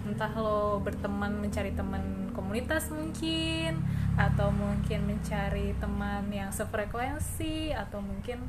entah 0.04 0.32
lo 0.36 0.78
berteman 0.84 1.40
mencari 1.40 1.72
teman 1.72 2.28
komunitas 2.36 2.92
mungkin 2.92 3.80
atau 4.14 4.52
mungkin 4.52 5.08
mencari 5.08 5.74
teman 5.80 6.28
yang 6.30 6.52
sefrekuensi 6.52 7.72
atau 7.72 7.98
mungkin 7.98 8.46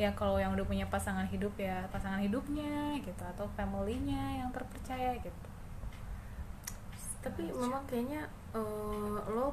ya 0.00 0.12
kalau 0.16 0.40
yang 0.40 0.56
udah 0.56 0.64
punya 0.64 0.88
pasangan 0.88 1.28
hidup 1.28 1.52
ya 1.60 1.84
pasangan 1.92 2.20
hidupnya 2.20 2.96
gitu 3.00 3.20
atau 3.20 3.44
family-nya 3.56 4.44
yang 4.44 4.48
terpercaya 4.52 5.12
gitu 5.20 5.48
tapi 7.20 7.52
memang 7.52 7.84
kayaknya 7.84 8.24
eh, 8.56 9.18
lo 9.28 9.52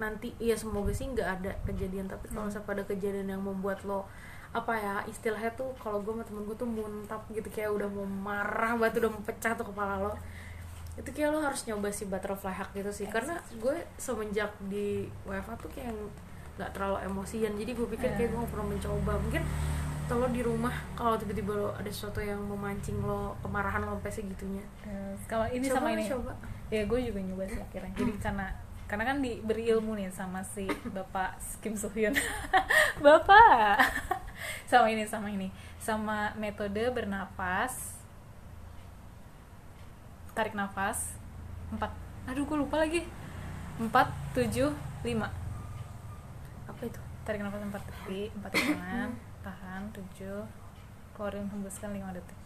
nanti 0.00 0.32
ya 0.40 0.56
semoga 0.56 0.90
sih 0.90 1.06
nggak 1.12 1.28
ada 1.40 1.52
kejadian 1.68 2.08
tapi 2.08 2.26
kalau 2.32 2.48
Hmm. 2.48 2.56
sampai 2.56 2.80
ada 2.80 2.84
kejadian 2.88 3.28
yang 3.28 3.42
membuat 3.44 3.84
lo 3.84 4.08
apa 4.54 4.72
ya 4.78 4.94
istilahnya 5.04 5.50
tuh 5.58 5.74
kalau 5.76 5.98
gue 6.00 6.14
sama 6.14 6.24
temen 6.24 6.42
gue 6.46 6.56
tuh 6.56 6.66
muntap 6.66 7.20
gitu 7.30 7.46
kayak 7.50 7.74
udah 7.74 7.88
mau 7.90 8.06
marah 8.06 8.78
banget 8.78 9.02
udah 9.02 9.10
mau 9.10 9.22
pecah 9.22 9.52
tuh 9.52 9.66
kepala 9.66 9.98
lo 10.00 10.14
itu 10.94 11.10
kayak 11.10 11.34
lo 11.34 11.42
harus 11.42 11.66
nyoba 11.66 11.90
si 11.90 12.06
butterfly 12.06 12.54
hack 12.54 12.70
gitu 12.72 12.90
sih. 12.94 13.06
Karena 13.10 13.34
gue 13.58 13.76
semenjak 13.98 14.54
di 14.70 15.06
WFA 15.26 15.54
tuh 15.58 15.70
kayak 15.74 15.90
nggak 16.54 16.70
terlalu 16.70 16.96
emosian. 17.02 17.52
Jadi 17.58 17.70
gue 17.74 17.86
pikir 17.90 18.14
kayak 18.14 18.30
gue 18.30 18.38
nggak 18.38 18.52
pernah 18.54 18.66
mencoba. 18.70 19.12
Mungkin 19.18 19.42
kalau 20.04 20.28
di 20.28 20.44
rumah 20.44 20.74
kalau 20.94 21.16
tiba-tiba 21.16 21.56
lo 21.56 21.72
ada 21.72 21.88
sesuatu 21.88 22.20
yang 22.20 22.38
memancing 22.44 23.00
lo 23.00 23.34
kemarahan 23.40 23.82
lo 23.82 23.96
sampai 23.98 24.12
segitunya. 24.12 24.64
Terus 24.84 25.20
kalau 25.26 25.46
ini 25.48 25.66
Coba 25.66 25.76
sama 25.80 25.88
ini. 25.96 26.04
coba. 26.06 26.32
ya 26.70 26.82
gue 26.84 27.00
juga 27.02 27.20
nyoba 27.24 27.44
sih 27.48 27.60
akhirnya. 27.60 27.92
Jadi 27.96 28.12
karena 28.20 28.46
karena 28.84 29.04
kan 29.08 29.16
diberi 29.18 29.64
ilmu 29.72 29.96
nih 29.96 30.12
sama 30.12 30.44
si 30.44 30.68
bapak 30.92 31.40
Kim 31.58 31.72
So 31.72 31.88
Hyun 31.90 32.12
bapak! 33.04 33.80
Sama 34.68 34.92
ini 34.92 35.08
sama 35.08 35.32
ini. 35.32 35.48
Sama 35.80 36.32
metode 36.36 36.84
bernapas 36.92 37.96
tarik 40.34 40.52
nafas. 40.58 41.14
Empat. 41.70 41.94
Aduh 42.26 42.44
gue 42.44 42.58
lupa 42.58 42.82
lagi. 42.82 43.06
Empat 43.78 44.10
tujuh 44.34 44.74
lima. 45.06 45.30
Apa 46.66 46.82
itu? 46.84 47.00
Tarik 47.22 47.40
nafas 47.40 47.62
empat. 47.62 47.82
Detik 47.86 48.30
empat 48.36 48.52
tangan 48.52 49.10
tahan 49.46 49.82
tujuh. 49.94 50.42
Keluarin 51.14 51.46
hembuskan 51.48 51.94
lima 51.94 52.10
detik. 52.10 52.38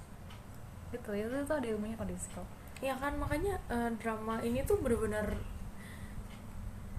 Itu 0.92 1.10
itu 1.16 1.32
tuh 1.48 1.56
ada 1.56 1.66
ilmunya 1.66 1.96
di 1.96 2.14
psikolog. 2.14 2.48
Ya 2.78 2.94
kan 2.94 3.16
makanya 3.18 3.58
eh, 3.72 3.90
drama 3.98 4.38
ini 4.44 4.62
tuh 4.62 4.78
benar-benar 4.78 5.34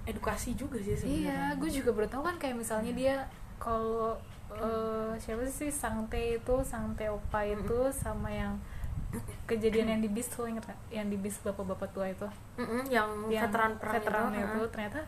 edukasi 0.10 0.58
juga 0.58 0.82
sih 0.82 0.98
Iya, 0.98 0.98
sebenarnya 0.98 1.60
gue 1.62 1.70
juga 1.70 1.90
baru 1.94 2.08
tahu 2.10 2.24
kan 2.26 2.36
kayak 2.42 2.58
misalnya 2.58 2.92
dia 2.98 3.16
kalau 3.62 4.18
eh, 4.50 5.14
siapa 5.22 5.46
sih 5.46 5.70
Sangte 5.70 6.42
itu, 6.42 6.56
Sangte 6.66 7.06
Opa 7.08 7.46
itu 7.46 7.94
sama 7.94 8.34
yang 8.34 8.58
kejadian 9.46 9.98
yang 9.98 10.02
di 10.02 10.10
bis 10.10 10.30
tuh 10.30 10.46
inget 10.46 10.62
gak? 10.64 10.78
Yang 10.94 11.08
di 11.14 11.18
bis 11.18 11.36
bapak-bapak 11.42 11.90
tua 11.90 12.06
itu, 12.06 12.28
Mm-mm, 12.56 12.86
yang, 12.88 13.10
yang 13.28 13.50
veteran 13.50 13.72
perang 13.82 13.94
veteran 13.98 14.24
itu, 14.32 14.46
itu 14.46 14.62
ternyata 14.70 15.00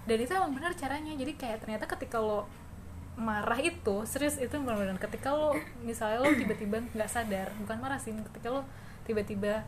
dan 0.00 0.18
itu 0.18 0.32
emang 0.34 0.52
benar 0.56 0.72
caranya. 0.74 1.12
Jadi 1.14 1.32
kayak 1.38 1.58
ternyata 1.62 1.84
ketika 1.86 2.18
lo 2.18 2.50
marah 3.14 3.60
itu 3.60 3.96
serius 4.08 4.40
itu 4.40 4.54
benar-benar 4.56 4.96
ketika 4.96 5.30
lo 5.30 5.52
misalnya 5.84 6.24
lo 6.24 6.30
tiba-tiba 6.32 6.80
nggak 6.96 7.10
sadar 7.10 7.52
bukan 7.60 7.76
marah 7.76 8.00
sih 8.00 8.16
ketika 8.16 8.48
lo 8.48 8.64
tiba-tiba 9.04 9.60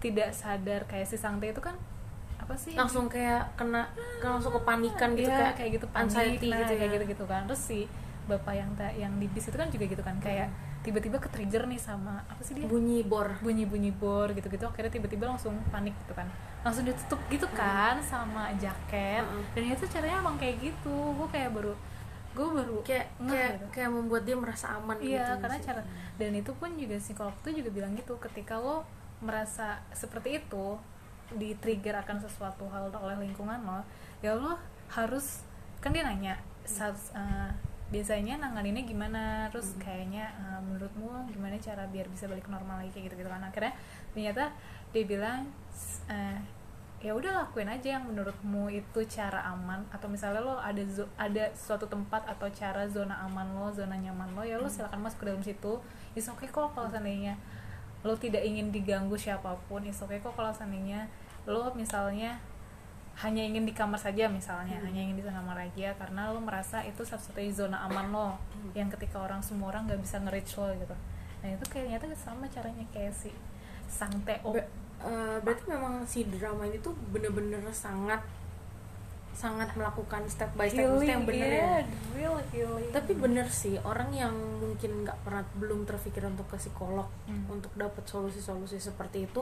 tidak 0.00 0.32
sadar 0.32 0.88
kayak 0.88 1.04
si 1.04 1.20
Sangte 1.20 1.44
itu 1.44 1.60
kan 1.60 1.76
apa 2.40 2.56
sih 2.56 2.72
langsung 2.72 3.10
kayak 3.10 3.52
kena 3.58 3.90
langsung 4.22 4.54
kepanikan 4.54 5.12
gitu 5.12 5.28
Iya, 5.28 5.52
kayak, 5.52 5.54
kayak 5.60 5.70
gitu 5.76 5.86
panik 5.92 6.02
anxiety 6.08 6.48
nah, 6.48 6.58
gitu 6.64 6.72
kayak 6.72 6.88
ya. 6.88 6.94
gitu 6.96 7.04
gitu 7.12 7.24
kan 7.28 7.42
terus 7.44 7.60
si 7.60 7.78
bapak 8.24 8.54
yang 8.54 8.70
ta- 8.78 8.96
yang 8.96 9.12
di 9.20 9.26
bis 9.28 9.44
itu 9.44 9.56
kan 9.58 9.68
juga 9.68 9.84
gitu 9.84 10.00
kan 10.00 10.16
kayak 10.16 10.48
tiba-tiba 10.86 11.18
ke 11.18 11.26
trigger 11.26 11.66
nih 11.66 11.82
sama 11.82 12.22
apa 12.30 12.38
sih 12.46 12.54
dia? 12.54 12.70
Bunyi 12.70 13.02
bor. 13.02 13.34
Bunyi 13.42 13.66
bunyi 13.66 13.90
bor 13.90 14.30
gitu 14.30 14.46
gitu 14.46 14.64
akhirnya 14.70 14.94
tiba-tiba 14.94 15.26
langsung 15.26 15.58
panik 15.74 15.98
gitu 16.06 16.14
kan. 16.14 16.30
Langsung 16.62 16.86
ditutup 16.86 17.18
gitu 17.26 17.50
kan 17.50 17.98
sama 18.06 18.54
jaket. 18.54 19.26
Mm-mm. 19.26 19.42
dan 19.58 19.62
itu 19.74 19.84
caranya 19.90 20.22
emang 20.22 20.38
kayak 20.38 20.62
gitu. 20.62 20.94
Gue 21.18 21.28
kayak 21.34 21.50
baru 21.50 21.74
gue 22.36 22.48
baru 22.52 22.76
kayak 22.84 23.06
kayak 23.16 23.52
gitu. 23.56 23.66
kayak 23.72 23.90
membuat 23.96 24.22
dia 24.28 24.36
merasa 24.36 24.76
aman 24.76 25.00
iya 25.00 25.24
gitu 25.24 25.32
karena 25.40 25.56
sih. 25.56 25.64
cara 25.72 25.82
dan 26.20 26.30
itu 26.36 26.52
pun 26.52 26.68
juga 26.76 26.96
psikolog 27.00 27.32
tuh 27.40 27.52
juga 27.56 27.72
bilang 27.72 27.96
gitu 27.96 28.20
ketika 28.20 28.60
lo 28.60 28.84
merasa 29.24 29.80
seperti 29.96 30.44
itu 30.44 30.76
di 31.32 31.56
trigger 31.56 31.96
akan 32.04 32.20
sesuatu 32.20 32.68
hal 32.68 32.92
oleh 32.92 33.24
lingkungan 33.24 33.56
lo 33.64 33.80
ya 34.20 34.36
lo 34.36 34.60
harus 34.92 35.48
kan 35.80 35.96
dia 35.96 36.04
nanya 36.04 36.36
saat, 36.68 36.94
eh, 37.16 37.50
biasanya 37.86 38.42
nanganinnya 38.42 38.82
gimana? 38.82 39.46
Terus 39.54 39.78
kayaknya 39.78 40.30
eh, 40.34 40.60
menurutmu 40.62 41.30
gimana 41.30 41.54
cara 41.62 41.86
biar 41.86 42.10
bisa 42.10 42.26
balik 42.26 42.50
normal 42.50 42.82
lagi 42.82 42.90
kayak 42.90 43.12
gitu 43.12 43.24
gitu 43.24 43.30
kan? 43.30 43.42
Akhirnya 43.42 43.72
ternyata 44.10 44.50
dia 44.90 45.04
bilang 45.06 45.46
eh, 46.10 46.38
ya 47.04 47.12
udah 47.12 47.44
lakuin 47.44 47.68
aja 47.68 48.00
yang 48.00 48.04
menurutmu 48.08 48.72
itu 48.72 49.00
cara 49.06 49.46
aman. 49.54 49.86
Atau 49.94 50.10
misalnya 50.10 50.42
lo 50.42 50.58
ada 50.58 50.82
ada 51.20 51.44
suatu 51.54 51.86
tempat 51.86 52.26
atau 52.26 52.50
cara 52.50 52.88
zona 52.90 53.22
aman 53.22 53.54
lo 53.54 53.70
zona 53.70 53.94
nyaman 53.94 54.34
lo 54.34 54.42
ya 54.42 54.58
lo 54.58 54.66
silakan 54.66 55.06
masuk 55.06 55.22
ke 55.22 55.26
dalam 55.30 55.42
situ. 55.46 55.78
Is 56.18 56.26
oke 56.26 56.48
kok 56.48 56.74
kalau 56.74 56.88
seandainya 56.90 57.38
lo 58.02 58.14
tidak 58.18 58.42
ingin 58.42 58.74
diganggu 58.74 59.14
siapa 59.14 59.54
pun. 59.70 59.86
Is 59.86 60.02
oke 60.02 60.18
kok 60.18 60.34
kalau 60.34 60.50
seandainya 60.50 61.06
lo 61.46 61.70
misalnya 61.78 62.42
hanya 63.16 63.40
ingin 63.40 63.64
di 63.64 63.72
kamar 63.72 63.96
saja 63.96 64.28
misalnya 64.28 64.76
hanya 64.76 65.00
ingin 65.00 65.16
di 65.16 65.24
kamar 65.24 65.56
aja 65.56 65.96
karena 65.96 66.28
lo 66.28 66.38
merasa 66.38 66.84
itu 66.84 67.00
satu-satunya 67.00 67.48
zona 67.50 67.80
aman 67.82 68.12
lo 68.12 68.28
yang 68.72 68.88
ketika 68.88 69.16
orang 69.18 69.40
semua 69.40 69.72
orang 69.72 69.88
nggak 69.88 70.00
bisa 70.00 70.20
nge-reach 70.20 70.52
lo 70.54 70.68
gitu. 70.74 70.96
Nah 71.40 71.48
itu 71.50 71.64
kayaknya 71.66 71.96
tuh 71.98 72.08
sama 72.14 72.44
caranya 72.46 72.84
kayak 72.90 73.12
si 73.12 73.32
sang 73.88 74.12
Teo 74.20 74.52
Ber- 74.52 74.68
eh, 74.98 75.36
berarti 75.40 75.62
memang 75.64 76.04
si 76.04 76.24
drama 76.26 76.64
ini 76.64 76.76
tuh 76.78 76.92
bener-bener 77.08 77.64
sangat 77.70 78.20
sangat 79.32 79.68
melakukan 79.72 80.24
step 80.26 80.48
by 80.52 80.64
step 80.64 80.88
maksudnya 80.88 81.12
yang 81.12 81.24
bener 81.24 81.48
ya? 81.50 81.64
Real 82.12 82.36
healing. 82.50 82.88
Tapi 82.88 83.12
bener 83.14 83.44
sih 83.46 83.76
orang 83.78 84.08
yang 84.10 84.32
mungkin 84.32 85.04
nggak 85.04 85.18
pernah 85.20 85.44
belum 85.54 85.84
terpikir 85.84 86.24
untuk 86.24 86.48
ke 86.48 86.56
psikolog 86.58 87.04
Hmm. 87.28 87.44
untuk 87.50 87.68
dapat 87.72 88.00
solusi-solusi 88.02 88.76
seperti 88.76 89.24
itu 89.24 89.40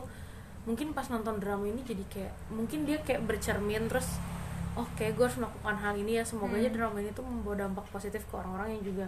mungkin 0.65 0.91
pas 0.91 1.07
nonton 1.07 1.37
drama 1.37 1.65
ini 1.65 1.81
jadi 1.81 2.05
kayak 2.09 2.33
mungkin 2.49 2.83
dia 2.83 2.97
kayak 2.99 3.23
bercermin 3.23 3.85
terus 3.85 4.17
oh 4.75 4.89
kayak 4.95 5.15
gue 5.15 5.23
harus 5.23 5.37
melakukan 5.37 5.77
hal 5.77 5.95
ini 5.95 6.13
ya 6.15 6.25
semoga 6.25 6.55
aja 6.55 6.67
Hmm. 6.67 6.77
drama 6.79 6.97
ini 6.99 7.11
tuh 7.11 7.23
membawa 7.23 7.57
dampak 7.61 7.85
positif 7.89 8.25
ke 8.25 8.35
orang-orang 8.35 8.75
yang 8.75 8.85
juga 8.85 9.07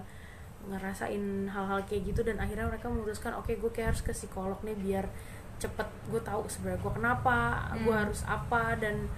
ngerasain 0.64 1.22
hal-hal 1.46 1.80
kayak 1.84 2.02
gitu 2.04 2.20
dan 2.22 2.36
akhirnya 2.36 2.66
mereka 2.66 2.86
memutuskan 2.86 3.32
oke 3.32 3.50
gue 3.50 3.70
kayak 3.70 3.88
harus 3.88 4.02
ke 4.02 4.12
psikolog 4.12 4.58
nih 4.60 4.74
biar 4.74 5.04
cepet 5.56 5.88
gue 6.06 6.20
tahu 6.20 6.44
sebenarnya 6.46 6.78
gue 6.78 6.92
kenapa 6.92 7.36
gue 7.74 7.88
Hmm. 7.88 8.02
harus 8.02 8.20
apa 8.24 8.76
dan 8.76 9.08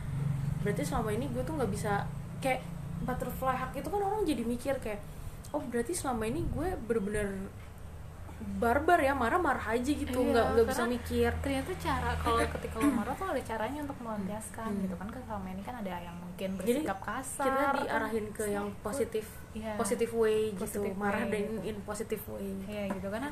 berarti 0.60 0.82
selama 0.82 1.10
ini 1.10 1.26
gue 1.26 1.42
tuh 1.42 1.54
nggak 1.54 1.68
bisa 1.68 2.04
kayak 2.38 2.62
butterfly 3.00 3.56
hug 3.56 3.72
itu 3.72 3.88
kan 3.88 4.00
orang 4.00 4.22
jadi 4.22 4.42
mikir 4.44 4.74
kayak 4.78 5.00
oh 5.50 5.62
berarti 5.62 5.90
selama 5.90 6.22
ini 6.24 6.44
gue 6.46 6.68
bener-bener 6.80 7.28
barbar 8.38 8.98
ya 8.98 9.12
marah-marah 9.12 9.72
aja 9.72 9.90
gitu 9.90 10.14
Iya, 10.14 10.30
nggak 10.30 10.46
nggak 10.52 10.66
bisa 10.68 10.82
mikir 10.84 11.30
ternyata 11.36 11.72
cara 11.76 12.10
kalau 12.16 12.38
ketika 12.48 12.76
lo 12.76 12.90
marah 12.92 13.10
tuh 13.12 13.26
ada 13.26 13.42
caranya 13.42 13.80
untuk 13.82 13.98
melampiaskan 13.98 14.68
Hmm. 14.68 14.82
gitu 14.82 14.94
kan 14.94 15.08
kan 15.08 15.20
selama 15.20 15.46
ini 15.48 15.62
kan 15.64 15.74
ada 15.76 15.90
yang 15.92 16.16
mungkin 16.16 16.48
Jadi, 16.54 16.58
bersikap 16.78 16.98
kasar 17.00 17.44
kita 17.44 17.58
kan. 17.60 17.74
diarahin 17.76 18.26
ke 18.30 18.44
yang 18.48 18.66
positif 18.78 19.26
Iya. 19.50 19.74
positive 19.74 20.12
way 20.12 20.40
gitu 20.52 20.62
Positive 20.80 20.94
marah 20.96 21.24
way. 21.24 21.32
dan 21.34 21.44
in 21.64 21.76
positive 21.82 22.22
way 22.28 22.50
Iya 22.64 22.82
gitu 22.92 23.08
karena 23.08 23.28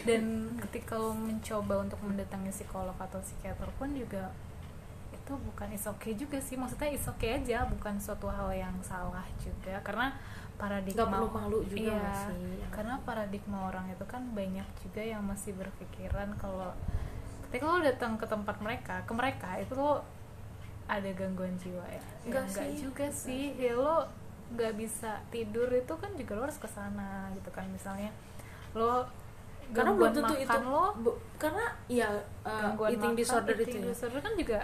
dan 0.00 0.24
ketika 0.58 0.94
lo 0.94 1.12
mencoba 1.12 1.74
untuk 1.80 1.98
mendatangi 2.00 2.48
psikolog 2.48 2.94
atau 2.94 3.18
psikiater 3.18 3.68
pun 3.74 3.90
juga 3.90 4.30
itu 5.10 5.32
bukan 5.36 5.68
is 5.68 5.84
okay 5.84 6.14
juga 6.14 6.38
sih 6.38 6.54
maksudnya 6.54 6.88
is 6.88 7.04
okay 7.04 7.36
aja 7.36 7.66
bukan 7.66 7.98
suatu 7.98 8.26
hal 8.26 8.48
yang 8.50 8.72
salah 8.80 9.26
juga 9.36 9.78
karena 9.80 10.14
paradigma 10.60 11.00
nggak 11.00 11.08
perlu 11.16 11.28
malu 11.32 11.58
juga 11.64 11.96
iya, 11.96 12.12
sih? 12.28 12.60
karena 12.68 12.94
paradigma 13.02 13.58
orang 13.66 13.88
itu 13.88 14.04
kan 14.04 14.22
banyak 14.36 14.68
juga 14.78 15.00
yang 15.00 15.24
masih 15.24 15.56
berpikiran 15.56 16.28
kalau 16.36 16.68
ketika 17.48 17.64
lo 17.64 17.80
datang 17.80 18.14
ke 18.14 18.26
tempat 18.28 18.56
mereka 18.60 19.00
ke 19.02 19.12
mereka 19.16 19.56
itu 19.56 19.72
lo 19.74 20.04
ada 20.84 21.06
gangguan 21.14 21.54
jiwa 21.56 21.86
ya? 21.86 22.02
Enggak 22.26 22.46
Ya, 22.46 22.54
sih. 22.66 22.70
juga 22.82 23.06
sih. 23.08 23.44
ya 23.56 23.72
lo 23.74 24.04
nggak 24.50 24.74
bisa 24.74 25.22
tidur 25.30 25.70
itu 25.70 25.94
kan 25.94 26.10
juga 26.14 26.32
lo 26.34 26.42
harus 26.50 26.58
ke 26.58 26.66
sana 26.66 27.30
gitu 27.32 27.50
kan. 27.50 27.62
Misalnya 27.70 28.10
lo 28.74 29.06
karena 29.70 29.94
belum 29.94 30.10
tentu 30.12 30.34
itu 30.34 30.58
lo 30.66 30.90
bu- 30.98 31.18
karena 31.38 31.62
ya 31.86 32.10
uh, 32.42 32.74
gangguan 32.74 32.90
eating 32.90 33.14
makan, 33.14 33.20
disorder 33.22 33.54
eating 33.54 33.70
itu 33.70 33.86
ya? 33.86 33.90
disorder 33.94 34.18
kan 34.18 34.34
juga 34.34 34.58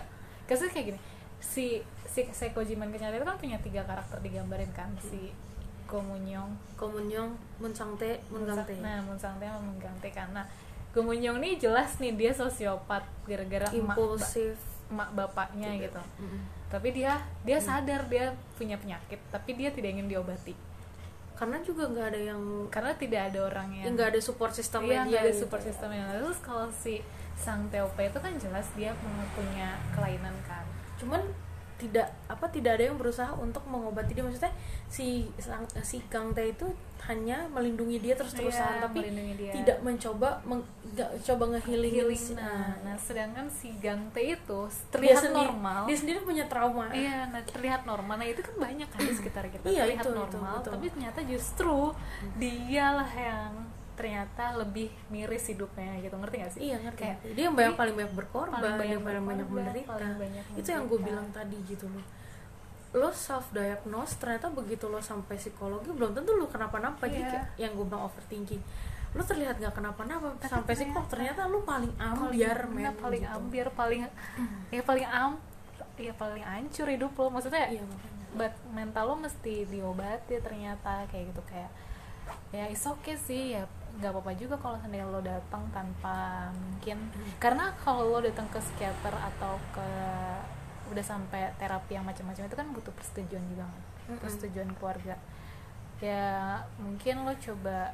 kasusnya 0.45 0.73
kayak 0.75 0.87
gini. 0.91 1.01
Si 1.39 1.67
si 2.05 2.21
Seikojiman 2.27 2.91
kenyataan 2.91 3.19
itu 3.19 3.27
kan 3.27 3.39
punya 3.39 3.59
tiga 3.63 3.83
karakter 3.87 4.19
digambarin 4.19 4.71
kan 4.75 4.91
si 4.99 5.31
Gomunyong 5.87 6.51
komunyong 6.75 7.31
munsangte 7.63 8.19
mungangte 8.29 8.75
nah 8.83 8.99
Munsangte 9.03 9.47
sama 9.47 9.63
Mungangte 9.63 10.09
karena 10.11 10.43
Gomunyong 10.91 11.39
nih 11.39 11.61
jelas 11.61 11.97
nih 12.01 12.17
dia 12.17 12.33
sosiopat 12.33 13.05
gara-gara 13.29 13.69
impulsif. 13.71 14.57
emak 14.87 15.11
bapaknya 15.19 15.75
gitu. 15.83 15.99
Mm-mm. 16.23 16.47
tapi 16.71 16.95
dia 16.95 17.19
dia 17.43 17.59
sadar 17.59 18.07
dia 18.07 18.31
punya 18.55 18.79
penyakit 18.79 19.19
tapi 19.31 19.59
dia 19.59 19.71
tidak 19.75 19.99
ingin 19.99 20.07
diobati. 20.07 20.55
Karena 21.37 21.61
juga 21.61 21.91
nggak 21.91 22.07
ada 22.15 22.21
yang 22.33 22.41
karena 22.73 22.95
tidak 22.97 23.29
ada 23.29 23.39
orang 23.51 23.69
yang 23.77 23.93
nggak 23.93 24.15
ada 24.15 24.21
support 24.23 24.55
system 24.55 24.87
Iya, 24.87 25.05
nggak 25.05 25.21
ada 25.21 25.33
gitu. 25.35 25.41
support 25.45 25.63
system 25.63 25.91
yang 25.93 26.09
terus 26.09 26.39
kalau 26.41 26.67
si 26.71 27.03
sang 27.37 27.69
TOP 27.69 27.99
itu 28.01 28.19
kan 28.19 28.33
jelas 28.41 28.67
dia 28.73 28.97
punya 29.37 29.77
kelainan 29.93 30.33
kan. 30.49 30.65
Cuman 30.97 31.21
tidak 31.77 32.09
apa 32.27 32.49
tidak 32.49 32.81
ada 32.81 32.89
yang 32.89 32.97
berusaha 32.97 33.29
untuk 33.33 33.61
mengobati 33.65 34.13
dia. 34.13 34.25
Maksudnya 34.25 34.53
si 34.87 35.29
si 35.83 36.01
Kang 36.07 36.33
Tae 36.33 36.51
itu 36.51 36.65
hanya 37.05 37.47
melindungi 37.47 38.01
dia 38.01 38.17
terus 38.17 38.33
terusan 38.33 38.67
Iya, 38.67 38.83
tapi 38.83 38.99
dia. 39.37 39.53
tidak 39.53 39.79
mencoba 39.79 40.41
meng, 40.43 40.65
nggak 40.89 41.11
coba 41.23 41.45
ngehealing 41.55 41.93
healing 41.93 42.19
si- 42.19 42.35
nah, 42.35 42.75
nah, 42.81 42.97
sedangkan 42.97 43.47
si 43.47 43.71
Gangte 43.77 44.19
itu 44.19 44.59
dia 44.67 44.91
terlihat 44.91 45.23
sendiri 45.23 45.53
normal. 45.53 45.81
dia 45.85 45.97
sendiri 45.97 46.19
punya 46.21 46.45
trauma. 46.47 46.89
Iya 46.91 47.29
nah 47.29 47.43
terlihat 47.43 47.85
normal. 47.85 48.17
Nah 48.17 48.27
itu 48.27 48.41
kan 48.41 48.55
banyak 48.57 48.89
kan 48.89 49.01
di 49.01 49.13
sekitar 49.13 49.45
kita 49.47 49.63
Iya, 49.63 49.85
terlihat 49.87 50.03
itu, 50.03 50.09
itu, 50.09 50.19
normal 50.19 50.55
betul. 50.59 50.73
tapi 50.73 50.87
ternyata 50.89 51.21
justru 51.23 51.77
dialah 52.35 53.11
yang 53.13 53.53
ternyata 53.97 54.55
lebih 54.55 54.93
miris 55.09 55.49
hidupnya 55.49 55.97
gitu. 55.99 56.15
Ngerti 56.15 56.37
gak 56.39 56.53
sih? 56.53 56.61
Iya 56.69 56.77
ngerti. 56.85 57.01
Kayak 57.03 57.19
dia 57.33 57.45
yang 57.49 57.57
banyak 57.57 57.75
paling 57.75 57.95
banyak 57.97 58.13
berkorban 58.15 58.57
paling 58.57 58.77
banyak 58.77 59.01
paling 59.01 59.25
banyak 59.25 59.49
menderita. 59.49 59.91
paling 59.91 60.15
banyak 60.21 60.45
itu 60.55 60.69
yang 60.69 60.85
gue 60.85 60.95
menderita. 60.95 61.09
bilang 61.09 61.27
tadi 61.33 61.57
gitu 61.65 61.87
loh. 61.89 62.05
Lo 62.95 63.09
self 63.11 63.51
diagnose 63.51 64.15
ternyata 64.17 64.47
begitu 64.49 64.87
lo 64.87 65.01
sampai 65.01 65.37
psikologi 65.37 65.91
belum 65.91 66.13
tentu 66.13 66.33
lo 66.33 66.47
kenapa-napa. 66.47 67.05
Jadi 67.05 67.25
Iya. 67.27 67.67
yang 67.67 67.73
gue 67.75 67.85
bilang 67.85 68.05
overthinking. 68.05 68.63
Lo 69.13 69.23
terlihat 69.23 69.57
gak 69.57 69.75
kenapa-napa 69.75 70.37
sampai 70.45 70.77
psikolog 70.77 71.09
ternyata 71.09 71.45
lo 71.45 71.61
paling 71.61 71.93
ambiar 71.97 72.69
paling, 72.69 72.77
men 72.77 72.95
paling 72.95 73.23
gitu. 73.25 73.33
ambiar 73.33 73.69
paling 73.73 74.01
ya 74.77 74.83
paling 74.83 75.07
am 75.07 75.33
ya 75.97 76.13
paling 76.13 76.45
hancur 76.45 76.87
hidup 76.87 77.13
lo. 77.13 77.29
Maksudnya 77.29 77.73
iya 77.73 77.85
but 78.37 78.53
mental 78.69 79.09
lo 79.09 79.17
mesti 79.17 79.65
diobati 79.65 80.37
ternyata 80.39 81.09
kayak 81.09 81.33
gitu. 81.33 81.41
Kayak 81.49 81.73
ya 82.51 82.67
is 82.67 82.83
okay 82.83 83.17
sih 83.17 83.57
ya 83.57 83.65
nggak 83.97 84.13
apa-apa 84.13 84.33
juga 84.37 84.55
kalau 84.61 84.77
seandainya 84.77 85.09
lo 85.09 85.25
datang 85.25 85.65
tanpa 85.73 86.49
mungkin 86.53 87.09
karena 87.41 87.73
kalau 87.81 88.13
lo 88.13 88.21
datang 88.21 88.45
ke 88.53 88.61
psikiater 88.61 89.15
atau 89.17 89.57
ke 89.73 89.89
udah 90.87 91.05
sampai 91.05 91.51
terapi 91.59 91.99
yang 91.99 92.07
macam-macam 92.07 92.47
itu 92.47 92.57
kan 92.57 92.69
butuh 92.71 92.93
persetujuan 92.95 93.43
juga 93.51 93.65
kan? 93.67 93.83
Persetujuan 94.23 94.71
keluarga. 94.79 95.19
Ya 95.99 96.63
mungkin 96.79 97.25
lo 97.27 97.35
coba 97.35 97.91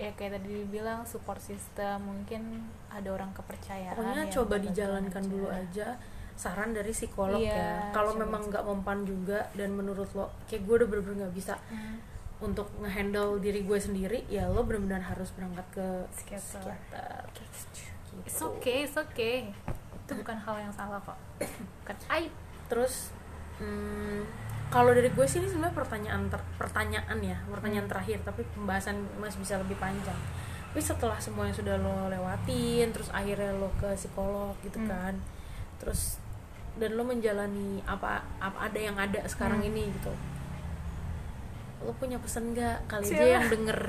ya 0.00 0.10
kayak 0.16 0.40
tadi 0.40 0.64
dibilang 0.64 1.04
support 1.04 1.38
system 1.38 2.02
mungkin 2.02 2.66
ada 2.88 3.12
orang 3.12 3.30
kepercayaan 3.36 3.94
pokoknya 3.94 4.24
yang 4.26 4.34
coba 4.34 4.54
dijalankan 4.58 5.22
aja. 5.22 5.30
dulu 5.30 5.48
aja. 5.52 5.88
Saran 6.32 6.72
dari 6.72 6.90
psikolog 6.96 7.38
Iya, 7.38 7.54
ya. 7.54 7.92
Kalau 7.92 8.16
memang 8.16 8.48
nggak 8.48 8.64
mempan 8.64 9.04
juga 9.04 9.46
dan 9.52 9.76
menurut 9.76 10.08
lo 10.16 10.32
kayak 10.48 10.64
gue 10.64 10.74
udah 10.80 10.88
bener-bener 10.88 11.28
nggak 11.28 11.36
bisa. 11.36 11.54
Hmm. 11.68 12.00
Untuk 12.42 12.66
ngehandle 12.76 13.38
diri 13.38 13.62
gue 13.62 13.78
sendiri 13.78 14.26
ya 14.26 14.44
lo 14.44 14.62
benar-benar 14.62 15.00
harus 15.00 15.30
berangkat 15.30 15.62
ke 15.72 15.86
Psikiater. 16.12 16.60
psikiater 16.60 17.22
It's 18.20 18.34
Gitu. 18.34 18.44
okay, 18.50 18.76
it's 18.82 18.92
okay. 18.94 19.48
Itu 19.96 20.12
bukan 20.14 20.36
hal 20.36 20.60
yang 20.60 20.68
salah 20.70 21.00
kok. 21.00 21.16
Bukan 21.80 21.96
aib. 22.12 22.32
terus 22.68 23.12
hmm, 23.58 24.24
kalau 24.68 24.90
dari 24.90 25.08
gue 25.08 25.22
sih 25.22 25.36
ini 25.36 25.46
sebenarnya 25.46 25.76
pertanyaan 25.76 26.22
ter- 26.26 26.48
pertanyaan 26.56 27.18
ya 27.20 27.36
pertanyaan 27.46 27.84
Hmm. 27.84 27.92
terakhir 27.92 28.18
tapi 28.22 28.42
pembahasan 28.50 28.96
masih 29.14 29.38
bisa 29.38 29.54
lebih 29.56 29.76
panjang 29.76 30.16
tapi 30.66 30.80
setelah 30.80 31.16
semua 31.16 31.44
yang 31.44 31.52
sudah 31.52 31.76
lo 31.76 32.08
lewatin 32.08 32.88
terus 32.90 33.08
akhirnya 33.10 33.52
lo 33.52 33.68
ke 33.76 33.92
psikolog 33.92 34.56
gitu 34.60 34.76
Hmm. 34.78 34.88
kan 34.88 35.14
terus 35.76 36.16
dan 36.74 36.96
lo 36.96 37.04
menjalani 37.04 37.84
apa, 37.84 38.24
apa 38.38 38.56
ada 38.62 38.78
yang 38.78 38.96
ada 38.96 39.20
sekarang 39.26 39.60
Hmm. 39.60 39.68
ini 39.68 39.92
gitu 39.92 40.12
lo 41.82 41.92
punya 41.94 42.18
pesan 42.18 42.52
nggak? 42.52 42.86
Kali 42.86 43.04
aja 43.04 43.14
Siapa? 43.16 43.32
yang 43.34 43.46
denger. 43.48 43.80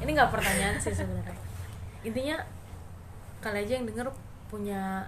Ini 0.00 0.10
nggak 0.12 0.30
pertanyaan 0.30 0.76
sih 0.76 0.90
sebenarnya. 0.90 1.36
Intinya 2.02 2.36
kali 3.38 3.62
aja 3.62 3.72
yang 3.76 3.86
denger 3.86 4.08
punya 4.46 5.04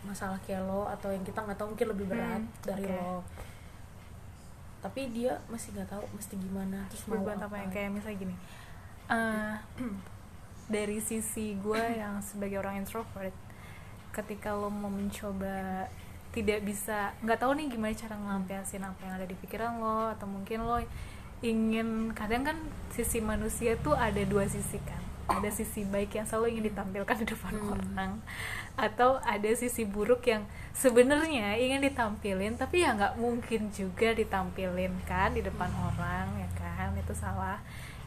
masalah 0.00 0.38
kayak 0.40 0.62
lo 0.62 0.86
atau 0.86 1.10
yang 1.10 1.22
kita 1.22 1.38
nggak 1.38 1.58
tahu 1.58 1.74
mungkin 1.74 1.88
lebih 1.90 2.06
berat 2.06 2.38
Hmm, 2.38 2.54
dari 2.62 2.86
oke. 2.86 2.94
lo. 2.94 3.20
Tapi 4.78 5.00
dia 5.10 5.34
masih 5.46 5.74
nggak 5.74 5.90
tahu 5.90 6.04
mesti 6.14 6.34
gimana 6.38 6.86
terus 6.86 7.02
mau 7.06 7.18
berbuat 7.18 7.42
apa 7.42 7.56
yang 7.58 7.70
kayak 7.70 7.90
misalnya 7.90 8.18
gini. 8.18 8.36
Eh, 9.08 9.54
dari 10.74 10.98
sisi 10.98 11.58
gue 11.58 11.82
yang 12.00 12.22
sebagai 12.22 12.58
orang 12.58 12.78
introvert 12.78 13.34
ketika 14.14 14.50
lo 14.50 14.70
mau 14.70 14.88
mencoba 14.88 15.86
tidak 16.28 16.60
bisa 16.62 17.10
nggak 17.20 17.38
tahu 17.38 17.56
nih 17.56 17.66
gimana 17.68 17.90
cara 17.90 18.14
ngelampiasin 18.14 18.84
apa 18.84 19.00
yang 19.02 19.14
ada 19.16 19.26
di 19.26 19.34
pikiran 19.34 19.80
lo 19.80 20.12
atau 20.12 20.28
mungkin 20.28 20.62
lo 20.62 20.78
ingin 21.40 22.10
kadang 22.16 22.42
kan 22.42 22.58
sisi 22.90 23.22
manusia 23.22 23.78
tuh 23.78 23.94
ada 23.94 24.18
dua 24.26 24.46
sisi 24.50 24.78
kan. 24.82 24.98
Ada 25.28 25.52
sisi 25.52 25.84
baik 25.84 26.16
yang 26.16 26.24
selalu 26.24 26.56
ingin 26.56 26.72
ditampilkan 26.72 27.16
di 27.20 27.26
depan 27.28 27.52
Hmm. 27.52 27.76
orang 27.76 28.12
atau 28.80 29.20
ada 29.20 29.50
sisi 29.52 29.84
buruk 29.84 30.24
yang 30.24 30.48
sebenarnya 30.72 31.58
ingin 31.60 31.84
ditampilin 31.84 32.56
tapi 32.56 32.80
ya 32.80 32.96
nggak 32.96 33.20
mungkin 33.20 33.68
juga 33.74 34.16
ditampilin 34.16 34.94
kan 35.04 35.36
di 35.36 35.44
depan 35.44 35.68
orang 35.68 36.26
ya 36.40 36.48
kan? 36.56 36.96
Itu 36.96 37.12
salah. 37.12 37.60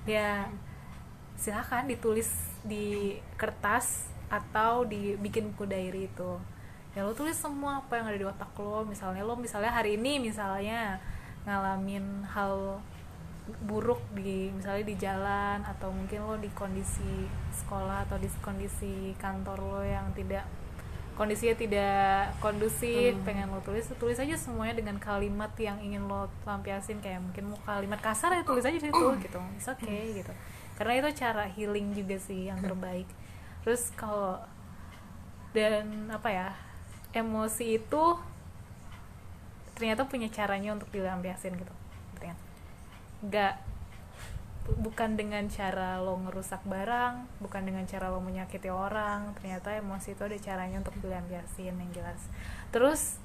Ya 0.10 0.50
silahkan 1.38 1.86
ditulis 1.86 2.30
di 2.66 3.18
kertas 3.38 4.10
atau 4.30 4.86
dibikin 4.86 5.54
buku 5.54 5.70
diary 5.70 6.10
itu. 6.10 6.42
Ya 6.98 7.06
lo 7.06 7.14
tulis 7.14 7.38
semua 7.38 7.86
apa 7.86 8.02
yang 8.02 8.10
ada 8.10 8.18
di 8.18 8.26
otak 8.26 8.52
lo. 8.58 8.82
Misalnya 8.84 9.22
lo 9.22 9.38
misalnya 9.38 9.70
hari 9.70 9.96
ini 9.96 10.18
misalnya 10.20 10.98
ngalamin 11.46 12.26
hal 12.28 12.82
buruk 13.66 14.00
di 14.14 14.54
misalnya 14.54 14.86
di 14.86 14.96
jalan 14.96 15.66
atau 15.66 15.90
mungkin 15.90 16.24
lo 16.24 16.36
di 16.38 16.48
kondisi 16.54 17.26
sekolah 17.52 18.06
atau 18.08 18.22
di 18.22 18.30
kondisi 18.40 19.18
kantor 19.18 19.58
lo 19.60 19.82
yang 19.82 20.14
tidak 20.14 20.46
kondisinya 21.18 21.58
tidak 21.58 22.32
kondusif 22.40 23.18
Hmm. 23.18 23.26
pengen 23.28 23.50
lo 23.52 23.60
tulis 23.66 23.90
tulis 23.98 24.18
aja 24.18 24.38
semuanya 24.38 24.78
dengan 24.80 24.98
kalimat 25.02 25.52
yang 25.58 25.78
ingin 25.82 26.06
lo 26.06 26.30
lampiasin 26.46 27.02
kayak 27.02 27.20
mungkin 27.20 27.52
mau 27.52 27.60
kalimat 27.66 28.00
kasar 28.00 28.32
ya 28.32 28.46
tulis 28.46 28.64
aja 28.64 28.78
di 28.78 28.88
situ 28.88 29.06
gitu 29.20 29.42
it's 29.58 29.68
okay 29.68 30.22
gitu 30.22 30.32
karena 30.78 31.02
itu 31.02 31.10
cara 31.22 31.46
healing 31.46 31.94
juga 31.94 32.18
sih 32.18 32.48
yang 32.50 32.58
terbaik 32.62 33.10
terus 33.62 33.90
kalau 33.94 34.40
dan 35.52 36.08
apa 36.10 36.30
ya 36.32 36.48
emosi 37.12 37.78
itu 37.78 38.04
ternyata 39.76 40.06
punya 40.08 40.30
caranya 40.32 40.72
untuk 40.78 40.88
dilampiasin 40.94 41.58
gitu? 41.58 41.74
Nggak. 43.26 43.56
Bukan 44.72 45.18
dengan 45.18 45.50
cara 45.50 45.98
lo 46.00 46.16
ngerusak 46.22 46.62
barang 46.64 47.26
bukan 47.42 47.66
dengan 47.66 47.84
cara 47.90 48.14
lo 48.14 48.22
menyakiti 48.22 48.70
orang 48.70 49.34
ternyata 49.36 49.74
emosi 49.74 50.14
itu 50.14 50.22
ada 50.22 50.38
caranya 50.38 50.80
untuk 50.80 50.96
dilampiasin 51.02 51.76
yang 51.76 51.92
jelas. 51.92 52.30
Terus 52.70 53.18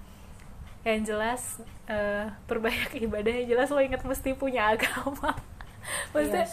yang 0.86 1.02
jelas 1.02 1.60
eh, 1.90 2.30
perbanyak 2.46 2.94
ibadah 3.10 3.32
yang 3.42 3.58
jelas 3.58 3.68
lo 3.74 3.82
ingat 3.82 4.06
mesti 4.06 4.32
punya 4.38 4.68
agama. 4.74 5.34
Maksudnya 6.14 6.46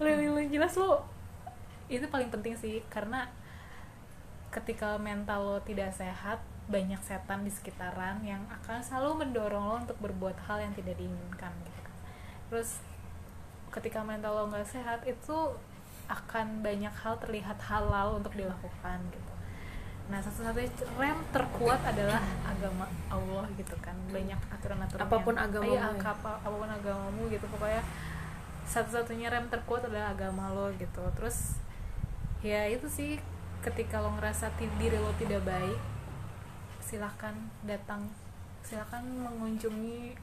Iya 0.00 0.30
lo 0.30 0.42
jelas 0.46 0.74
lo 0.78 1.04
itu 1.90 2.06
paling 2.06 2.30
penting 2.30 2.54
sih 2.54 2.86
karena 2.86 3.26
ketika 4.54 4.98
mental 4.98 5.42
lo 5.42 5.58
tidak 5.62 5.90
sehat 5.94 6.38
banyak 6.70 6.98
setan 7.02 7.42
di 7.42 7.50
sekitaran 7.50 8.22
yang 8.22 8.46
akan 8.46 8.78
selalu 8.78 9.26
mendorong 9.26 9.64
lo 9.66 9.76
untuk 9.82 9.98
berbuat 9.98 10.38
hal 10.46 10.62
yang 10.62 10.74
tidak 10.74 10.94
diinginkan 10.94 11.50
gitu 11.66 11.80
kan. 11.82 11.94
Terus 12.46 12.70
ketika 13.70 14.02
mental 14.02 14.34
lo 14.34 14.44
nggak 14.50 14.66
sehat 14.66 15.00
itu 15.06 15.54
akan 16.10 16.60
banyak 16.66 16.90
hal 16.90 17.14
terlihat 17.22 17.58
halal 17.62 18.18
untuk 18.18 18.34
dilakukan 18.34 18.98
gitu. 19.14 19.32
Nah 20.10 20.18
satu-satunya 20.18 20.66
rem 20.98 21.18
terkuat 21.30 21.78
adalah 21.86 22.18
agama 22.42 22.90
Allah 23.06 23.46
gitu 23.54 23.78
kan. 23.78 23.94
Banyak 24.10 24.40
aturan-aturan 24.50 25.06
Apa 25.06 25.16
pun 25.22 25.34
agamamu 25.38 25.78
iya, 25.78 25.86
ya. 25.94 26.02
apa- 26.02 26.42
apa 26.42 26.50
pun 26.50 26.66
agamamu 26.66 27.22
gitu. 27.30 27.46
Pokoknya 27.46 27.82
satu-satunya 28.66 29.30
rem 29.30 29.46
terkuat 29.46 29.86
adalah 29.86 30.10
agama 30.10 30.50
lo 30.50 30.66
gitu. 30.74 31.02
Terus 31.14 31.62
ya 32.42 32.66
itu 32.66 32.90
sih 32.90 33.22
ketika 33.62 34.02
lo 34.02 34.10
ngerasa 34.18 34.50
diri 34.58 34.98
lo 34.98 35.14
tidak 35.14 35.46
baik 35.46 35.78
silahkan 36.80 37.36
datang 37.62 38.08
silahkan 38.64 39.04
mengunjungi 39.04 40.16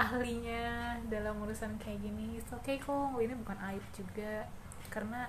ahlinya 0.00 0.64
dalam 1.06 1.36
urusan 1.38 1.76
kayak 1.76 2.00
gini. 2.00 2.40
Oke 2.48 2.56
okay 2.56 2.76
kok 2.76 3.18
ini 3.18 3.34
bukan 3.34 3.58
aib 3.68 3.84
juga. 3.92 4.48
Karena 4.88 5.28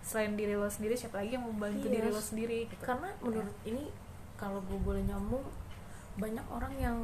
selain 0.00 0.32
diri 0.32 0.54
lo 0.54 0.64
sendiri 0.64 0.94
siapa 0.94 1.20
lagi 1.20 1.36
yang 1.36 1.44
mau 1.44 1.54
bantu 1.58 1.86
Iya. 1.86 1.94
diri 1.98 2.08
lo 2.08 2.22
sendiri? 2.22 2.58
Gitu 2.64 2.80
karena 2.80 3.10
menurut 3.18 3.56
ini 3.62 3.84
kalau 4.34 4.62
gue 4.64 4.78
boleh 4.78 5.02
nyambung 5.04 5.44
banyak 6.16 6.46
orang 6.48 6.72
yang 6.74 6.96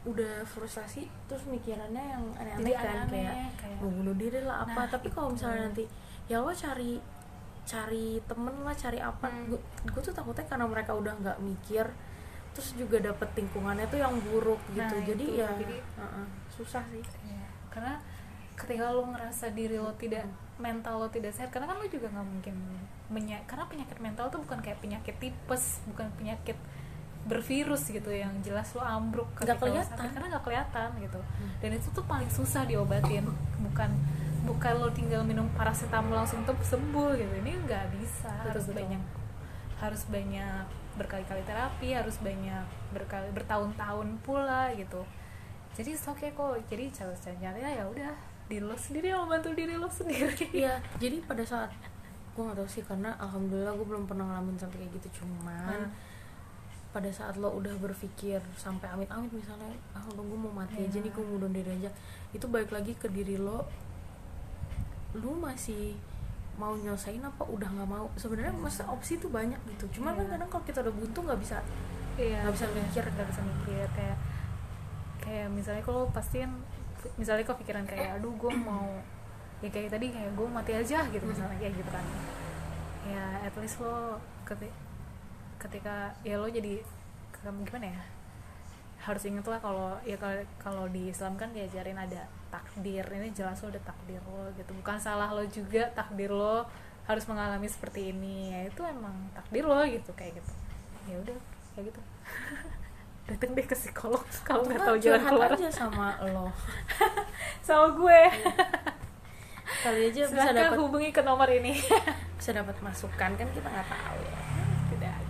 udah 0.00 0.40
frustasi 0.48 1.04
terus 1.28 1.44
mikirannya 1.44 2.00
yang 2.00 2.24
aneh-aneh 2.32 2.72
kan 2.72 3.04
aneh-aneh, 3.04 3.20
kayak 3.28 3.36
kayak- 3.60 3.80
mau 3.84 3.92
bunuh 3.92 4.16
diri 4.16 4.40
lah 4.40 4.64
apa. 4.64 4.80
Nah, 4.80 4.88
tapi 4.88 5.12
kalau 5.12 5.28
misalnya 5.36 5.68
nanti 5.68 5.84
ya 6.24 6.40
lo 6.40 6.48
cari 6.48 6.96
cari 7.68 8.16
temen 8.24 8.54
lah 8.64 8.72
cari 8.72 8.96
apa. 8.96 9.28
Hmm. 9.28 9.52
gue 9.84 10.00
tuh 10.00 10.10
takutnya 10.10 10.48
karena 10.48 10.64
mereka 10.64 10.96
udah 10.96 11.12
nggak 11.14 11.38
mikir 11.38 11.84
terus 12.52 12.74
juga 12.74 12.98
dapet 13.00 13.28
lingkungannya 13.34 13.86
tuh 13.86 13.98
yang 13.98 14.14
buruk 14.22 14.58
gitu 14.70 14.82
Nah, 14.92 15.04
jadi 15.04 15.24
itu. 15.24 15.38
ya 15.38 15.48
Jadi- 15.52 15.82
uh-uh, 15.96 16.26
susah 16.50 16.82
sih 16.86 17.02
Iya. 17.24 17.46
karena 17.68 17.94
ketika 18.52 18.90
lo 18.90 19.06
ngerasa 19.06 19.50
diri 19.50 19.76
lo 19.76 19.94
tidak 19.94 20.26
mental 20.56 20.98
lo 20.98 21.08
tidak 21.08 21.30
sehat 21.30 21.48
karena 21.48 21.64
kan 21.64 21.76
lo 21.76 21.86
juga 21.86 22.06
nggak 22.08 22.26
mungkin 22.26 22.54
menya- 23.08 23.40
karena 23.44 23.64
penyakit 23.64 23.98
mental 23.98 24.28
tuh 24.28 24.38
bukan 24.38 24.60
kayak 24.60 24.78
penyakit 24.78 25.16
tipes 25.16 25.64
bukan 25.84 26.10
penyakit 26.14 26.58
bervirus 27.22 27.86
gitu 27.86 28.08
yang 28.08 28.32
jelas 28.40 28.72
lo 28.72 28.80
ambruk 28.80 29.28
lo 29.34 29.44
kelihatan. 29.44 29.92
sakit, 29.94 30.10
karena 30.10 30.26
nggak 30.30 30.44
kelihatan 30.44 30.88
gitu 30.98 31.20
Hmm. 31.20 31.52
dan 31.58 31.70
itu 31.72 31.88
tuh 31.90 32.02
paling 32.02 32.28
susah 32.28 32.64
diobatin 32.64 33.24
bukan 33.58 33.90
bukan 34.42 34.74
lo 34.74 34.88
tinggal 34.90 35.20
minum 35.22 35.44
paracetamol 35.50 36.16
langsung 36.16 36.40
tuh 36.42 36.56
sembuh 36.58 37.12
gitu 37.14 37.34
ini 37.38 37.60
nggak 37.60 37.92
bisa 37.94 38.28
Betul, 38.30 38.44
harus 38.50 38.64
betul. 38.66 38.76
banyak 38.78 39.02
harus 39.80 40.04
banyak 40.06 40.64
berkali-kali 40.94 41.42
terapi 41.42 41.88
harus 41.90 42.20
banyak 42.20 42.62
berkali 42.90 43.32
bertahun-tahun 43.32 44.08
pula 44.20 44.68
gitu 44.74 45.00
jadi 45.72 45.96
oke 45.96 46.26
kok 46.30 46.60
jadi 46.66 46.92
caranya 46.92 47.70
ya 47.72 47.84
udah 47.86 48.12
diri 48.46 48.60
lo 48.60 48.74
sendiri 48.74 49.08
yang 49.08 49.24
membantu 49.24 49.54
diri 49.54 49.74
lo 49.74 49.86
sendiri 49.86 50.34
Iya, 50.60 50.76
jadi 50.98 51.22
pada 51.22 51.40
saat 51.40 51.70
gue 52.30 52.42
gak 52.42 52.56
tahu 52.56 52.68
sih 52.68 52.82
karena 52.82 53.14
alhamdulillah 53.16 53.72
gue 53.72 53.86
belum 53.86 54.04
pernah 54.04 54.26
ngalamin 54.26 54.56
sampai 54.56 54.82
kayak 54.82 54.92
gitu 54.98 55.22
cuman 55.22 55.86
Hmm. 55.86 55.90
pada 56.90 57.06
saat 57.08 57.38
lo 57.38 57.54
udah 57.54 57.70
berpikir 57.78 58.42
sampai 58.56 58.90
amit-amit 58.90 59.30
misalnya 59.30 59.70
ah 59.92 60.02
udah 60.04 60.20
gue 60.20 60.38
mau 60.40 60.50
mati 60.50 60.74
aja 60.76 60.90
Iya. 60.90 61.06
nih 61.06 61.12
gue 61.14 61.22
mau 61.22 61.38
bunuh 61.38 61.50
diri 61.50 61.70
aja 61.78 61.90
itu 62.30 62.42
balik 62.44 62.70
lagi 62.70 62.92
ke 62.92 63.06
diri 63.06 63.38
lo 63.38 63.62
lu 65.14 65.34
masih 65.36 65.94
mau 66.60 66.76
nyelesain 66.76 67.18
apa 67.18 67.40
udah 67.42 67.64
nggak 67.66 67.88
mau 67.88 68.06
sebenarnya 68.14 68.52
masa 68.52 68.84
opsi 68.86 69.16
tuh 69.16 69.32
banyak 69.32 69.56
gitu 69.66 69.98
cuman 69.98 70.12
kan 70.12 70.22
Iya. 70.22 70.32
kadang 70.36 70.48
kalau 70.50 70.64
kita 70.64 70.78
udah 70.80 70.94
buntu 70.94 71.18
nggak 71.24 71.40
bisa 71.40 71.56
iya 72.14 72.44
Nggak 72.44 72.54
bisa 72.54 72.66
betul. 72.66 72.80
mikir. 72.84 73.04
nggak 73.08 73.28
bisa 73.28 73.40
mikir 73.42 73.86
kayak 73.90 74.18
kayak 75.18 75.48
misalnya 75.48 75.82
kalau 75.82 76.04
pasti 76.10 76.36
kan 76.38 76.52
misalnya 77.16 77.42
kok 77.42 77.56
pikiran 77.56 77.84
kayak 77.84 78.20
aduh 78.20 78.28
gue 78.30 78.52
mau 78.54 78.84
ya 79.60 79.68
kayak 79.68 79.88
tadi 79.88 80.06
kayak 80.08 80.32
gue 80.32 80.46
mati 80.46 80.72
aja 80.72 80.98
gitu 81.06 81.24
misalnya 81.24 81.56
kayak 81.56 81.72
gitu 81.74 81.88
kan 81.88 82.04
ya 83.02 83.24
at 83.40 83.54
least 83.56 83.80
lo 83.80 84.20
ketika, 84.44 84.76
ketika 85.58 85.94
ya 86.20 86.36
lo 86.36 86.44
jadi 86.46 86.84
gimana 87.40 87.88
ya 87.88 88.02
harus 89.00 89.24
inget 89.24 89.44
lah 89.44 89.56
kalau 89.56 89.96
ya 90.04 90.12
kalau 90.16 90.36
kalau 90.60 90.84
di 90.88 91.08
Islam 91.08 91.32
kan 91.34 91.48
diajarin 91.52 91.96
ada 91.96 92.28
takdir 92.50 93.06
ini 93.14 93.30
jelas 93.30 93.62
lo 93.62 93.70
ada 93.70 93.82
takdir 93.82 94.20
lo 94.26 94.50
gitu. 94.58 94.70
Bukan 94.76 94.98
salah 94.98 95.30
lo 95.30 95.46
juga 95.46 95.88
takdir 95.94 96.30
lo 96.34 96.66
harus 97.06 97.24
mengalami 97.30 97.70
seperti 97.70 98.12
ini. 98.12 98.52
Ya 98.52 98.60
itu 98.68 98.82
emang 98.84 99.14
takdir 99.32 99.64
lo 99.64 99.80
gitu 99.86 100.10
kayak 100.18 100.36
gitu. 100.38 100.52
Ya 101.08 101.16
udah 101.22 101.36
kayak 101.74 101.84
gitu. 101.94 102.00
Dateng 103.30 103.50
deh 103.54 103.66
ke 103.66 103.76
psikolog 103.78 104.26
kalau 104.42 104.66
nggak 104.66 104.82
tahu 104.82 104.96
jalan 104.98 105.22
keluar. 105.22 105.50
aja 105.54 105.70
sama 105.70 106.18
lo. 106.26 106.50
Sama 107.66 107.94
gue. 107.94 108.22
Kali 109.86 110.00
aja 110.10 110.20
bisa 110.26 110.34
silahkan 110.34 110.74
dapat 110.74 110.78
hubungi 110.82 111.08
ke 111.14 111.22
nomor 111.22 111.46
ini. 111.46 111.78
Bisa 112.36 112.50
dapat 112.52 112.74
masukan 112.82 113.30
kan 113.38 113.48
kita 113.54 113.68
nggak 113.70 113.88
tahu 113.88 114.18
ya. 114.20 114.40
Tidak. 114.92 115.20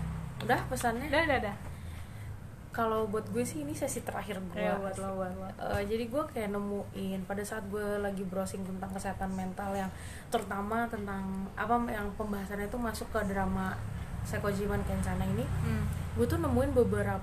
Udah 0.49 0.61
pesannya? 0.73 1.07
Udah 1.13 1.23
udah 1.29 1.39
udah 1.45 1.70
kalau 2.81 3.05
buat 3.07 3.29
gue 3.29 3.45
sih 3.45 3.61
ini 3.61 3.77
sesi 3.77 4.01
terakhir 4.01 4.41
gue 4.41 4.57
ya 4.57 4.73
buat 4.75 4.97
lo 4.97 5.21
buat 5.21 5.35
lo 5.37 5.45
Eh, 5.77 5.85
jadi 5.85 6.09
gue 6.09 6.23
kayak 6.27 6.49
nemuin 6.49 7.21
pada 7.25 7.45
saat 7.45 7.69
gue 7.69 7.85
lagi 8.01 8.25
browsing 8.25 8.65
tentang 8.65 8.89
kesehatan 8.89 9.29
mental 9.31 9.77
yang 9.77 9.93
terutama 10.29 10.89
tentang 10.89 11.21
apa 11.55 11.77
yang 11.87 12.09
pembahasannya 12.17 12.67
itu 12.67 12.81
masuk 12.81 13.13
ke 13.13 13.21
drama 13.29 13.77
Sekojiman 14.23 14.81
Kencana 14.83 15.25
ini 15.27 15.45
hmm. 15.45 15.85
gue 16.17 16.25
tuh 16.25 16.41
nemuin 16.41 16.73
beberapa 16.75 17.21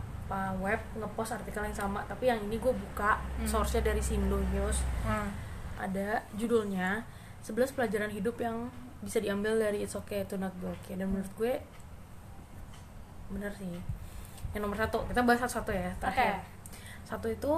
web 0.58 0.78
ngepost 0.94 1.34
artikel 1.34 1.66
yang 1.66 1.74
sama 1.74 2.06
tapi 2.06 2.30
yang 2.30 2.38
ini 2.40 2.58
gue 2.58 2.70
buka 2.70 3.18
Hmm. 3.38 3.50
source-nya 3.50 3.82
dari 3.88 4.02
Sindo 4.02 4.38
News 4.52 4.86
Hmm. 5.02 5.34
ada 5.76 6.22
judulnya 6.34 7.02
11 7.42 7.74
pelajaran 7.74 8.10
hidup 8.10 8.38
yang 8.38 8.70
bisa 9.00 9.18
diambil 9.18 9.56
dari 9.56 9.82
It's 9.82 9.94
Okay 9.96 10.22
to 10.24 10.36
Not 10.36 10.54
Be 10.58 10.70
Okay 10.76 10.94
dan 10.94 11.10
menurut 11.10 11.30
gue 11.34 11.54
bener 13.28 13.52
sih 13.54 13.78
yang 14.52 14.62
nomor 14.62 14.78
satu 14.78 15.04
kita 15.06 15.22
bahas 15.22 15.40
satu-satu 15.42 15.72
ya 15.72 15.92
terakhir 15.98 16.36
Oke. 16.36 16.56
satu 17.04 17.28
itu 17.28 17.52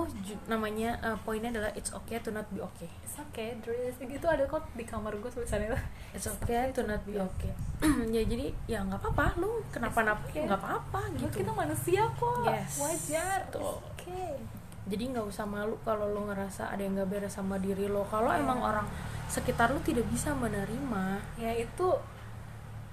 namanya 0.45 0.93
eh, 1.01 1.17
poinnya 1.21 1.49
adalah 1.49 1.71
it's 1.73 1.89
okay 1.89 2.17
to 2.19 2.29
not 2.29 2.45
be 2.49 2.61
okay 2.61 2.85
It's 3.01 3.17
okay, 3.17 3.57
Dris. 3.57 3.97
Itu 3.97 4.29
ada 4.29 4.45
kok 4.45 4.61
di 4.77 4.85
kamar 4.85 5.11
gue 5.11 5.25
tulisannya 5.27 5.73
tuh. 5.73 5.81
it's 6.13 6.29
okay 6.29 6.69
to 6.69 6.85
not 6.85 7.01
be 7.03 7.17
okay 7.17 7.49
ya 8.15 8.21
jadi 8.21 8.53
ya 8.63 8.85
nggak 8.85 9.01
apa-apa 9.01 9.41
lu 9.41 9.57
kenapa-napa 9.69 10.21
okay. 10.23 10.45
nggak 10.45 10.61
apa-apa 10.61 11.01
Gitu. 11.17 11.41
Kita 11.41 11.51
manusia 11.51 12.05
kok. 12.13 12.45
Yes. 12.45 12.77
Wajar. 12.77 13.41
It's 13.49 13.57
okay. 13.57 14.37
jadi 14.85 15.03
nggak 15.11 15.25
usah 15.25 15.45
malu 15.45 15.73
kalau 15.81 16.09
lu 16.09 16.29
ngerasa 16.29 16.69
ada 16.69 16.81
yang 16.81 16.93
nggak 16.93 17.09
beres 17.09 17.33
sama 17.33 17.57
diri 17.57 17.85
lo 17.85 18.05
kalau 18.05 18.29
Iya. 18.29 18.41
emang 18.41 18.61
orang 18.61 18.85
sekitar 19.25 19.69
lu 19.69 19.81
tidak 19.81 20.05
bisa 20.09 20.29
menerima 20.31 21.21
Ya 21.35 21.53
itu 21.53 21.87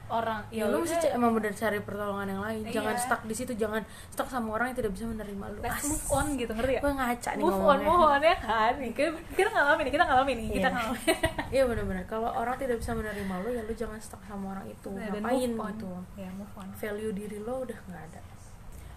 orang 0.09 0.39
ya, 0.49 0.63
lu 0.65 0.79
mesti 0.79 1.11
emang 1.11 1.35
bener 1.35 1.51
cari 1.51 1.79
pertolongan 1.79 2.27
yang 2.29 2.39
lain 2.41 2.63
jangan 2.69 2.95
Iya. 2.95 3.03
stuck 3.03 3.23
di 3.23 3.35
situ 3.35 3.53
jangan 3.53 3.83
stuck 4.07 4.27
sama 4.27 4.55
orang 4.55 4.71
yang 4.71 4.79
tidak 4.79 4.93
bisa 4.93 5.03
menerima 5.05 5.45
lu 5.49 5.59
let's 5.59 5.77
As- 5.77 5.89
move 5.89 6.07
on 6.09 6.27
gitu 6.35 6.53
ngerti 6.53 6.73
ya? 6.73 6.81
gue 6.81 6.93
ngaca 6.93 7.31
nih 7.33 7.43
move 7.43 7.59
on, 7.61 7.79
move 7.81 8.05
on 8.07 8.21
ya 8.21 8.37
kan? 8.37 8.73
Kita, 8.89 9.11
kita 9.33 9.49
ngalamin 9.51 9.83
nih, 9.83 9.93
kita 9.93 10.05
ngalamin 10.05 10.37
nih, 10.37 10.49
kita 10.53 10.61
Iya. 10.63 10.71
ngalamin. 10.73 11.17
iya 11.55 11.63
bener-bener 11.65 12.05
kalau 12.05 12.31
orang 12.31 12.55
tidak 12.55 12.77
bisa 12.77 12.93
menerima 12.93 13.35
lu 13.37 13.51
ya 13.51 13.63
lu 13.63 13.73
jangan 13.73 13.99
stuck 13.99 14.23
sama 14.23 14.47
orang 14.53 14.67
itu 14.67 14.89
Nah, 14.89 15.11
ngapain 15.11 15.51
move 15.51 15.59
on. 15.61 15.73
gitu 15.73 15.89
Ya 16.15 16.31
move 16.31 16.55
on. 16.55 16.69
value 16.73 17.13
diri 17.13 17.39
lo 17.39 17.55
udah 17.61 17.79
nggak 17.83 18.03
ada 18.05 18.21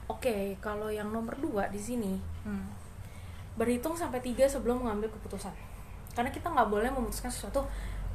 oke 0.07 0.35
kalau 0.59 0.89
yang 0.89 1.07
nomor 1.07 1.33
dua 1.35 1.65
di 1.67 1.79
sini 1.79 2.21
Hmm. 2.41 2.69
berhitung 3.55 3.93
sampai 3.93 4.19
tiga 4.19 4.45
sebelum 4.45 4.79
mengambil 4.79 5.09
keputusan 5.11 5.51
karena 6.11 6.29
kita 6.29 6.47
nggak 6.47 6.67
boleh 6.67 6.89
memutuskan 6.89 7.27
sesuatu 7.27 7.65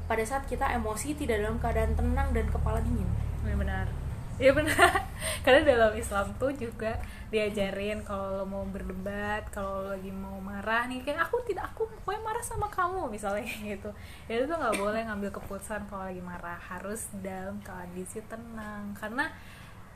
pada 0.05 0.25
saat 0.25 0.45
kita 0.45 0.69
emosi 0.77 1.17
tidak 1.17 1.41
dalam 1.41 1.57
keadaan 1.57 1.93
tenang 1.97 2.29
dan 2.37 2.47
kepala 2.53 2.81
dingin 2.85 3.09
Iya 3.45 3.57
benar. 3.61 3.87
Iya 4.35 4.51
benar. 4.51 4.91
Karena 5.45 5.61
dalam 5.63 5.93
Islam 5.95 6.27
tuh 6.41 6.51
juga 6.57 6.99
diajarin 7.31 8.03
kalau 8.03 8.43
lo 8.43 8.45
mau 8.49 8.65
berdebat, 8.67 9.47
kalau 9.55 9.87
lo 9.87 9.89
lagi 9.95 10.11
mau 10.11 10.41
marah 10.43 10.91
nih 10.91 11.07
kayak 11.07 11.29
aku 11.29 11.39
tidak 11.47 11.71
aku 11.71 11.87
pokoknya 12.01 12.23
marah 12.25 12.43
sama 12.43 12.67
kamu 12.67 13.13
misalnya 13.13 13.47
gitu. 13.77 13.91
Ya 14.27 14.43
itu 14.43 14.51
tuh 14.51 14.57
nggak 14.59 14.77
boleh 14.81 15.01
ngambil 15.07 15.31
keputusan 15.31 15.87
kalau 15.87 16.09
lagi 16.09 16.23
marah, 16.25 16.59
harus 16.59 17.07
dalam 17.23 17.63
kondisi 17.63 18.25
tenang. 18.27 18.91
Karena 18.99 19.31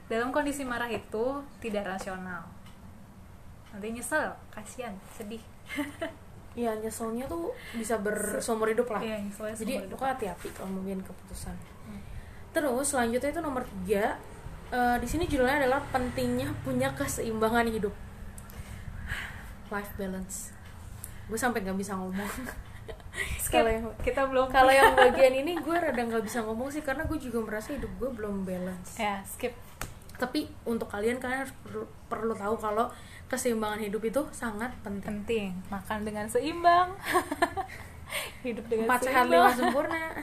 dalam 0.07 0.31
kondisi 0.31 0.63
marah 0.63 0.89
itu 0.93 1.43
tidak 1.59 1.99
rasional. 1.99 2.47
Nanti 3.75 3.91
nyesel, 3.91 4.33
kasihan, 4.55 4.95
sedih. 5.17 5.43
ya 6.59 6.75
nyeselnya 6.75 7.31
tuh 7.31 7.55
bisa 7.79 7.95
berseumur 8.03 8.67
hidup 8.67 8.91
lah. 8.91 8.99
Iya, 8.99 9.23
jadi 9.55 9.87
hidup. 9.87 9.95
pokoknya 9.95 10.13
hati-hati 10.19 10.49
kalau 10.51 10.71
memilih 10.75 11.07
keputusan. 11.07 11.55
Hmm. 11.87 12.03
terus 12.51 12.91
selanjutnya 12.91 13.31
itu 13.31 13.41
nomor 13.45 13.63
tiga 13.63 14.19
Eh, 14.69 14.97
di 15.01 15.09
sini 15.09 15.25
judulnya 15.25 15.65
adalah 15.65 15.81
pentingnya 15.89 16.53
punya 16.61 16.93
keseimbangan 16.93 17.65
hidup. 17.73 17.95
Life 19.73 19.93
balance. 19.97 20.53
Gue 21.25 21.41
sampai 21.41 21.65
nggak 21.65 21.79
bisa 21.81 21.97
ngomong. 21.97 22.29
Kalau 23.49 23.73
yang 23.73 23.89
kita 24.05 24.29
belum 24.29 24.53
kalau 24.53 24.69
yang 24.69 24.93
bagian 24.93 25.33
ini 25.33 25.57
gue 25.57 25.73
rada 25.73 25.97
nggak 25.97 26.21
bisa 26.21 26.45
ngomong 26.45 26.69
sih 26.69 26.85
karena 26.85 27.09
gue 27.09 27.17
juga 27.17 27.41
merasa 27.41 27.73
hidup 27.73 27.89
gue 27.97 28.11
belum 28.13 28.45
balance. 28.45 29.01
Ya 29.01 29.25
skip. 29.25 29.57
Tapi 30.19 30.51
untuk 30.67 30.91
kalian 30.91 31.23
kalian 31.23 31.47
harus 31.47 31.55
perlu, 31.63 31.87
perlu 32.11 32.35
tahu 32.35 32.59
kalau 32.59 32.91
keseimbangan 33.31 33.79
hidup 33.79 34.03
itu 34.03 34.19
sangat 34.35 34.75
penting. 34.83 35.23
Penting. 35.23 35.49
Makan 35.71 36.03
dengan 36.03 36.27
seimbang. 36.27 36.91
Hidup 38.45 38.67
dengan 38.67 38.91
empat 38.91 39.07
sehat 39.07 39.31
lima 39.31 39.55
sempurna. 39.55 40.11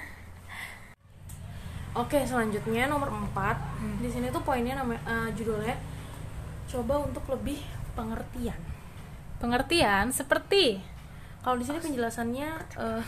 Oke 2.04 2.20
selanjutnya 2.28 2.92
nomor 2.92 3.08
empat. 3.08 3.56
Hmm. 3.56 3.96
di 4.04 4.12
sini 4.12 4.28
tuh 4.28 4.44
poinnya 4.44 4.76
namanya 4.76 5.00
eh, 5.08 5.30
judulnya 5.32 5.80
coba 6.68 7.08
untuk 7.08 7.24
lebih 7.32 7.64
pengertian. 7.96 8.60
Pengertian 9.40 10.12
seperti? 10.12 10.84
Kalau 11.40 11.56
di 11.56 11.64
sini 11.64 11.80
penjelasannya 11.80 12.50
eh, 12.76 13.04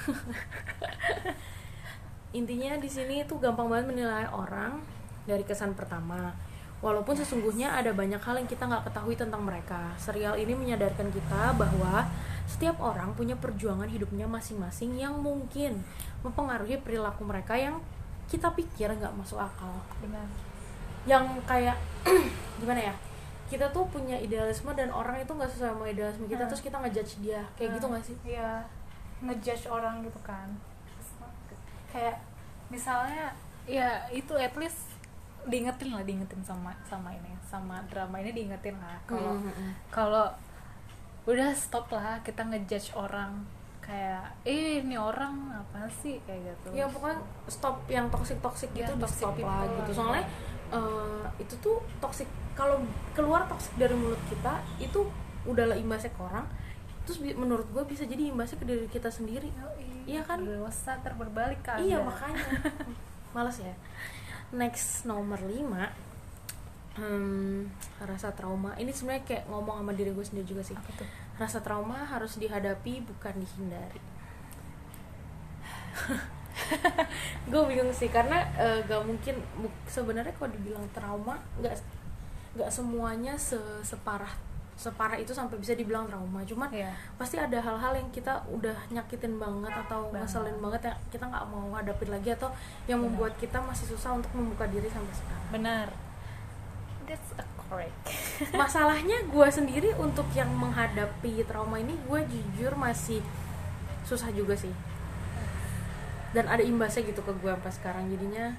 intinya 2.39 2.79
di 2.79 2.87
sini 2.87 3.27
tuh 3.27 3.43
gampang 3.43 3.67
banget 3.67 3.91
menilai 3.91 4.23
orang 4.31 4.79
dari 5.27 5.43
kesan 5.43 5.75
pertama 5.75 6.46
walaupun 6.77 7.17
sesungguhnya 7.17 7.73
ada 7.73 7.89
banyak 7.89 8.21
hal 8.21 8.37
yang 8.37 8.45
kita 8.45 8.69
nggak 8.69 8.85
ketahui 8.85 9.17
tentang 9.17 9.41
mereka 9.41 9.93
serial 9.97 10.37
ini 10.37 10.53
menyadarkan 10.53 11.09
kita 11.09 11.57
bahwa 11.57 12.05
setiap 12.45 12.77
orang 12.79 13.11
punya 13.17 13.33
perjuangan 13.35 13.89
hidupnya 13.89 14.29
masing-masing 14.29 14.93
yang 14.95 15.17
mungkin 15.17 15.81
mempengaruhi 16.21 16.77
perilaku 16.79 17.25
mereka 17.25 17.57
yang 17.57 17.81
kita 18.29 18.51
pikir 18.53 18.91
nggak 18.93 19.15
masuk 19.17 19.39
akal 19.41 19.73
benar. 20.03 20.27
yang 21.07 21.23
kayak 21.47 21.79
gimana 22.61 22.91
ya 22.91 22.95
kita 23.47 23.63
tuh 23.71 23.87
punya 23.87 24.19
idealisme 24.19 24.67
dan 24.75 24.91
orang 24.91 25.23
itu 25.23 25.31
nggak 25.31 25.47
sesuai 25.47 25.71
sama 25.71 25.87
idealisme 25.87 26.27
kita 26.27 26.43
Hmm. 26.43 26.51
terus 26.51 26.61
kita 26.61 26.77
ngejudge 26.83 27.13
dia 27.23 27.41
kayak 27.55 27.79
gitu 27.79 27.85
nggak 27.87 28.03
sih 28.03 28.15
Iya, 28.27 28.59
ngejudge 29.23 29.65
orang 29.71 30.03
gitu 30.03 30.19
kan. 30.19 30.51
Kayak 31.87 32.19
misalnya 32.67 33.31
ya 33.63 34.03
itu 34.11 34.35
at 34.35 34.51
least 34.59 34.96
diingetin 35.47 35.89
lah, 35.89 36.03
diingetin 36.03 36.41
sama 36.41 36.71
sama 36.83 37.09
ini, 37.09 37.31
sama 37.41 37.79
drama 37.85 38.15
ini 38.17 38.31
diingetin 38.31 38.75
lah. 38.75 38.97
Kalau 39.03 39.33
Mm, 39.33 39.43
mm, 39.43 39.53
mm. 39.53 39.71
kalau 39.89 40.25
udah 41.25 41.51
stop 41.53 41.89
lah 41.89 42.19
kita 42.21 42.39
ngejudge 42.41 42.93
orang 42.93 43.43
kayak 43.79 44.19
eh 44.43 44.79
ini 44.79 44.95
orang 44.95 45.31
apa 45.49 45.87
sih 45.89 46.19
kayak 46.21 46.43
gitu. 46.45 46.67
ya 46.73 46.83
pokoknya 46.85 47.19
stop 47.47 47.83
yang 47.87 48.07
toxic 48.07 48.35
toxic 48.37 48.67
Ya, 48.69 48.83
gitu 48.83 48.91
di 48.93 49.01
toxic 49.01 49.19
stop 49.21 49.35
lah 49.39 49.63
gitu 49.65 49.79
lah. 49.81 49.95
soalnya 49.97 50.23
eh, 50.69 51.23
itu 51.37 51.55
tuh 51.57 51.79
toxic 51.97 52.27
kalau 52.53 52.79
keluar 53.11 53.43
toxic 53.45 53.71
dari 53.75 53.91
mulut 53.91 54.19
kita 54.27 54.59
itu 54.77 55.07
udah 55.43 55.65
lah 55.65 55.75
imbasnya 55.75 56.11
ke 56.11 56.21
orang 56.21 56.43
terus 57.03 57.17
menurut 57.33 57.63
gue 57.65 57.83
bisa 57.85 58.03
jadi 58.03 58.27
imbasnya 58.27 58.57
ke 58.57 58.65
diri 58.65 58.87
kita 58.87 59.07
sendiri 59.07 59.51
Iya 60.03 60.23
kan? 60.23 60.39
Dosa 60.39 60.95
terberbalik 60.97 61.59
kan. 61.61 61.75
iya 61.77 61.99
makanya 61.99 62.39
males 63.35 63.55
ya 63.57 63.71
next 64.55 65.03
nomor 65.03 65.39
5 65.39 66.07
rasa 68.01 68.33
trauma. 68.33 68.73
Ini 68.79 68.89
sebenarnya 68.89 69.23
kayak 69.25 69.43
ngomong 69.51 69.85
sama 69.85 69.93
diri 69.93 70.11
gue 70.13 70.25
sendiri 70.25 70.47
juga 70.49 70.63
sih. 70.65 70.73
Apa 70.73 70.91
tuh? 70.97 71.09
rasa 71.37 71.61
trauma 71.61 72.01
harus 72.01 72.41
dihadapi 72.41 73.05
bukan 73.05 73.33
dihindari. 73.37 74.01
Gue 77.53 77.61
bingung 77.69 77.93
sih 77.93 78.09
karena 78.09 78.41
eh, 78.57 78.81
gak 78.89 79.05
mungkin 79.05 79.37
sebenarnya 79.85 80.33
kalau 80.33 80.49
dibilang 80.49 80.89
trauma 80.91 81.37
nggak 81.61 81.77
nggak 82.57 82.73
semuanya 82.73 83.37
se- 83.37 83.85
separah 83.85 84.33
separah 84.77 85.17
itu 85.17 85.33
sampai 85.33 85.57
bisa 85.57 85.73
dibilang 85.73 86.05
trauma 86.05 86.45
cuman 86.45 86.69
Iya. 86.69 86.93
pasti 87.17 87.33
ada 87.35 87.57
hal-hal 87.57 87.97
yang 87.97 88.09
kita 88.09 88.29
udah 88.45 88.77
nyakitin 88.87 89.35
banget 89.35 89.73
atau 89.73 90.05
Banget. 90.07 90.29
ngeselin 90.29 90.57
banget 90.61 90.81
ya 90.85 90.93
kita 91.09 91.25
nggak 91.25 91.45
mau 91.49 91.73
hadapin 91.73 92.09
lagi 92.09 92.29
atau 92.29 92.53
yang 92.85 93.01
Benar. 93.01 93.09
membuat 93.09 93.33
kita 93.35 93.57
masih 93.57 93.89
susah 93.89 94.13
untuk 94.13 94.29
membuka 94.31 94.69
diri 94.69 94.85
sampai 94.85 95.11
sekarang 95.11 95.45
Benar. 95.49 95.87
That's 97.03 97.31
a 97.35 97.43
correct. 97.57 97.97
masalahnya 98.53 99.25
gue 99.25 99.47
sendiri 99.49 99.97
untuk 99.97 100.29
yang 100.31 100.53
menghadapi 100.53 101.41
trauma 101.43 101.81
ini 101.81 101.97
gue 101.97 102.19
jujur 102.23 102.77
masih 102.77 103.25
susah 104.03 104.29
juga 104.29 104.53
sih 104.53 104.71
dan 106.31 106.45
ada 106.45 106.61
imbasnya 106.61 107.01
gitu 107.01 107.19
ke 107.19 107.33
gue 107.33 107.49
sampai 107.49 107.73
sekarang 107.73 108.03
jadinya 108.07 108.53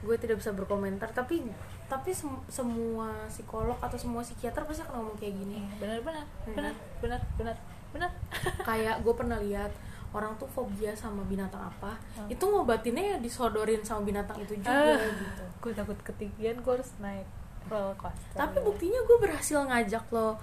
gue 0.00 0.14
tidak 0.14 0.38
bisa 0.38 0.54
berkomentar 0.54 1.10
tapi 1.10 1.42
tapi 1.88 2.12
sem- 2.12 2.44
semua 2.46 3.08
psikolog 3.26 3.76
atau 3.78 3.96
semua 3.96 4.20
psikiater 4.20 4.60
pasti 4.62 4.80
akan 4.82 4.94
ngomong 4.98 5.16
kayak 5.16 5.34
gini. 5.34 5.64
Benar 5.76 5.98
benar 6.00 6.24
Mhm. 6.44 6.54
benar 6.54 6.74
benar 7.00 7.20
benar 7.34 7.56
benar. 7.88 8.10
Kayak 8.68 9.00
gue 9.00 9.14
pernah 9.14 9.38
lihat 9.38 9.72
orang 10.08 10.32
tuh 10.34 10.44
fobia 10.46 10.92
sama 10.92 11.20
binatang 11.22 11.60
apa 11.62 11.92
Hmm. 12.14 12.24
itu 12.26 12.40
ngobatinnya 12.40 13.04
ya 13.06 13.16
disodorin 13.18 13.80
sama 13.80 14.00
binatang 14.02 14.36
itu 14.38 14.56
juga 14.56 14.68
Ah, 14.68 14.96
gitu. 14.96 15.44
gue 15.58 15.72
takut 15.74 15.98
ketinggian 16.02 16.56
gue 16.58 16.72
harus 16.74 16.92
naik 16.98 17.24
roller 17.66 17.92
coaster. 17.94 18.32
Tapi 18.34 18.56
buktinya 18.58 19.00
gue 19.02 19.16
berhasil 19.18 19.58
ngajak 19.62 20.04
lo. 20.10 20.36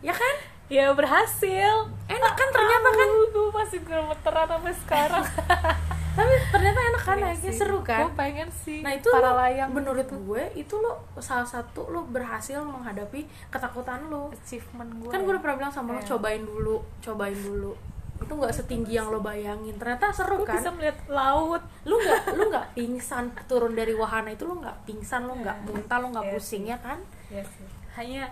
Ya 0.00 0.10
kan? 0.10 0.36
Ya 0.68 0.90
berhasil. 0.90 1.74
Enak 2.04 2.32
kan 2.32 2.48
ternyata 2.50 2.88
kan? 2.92 3.08
Gue 3.28 3.50
masih 3.52 3.78
gemeteran 3.80 4.46
sampai 4.48 4.74
sekarang 4.76 5.22
tapi 6.16 6.32
ternyata 6.48 6.80
enak 6.82 7.02
kan 7.02 7.16
naiknya 7.18 7.52
seru 7.52 7.78
kan? 7.80 8.00
Gue 8.02 8.16
pengen 8.16 8.48
sih 8.50 8.80
nah 8.80 8.90
itu 8.90 9.06
para 9.06 9.30
lo- 9.30 9.38
layang. 9.38 9.68
menurut 9.70 10.08
gue 10.08 10.42
itu 10.54 10.74
lo 10.74 10.92
salah 11.16 11.44
satu 11.44 11.86
lo 11.86 12.02
berhasil 12.04 12.58
menghadapi 12.58 13.20
ketakutan 13.46 14.08
lo 14.08 14.32
achievement 14.34 14.88
gue 14.96 15.08
kan 15.08 15.20
gue 15.20 15.30
udah 15.30 15.40
pernah 15.40 15.56
bilang 15.58 15.70
sama 15.70 15.92
lo 15.92 16.00
Iya. 16.00 16.08
cobain 16.10 16.42
dulu 16.42 16.76
cobain 16.98 17.36
dulu. 17.36 17.72
Itu 18.16 18.32
nggak 18.32 18.48
setinggi 18.50 18.96
yang 18.96 19.08
lo 19.08 19.20
bayangin. 19.20 19.76
Ternyata 19.76 20.08
seru 20.08 20.40
kan? 20.40 20.56
bisa 20.56 20.72
melihat 20.72 20.96
laut. 21.06 21.60
Lu 21.84 21.94
nggak 21.94 22.32
lu 22.32 22.48
nggak 22.48 22.66
pingsan 22.72 23.28
turun 23.44 23.72
dari 23.72 23.92
wahana 23.92 24.32
itu 24.32 24.42
lu 24.42 24.56
nggak 24.56 24.72
pingsan 24.82 25.22
lu 25.22 25.36
nggak 25.36 25.52
muntah 25.62 26.00
lu 26.00 26.08
nggak 26.10 26.24
Iya 26.24 26.32
pusing 26.32 26.64
ya 26.64 26.78
kan? 26.78 26.96
Ya 27.28 27.44
sih. 27.44 27.68
Hanya 27.92 28.24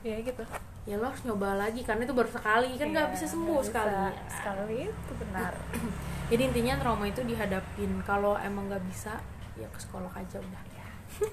ya 0.00 0.18
gitu 0.18 0.42
ya 0.84 0.96
lo 0.96 1.06
harus 1.06 1.22
nyoba 1.22 1.54
lagi 1.56 1.80
karena 1.82 2.02
itu 2.02 2.14
baru 2.14 2.28
sekali. 2.28 2.74
Kan 2.74 2.88
nggak 2.90 3.06
Iya, 3.06 3.14
bisa 3.14 3.26
sembuh 3.28 3.52
nggak 3.54 3.68
sekali. 3.68 3.92
bisa. 3.92 4.32
sekali 4.32 4.76
itu 4.86 5.12
benar. 5.16 5.52
Jadi 6.30 6.42
intinya 6.46 6.74
trauma 6.78 7.04
itu 7.04 7.20
dihadapin. 7.22 7.90
Kalau 8.02 8.34
emang 8.36 8.66
nggak 8.66 8.84
bisa 8.86 9.20
ya 9.54 9.66
ke 9.66 9.78
psikolog 9.78 10.12
aja 10.12 10.38
udah. 10.38 10.62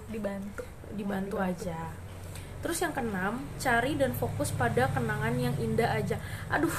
Dibantu. 0.10 0.64
Dibantu 0.92 1.36
Dibantu. 1.36 1.36
aja. 1.40 1.80
Terus 2.58 2.78
yang 2.82 2.92
keenam 2.92 3.34
cari 3.56 3.94
dan 3.96 4.12
fokus 4.12 4.50
pada 4.52 4.90
kenangan 4.90 5.32
yang 5.34 5.56
indah 5.58 5.96
aja. 5.96 6.18
Aduh. 6.50 6.74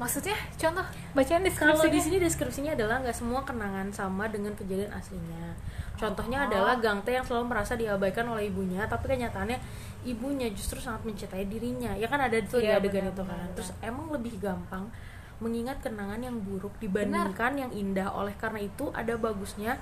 Maksudnya 0.00 0.34
contoh. 0.58 0.82
Bacaan 1.14 1.46
kalau 1.46 1.78
deskripsi 1.78 1.88
di 1.92 2.00
sini 2.00 2.16
deskripsinya 2.18 2.72
adalah 2.74 2.98
nggak 2.98 3.14
semua 3.14 3.46
kenangan 3.46 3.92
sama 3.92 4.26
dengan 4.26 4.50
kejadian 4.52 4.90
aslinya 4.90 5.54
contohnya 6.02 6.50
adalah 6.50 6.74
Gangte 6.82 7.14
yang 7.14 7.22
selalu 7.22 7.54
merasa 7.54 7.78
diabaikan 7.78 8.26
oleh 8.26 8.50
ibunya 8.50 8.82
tapi 8.90 9.06
kenyataannya 9.14 9.62
ibunya 10.02 10.50
justru 10.50 10.82
sangat 10.82 11.06
mencintai 11.06 11.46
dirinya. 11.46 11.94
Ya 11.94 12.10
kan 12.10 12.18
ada 12.18 12.34
tuh 12.42 12.58
di 12.58 12.66
Iya, 12.66 12.82
adegan 12.82 13.06
benar, 13.06 13.14
itu 13.14 13.22
kan. 13.22 13.38
benar, 13.38 13.48
terus 13.54 13.70
emang 13.78 14.06
lebih 14.10 14.34
gampang 14.42 14.90
mengingat 15.38 15.78
kenangan 15.82 16.22
yang 16.22 16.38
buruk 16.42 16.74
dibandingkan 16.82 17.54
yang 17.58 17.70
indah. 17.70 18.10
Oleh 18.14 18.34
karena 18.34 18.62
itu 18.62 18.90
ada 18.90 19.14
bagusnya 19.14 19.78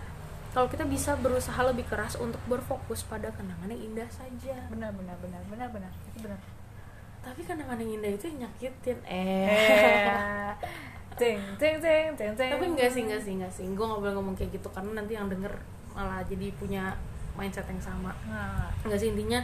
kalau 0.50 0.66
kita 0.66 0.84
bisa 0.84 1.14
berusaha 1.16 1.60
lebih 1.62 1.86
keras 1.86 2.18
untuk 2.20 2.40
berfokus 2.50 3.06
pada 3.06 3.32
kenangan 3.32 3.70
yang 3.72 3.80
indah 3.94 4.08
saja. 4.12 4.56
Benar 4.68 4.92
benar 4.92 5.16
benar 5.24 5.40
benar 5.48 5.68
benar. 5.72 5.92
Itu 6.12 6.20
benar. 6.28 6.40
Tapi 7.20 7.40
kenangan 7.44 7.76
yang 7.80 8.00
indah 8.00 8.12
itu 8.16 8.24
yang 8.32 8.48
nyakitin 8.48 8.98
eh. 9.04 9.48
Eh. 9.48 10.52
Ting 11.20 11.36
ting 11.60 11.76
ting 11.80 12.16
ting 12.16 12.32
ting. 12.32 12.50
Tapi 12.50 12.64
enggak 12.64 12.90
sih 12.92 13.04
enggak 13.04 13.20
sih 13.20 13.32
enggak 13.36 13.52
sih. 13.52 13.64
Gue 13.68 13.84
nggak 13.84 14.00
boleh 14.00 14.14
ngomong 14.16 14.34
kayak 14.36 14.56
gitu 14.56 14.68
karena 14.72 15.00
nanti 15.04 15.12
yang 15.16 15.28
denger 15.28 15.52
malah 15.93 16.22
jadi 16.22 16.53
punya 16.55 16.95
mindset 17.34 17.66
yang 17.66 17.80
sama. 17.80 18.12
Nah, 18.26 18.68
enggak 18.82 18.99
sih 18.99 19.11
intinya 19.11 19.41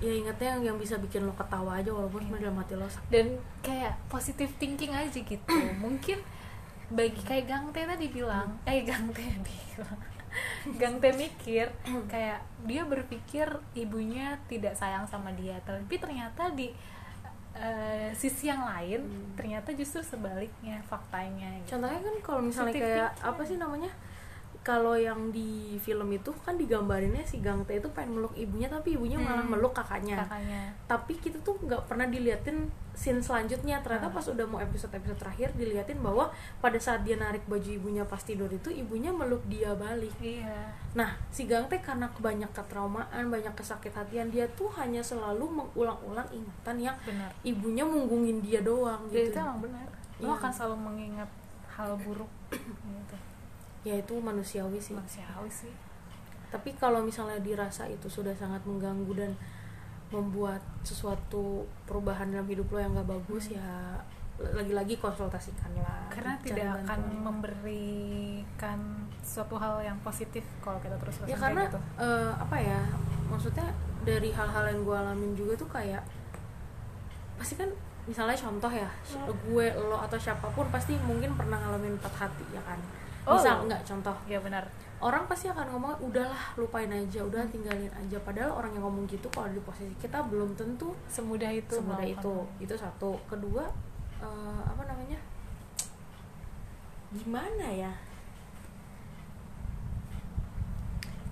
ya 0.00 0.08
ingatnya 0.10 0.56
yang, 0.56 0.72
yang 0.72 0.76
bisa 0.80 0.96
bikin 0.96 1.28
lo 1.28 1.32
ketawa 1.34 1.76
aja 1.76 1.92
walaupun 1.92 2.24
sebenarnya 2.24 2.48
dalam 2.48 2.58
hati 2.58 2.72
lo 2.72 2.88
sakit 2.88 3.10
dan 3.12 3.26
kayak 3.60 3.92
positive 4.08 4.48
thinking 4.56 4.92
aja 4.92 5.12
gitu. 5.12 5.56
Mungkin 5.84 6.16
bagi 6.90 7.20
kayak 7.20 7.46
Gangte 7.46 7.84
tadi 7.84 8.06
bilang 8.08 8.56
eh 8.64 8.80
Gangte 8.82 9.20
bilang. 9.40 10.00
Gangte 10.80 11.10
mikir 11.12 11.66
kayak 12.06 12.38
dia 12.62 12.86
berpikir 12.86 13.46
ibunya 13.74 14.38
tidak 14.46 14.72
sayang 14.72 15.02
sama 15.02 15.34
dia 15.34 15.58
tapi 15.60 15.98
ternyata 15.98 16.54
di 16.54 16.70
eh, 17.52 18.14
sisi 18.14 18.46
yang 18.46 18.62
lain 18.62 19.02
Hmm. 19.02 19.34
ternyata 19.34 19.74
justru 19.74 19.98
sebaliknya 20.00 20.78
faktanya 20.86 21.50
gitu. 21.58 21.74
contohnya 21.74 21.98
kan 21.98 22.16
kalau 22.22 22.40
misalnya 22.40 22.70
Positive 22.70 22.86
kayak 22.86 23.10
thinking. 23.10 23.26
apa 23.26 23.42
sih 23.42 23.56
namanya 23.58 23.90
kalau 24.60 24.92
yang 24.92 25.32
di 25.32 25.48
film 25.76 26.04
itu 26.10 26.28
kan 26.38 26.52
digambarinnya 26.54 27.24
si 27.24 27.40
Gangte 27.40 27.72
itu 27.72 27.88
pengen 27.90 28.16
meluk 28.16 28.36
ibunya 28.36 28.68
tapi 28.68 28.92
ibunya 28.92 29.16
malah 29.16 29.40
Hmm. 29.40 29.56
meluk 29.56 29.72
kakaknya. 29.72 30.20
Kakaknya. 30.20 30.68
Tapi 30.84 31.16
kita 31.16 31.40
tuh 31.40 31.56
nggak 31.58 31.86
pernah 31.86 32.04
diliatin 32.04 32.68
scene 32.92 33.18
selanjutnya. 33.18 33.80
Ternyata 33.80 34.06
Ah. 34.06 34.12
pas 34.12 34.20
udah 34.22 34.44
mau 34.44 34.58
episode 34.58 34.92
episode 34.92 35.16
terakhir 35.16 35.48
diliatin 35.54 35.96
bahwa 35.98 36.28
pada 36.58 36.76
saat 36.76 37.00
dia 37.00 37.16
narik 37.16 37.40
baju 37.46 37.64
ibunya 37.64 38.04
pas 38.04 38.20
tidur 38.20 38.46
itu 38.46 38.68
ibunya 38.68 39.08
meluk 39.08 39.40
dia 39.46 39.72
balik. 39.72 40.12
Iya. 40.20 40.68
Nah 40.92 41.08
si 41.28 41.48
Gangte 41.48 41.80
karena 41.80 42.12
banyak 42.12 42.52
ketraumaan 42.52 43.24
banyak 43.26 43.54
kesakit 43.54 43.90
hatian 43.90 44.28
dia 44.28 44.44
tuh 44.50 44.68
hanya 44.70 45.00
selalu 45.00 45.48
mengulang-ulang 45.48 46.28
ingatan 46.30 46.76
yang 46.82 46.96
benar. 47.00 47.32
ibunya 47.40 47.82
munggungin 47.82 48.38
dia 48.38 48.60
doang 48.60 49.08
Dan 49.08 49.24
gitu. 49.24 49.32
itu 49.32 49.40
emang 49.40 49.60
benar. 49.62 49.88
Lo 50.20 50.28
Iya. 50.28 50.36
akan 50.36 50.50
selalu 50.52 50.76
mengingat 50.78 51.30
hal 51.70 51.96
buruk 51.96 52.28
gitu 52.52 53.16
ya 53.86 53.94
itu 53.96 54.14
manusiawi 54.20 54.78
sih. 54.80 54.96
Manusiawi 54.96 55.50
sih. 55.50 55.72
Tapi 56.50 56.74
kalau 56.74 57.00
misalnya 57.00 57.38
dirasa 57.38 57.86
itu 57.86 58.10
sudah 58.10 58.34
sangat 58.34 58.60
mengganggu 58.66 59.12
dan 59.14 59.32
membuat 60.10 60.58
sesuatu 60.82 61.62
perubahan 61.86 62.34
dalam 62.34 62.48
hidup 62.50 62.66
lo 62.74 62.82
yang 62.82 62.98
gak 62.98 63.06
bagus 63.06 63.54
ya 63.54 63.94
lagi-lagi 64.40 64.98
konsultasikan 64.98 65.70
lah. 65.78 66.10
Karena 66.10 66.34
tidak 66.42 66.82
akan 66.82 66.98
bantuan. 66.98 67.22
memberikan 67.22 68.80
suatu 69.20 69.54
hal 69.60 69.84
yang 69.84 69.98
positif 70.00 70.42
kalau 70.64 70.80
kita 70.80 70.96
terus 70.96 71.22
ya 71.28 71.36
karena 71.36 71.68
eh, 72.00 72.32
apa 72.34 72.56
ya 72.56 72.80
maksudnya 73.28 73.68
dari 74.02 74.32
hal-hal 74.32 74.64
yang 74.72 74.80
gue 74.80 74.96
alamin 74.96 75.32
juga 75.36 75.52
tuh 75.60 75.68
kayak 75.68 76.00
pasti 77.36 77.60
kan 77.60 77.68
misalnya 78.08 78.34
contoh 78.34 78.72
ya 78.72 78.88
gue 79.28 79.66
lo 79.76 80.00
atau 80.00 80.16
siapa 80.16 80.48
pun 80.50 80.66
pasti 80.72 80.96
mungkin 81.04 81.36
pernah 81.36 81.60
ngalamin 81.60 82.00
patah 82.00 82.26
hati 82.26 82.44
ya 82.50 82.62
kan 82.64 82.80
Oh. 83.28 83.36
misal 83.36 83.64
enggak 83.68 83.82
contoh. 83.84 84.16
Ya 84.24 84.40
benar. 84.40 84.64
Orang 85.00 85.24
pasti 85.24 85.48
akan 85.48 85.64
ngomong 85.72 85.96
udahlah 86.04 86.52
lupain 86.60 86.88
aja 86.92 87.20
udah 87.24 87.44
tinggalin 87.48 87.88
aja. 87.92 88.16
Padahal 88.20 88.52
orang 88.52 88.72
yang 88.76 88.84
ngomong 88.84 89.08
gitu 89.08 89.28
kalau 89.32 89.48
di 89.48 89.60
posisi 89.64 89.92
kita 89.96 90.20
belum 90.28 90.52
tentu 90.56 90.92
semudah 91.08 91.48
itu 91.52 91.76
semudah 91.76 92.04
itu. 92.04 92.34
Itu 92.60 92.74
satu. 92.76 93.16
Kedua 93.28 93.64
eh, 94.20 94.60
apa 94.64 94.82
namanya? 94.84 95.16
Gimana 97.10 97.66
ya? 97.72 97.92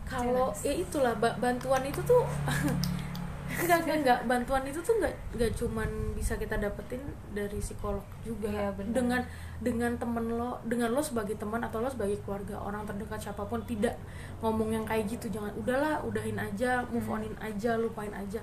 Kalau 0.09 0.49
ya 0.64 0.72
itulah 0.72 1.12
ba- 1.20 1.36
bantuan 1.36 1.84
itu 1.84 2.01
tuh 2.09 2.24
enggak 3.49 3.96
enggak 3.96 4.18
bantuan 4.24 4.62
itu 4.62 4.78
tuh 4.78 4.94
enggak 4.94 5.14
enggak 5.32 5.51
cuman 5.55 5.88
bisa 6.12 6.34
kita 6.34 6.55
dapetin 6.55 7.01
dari 7.30 7.57
psikolog 7.57 8.05
juga 8.20 8.46
Iya, 8.46 8.68
benar. 8.70 8.92
dengan 8.92 9.20
dengan 9.59 9.92
temen 9.96 10.24
lo 10.30 10.61
dengan 10.62 10.88
lo 10.90 11.01
sebagai 11.01 11.34
teman 11.34 11.59
atau 11.59 11.78
lo 11.78 11.88
sebagai 11.88 12.20
keluarga 12.22 12.57
orang 12.57 12.84
terdekat 12.84 13.18
siapa 13.20 13.42
pun 13.42 13.59
tidak 13.62 13.96
ngomong 14.38 14.70
yang 14.70 14.84
kayak 14.84 15.09
gitu 15.09 15.26
jangan 15.28 15.51
udahlah 15.55 15.99
udahin 16.01 16.36
aja 16.36 16.84
move 16.86 17.03
Hmm. 17.03 17.16
onin 17.18 17.34
aja 17.38 17.74
lupain 17.74 18.12
aja 18.12 18.38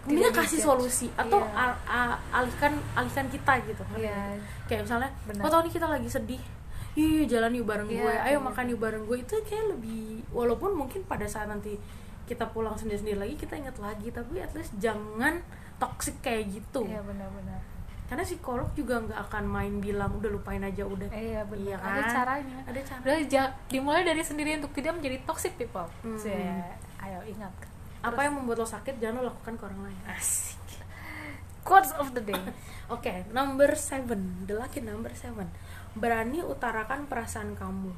Mendingan 0.00 0.32
kasih 0.32 0.60
solusi 0.62 1.12
atau 1.12 1.36
Iya. 1.36 1.52
al- 1.54 1.80
a- 1.84 2.18
alihkan 2.32 2.72
alihkan 2.94 3.26
kita 3.28 3.52
gitu 3.62 3.82
Iya. 3.94 4.40
kayak 4.64 4.88
misalnya 4.88 5.10
Benar. 5.26 5.42
oh 5.42 5.50
tau 5.50 5.60
nih 5.60 5.72
kita 5.74 5.86
lagi 5.86 6.08
sedih 6.08 6.40
yuk 6.94 7.28
jalan 7.28 7.52
yuk 7.52 7.62
bareng 7.62 7.84
Iya, 7.86 8.00
gue 8.00 8.14
ayo 8.14 8.18
kayak 8.32 8.40
makan 8.40 8.64
yuk 8.68 8.80
bareng 8.80 9.02
gue 9.04 9.18
itu 9.18 9.34
kayak 9.44 9.66
lebih 9.68 10.02
walaupun 10.30 10.72
mungkin 10.74 11.04
pada 11.04 11.22
saat 11.24 11.46
nanti 11.46 11.76
kita 12.28 12.52
pulang 12.52 12.76
sendiri-sendiri 12.76 13.16
lagi 13.16 13.34
kita 13.40 13.56
ingat 13.56 13.80
lagi. 13.80 14.12
Tapi 14.12 14.44
at 14.44 14.52
least 14.52 14.76
jangan 14.76 15.40
toxic 15.80 16.20
kayak 16.20 16.52
gitu. 16.52 16.84
Iya 16.84 17.00
benar-benar. 17.00 17.60
Karena 18.08 18.24
psikolog 18.24 18.72
juga 18.72 19.04
nggak 19.04 19.20
akan 19.28 19.44
main 19.44 19.74
bilang 19.84 20.16
udah 20.16 20.30
lupain 20.32 20.60
aja 20.64 20.84
udah. 20.84 21.08
Iya 21.12 21.44
benar. 21.44 21.64
Iya 21.64 21.76
ada 21.80 22.00
kan? 22.00 22.12
caranya. 22.12 22.58
Ada 22.64 22.80
cara. 22.84 23.00
Udah 23.04 23.18
ja- 23.28 23.54
dimulai 23.68 24.02
dari 24.04 24.22
sendiri 24.24 24.56
untuk 24.60 24.72
tidak 24.76 24.96
menjadi 24.96 25.16
toxic 25.28 25.56
people. 25.60 25.88
Hmm. 26.04 26.16
So, 26.16 26.28
ayo 27.04 27.20
ingat. 27.24 27.52
Apa 28.00 28.20
yang 28.24 28.40
membuat 28.40 28.64
lo 28.64 28.68
sakit 28.68 28.96
jangan 28.96 29.20
lo 29.20 29.32
lakukan 29.32 29.60
ke 29.60 29.62
orang 29.64 29.80
lain. 29.92 30.00
Asik. 30.08 30.56
Quotes 31.68 31.92
of 32.00 32.16
the 32.16 32.24
day. 32.24 32.40
Oke, 32.94 33.28
number 33.36 33.76
seven, 33.76 34.48
the 34.48 34.56
lucky 34.56 34.80
number 34.80 35.12
seven. 35.12 35.52
Berani 35.92 36.40
utarakan 36.40 37.04
perasaan 37.04 37.52
kamu. 37.52 37.92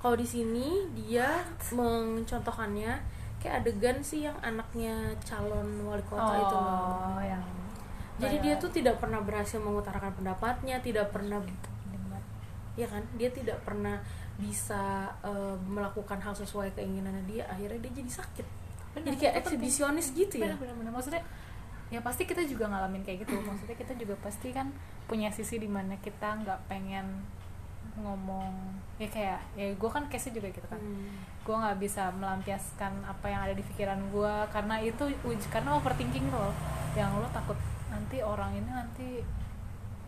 Kalau 0.00 0.16
di 0.16 0.24
sini 0.24 0.88
dia 0.96 1.44
mencontohkannya 1.76 3.19
kayak 3.40 3.64
adegan 3.64 3.98
sih 4.04 4.28
yang 4.28 4.36
anaknya 4.44 5.16
calon 5.24 5.66
wali 5.88 6.04
kota 6.04 6.34
itu 6.36 6.56
loh. 6.56 7.16
oh 7.16 7.22
yang 7.24 7.42
Jadi 8.20 8.36
dia 8.44 8.54
tuh 8.60 8.68
tidak 8.68 9.00
pernah 9.00 9.24
berhasil 9.24 9.56
mengutarakan 9.56 10.12
pendapatnya, 10.12 10.76
tidak 10.84 11.08
pernah 11.08 11.40
ya 12.76 12.84
kan? 12.84 13.00
Dia 13.16 13.32
tidak 13.32 13.56
pernah 13.64 13.96
bisa 14.36 15.08
eh, 15.24 15.56
melakukan 15.64 16.20
hal 16.20 16.36
sesuai 16.36 16.76
keinginannya 16.76 17.24
dia. 17.24 17.48
Akhirnya 17.48 17.80
dia 17.80 17.92
jadi 18.04 18.12
sakit. 18.20 18.46
Benar, 18.92 19.04
jadi 19.08 19.16
kayak 19.16 19.34
eksibisionis 19.40 20.12
gitu 20.12 20.36
ya. 20.36 20.52
benar 20.52 20.74
benar 20.76 20.92
maksudnya 20.92 21.22
ya 21.90 22.02
pasti 22.02 22.26
kita 22.26 22.42
juga 22.42 22.66
ngalamin 22.70 23.02
kayak 23.06 23.22
gitu 23.26 23.38
maksudnya 23.42 23.78
kita 23.78 23.94
juga 23.94 24.14
pasti 24.18 24.50
kan 24.50 24.70
punya 25.06 25.30
sisi 25.30 25.58
di 25.62 25.70
mana 25.70 25.94
kita 25.98 26.42
nggak 26.42 26.70
pengen 26.70 27.06
ngomong 27.98 28.50
ya 28.98 29.06
kayak 29.10 29.38
ya 29.58 29.70
gue 29.74 29.90
kan 29.90 30.06
case 30.10 30.30
juga 30.30 30.50
gitu 30.50 30.66
kan 30.70 30.78
Hmm. 30.78 31.10
Gue 31.40 31.56
nggak 31.56 31.78
bisa 31.80 32.12
melampiaskan 32.20 33.00
apa 33.08 33.26
yang 33.26 33.40
ada 33.48 33.54
di 33.56 33.64
pikiran 33.64 33.96
gue 34.12 34.34
karena 34.52 34.76
itu 34.84 35.08
karena 35.48 35.72
overthinking 35.80 36.28
lo 36.28 36.52
yang 36.92 37.16
lo 37.16 37.26
takut 37.32 37.56
nanti 37.88 38.20
orang 38.20 38.54
ini 38.54 38.70
nanti 38.70 39.08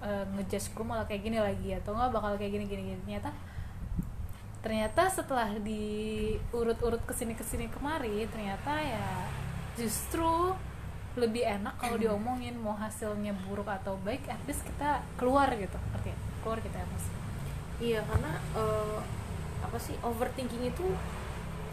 eh, 0.05 0.25
ngejudge 0.37 0.77
gue 0.77 0.85
malah 0.85 1.07
kayak 1.09 1.23
gini 1.25 1.39
lagi 1.41 1.73
atau 1.79 1.97
nggak 1.97 2.11
bakal 2.13 2.33
kayak 2.37 2.53
gini 2.59 2.65
gini 2.69 2.83
gini. 2.93 3.01
Ternyata 3.07 3.31
ternyata 4.63 5.03
setelah 5.11 5.51
diurut-urut 5.59 7.03
ke 7.03 7.15
sini 7.17 7.35
ke 7.35 7.43
sini 7.43 7.67
kemari 7.67 8.31
ternyata 8.31 8.79
ya 8.79 9.27
justru 9.75 10.55
lebih 11.19 11.43
enak 11.43 11.77
kalau 11.83 11.99
diomongin 11.99 12.55
mau 12.57 12.73
hasilnya 12.79 13.35
buruk 13.45 13.67
atau 13.67 13.99
baik 14.07 14.23
at 14.31 14.39
least 14.47 14.63
kita 14.65 15.03
keluar 15.19 15.51
gitu 15.53 15.77
artinya 15.97 16.19
keluar 16.45 16.59
kita 16.63 16.79
emosi. 16.79 17.11
Iya 17.83 18.01
karena 18.07 18.39
eh, 18.55 19.01
apa 19.63 19.79
sih 19.79 19.99
overthinking 20.03 20.71
itu 20.71 20.87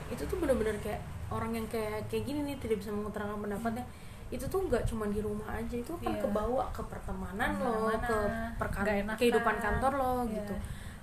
itu 0.10 0.24
tuh 0.26 0.38
bener-bener 0.38 0.76
kayak 0.82 1.00
orang 1.30 1.54
yang 1.54 1.66
kayak 1.70 2.02
kayak 2.10 2.26
gini 2.26 2.42
nih 2.44 2.58
tidak 2.58 2.82
bisa 2.82 2.90
mengutarakan 2.90 3.40
pendapatnya. 3.40 3.86
Itu 4.30 4.46
tuh 4.46 4.62
nggak 4.66 4.86
cuma 4.86 5.10
di 5.10 5.22
rumah 5.22 5.50
aja 5.50 5.74
itu 5.74 5.94
kan 5.98 6.14
Iya. 6.14 6.22
kebawa 6.22 6.70
ke 6.70 6.82
pertemanan 6.86 7.50
lo 7.58 7.90
ke 7.98 8.18
perkan 8.58 8.86
kehidupan 9.18 9.56
kantor 9.58 9.92
lo 9.96 10.14
Iya. 10.26 10.42
gitu. 10.42 10.54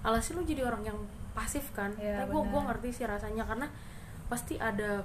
Alhasil 0.07 0.39
lo 0.39 0.43
jadi 0.43 0.63
orang 0.63 0.83
yang 0.83 0.99
pasif 1.35 1.75
kan? 1.75 1.91
Iya, 1.99 2.23
tapi 2.23 2.31
gue 2.33 2.43
gue 2.49 2.63
ngerti 2.63 2.89
sih 2.93 3.05
rasanya 3.05 3.43
karena 3.43 3.67
pasti 4.27 4.55
ada 4.57 5.03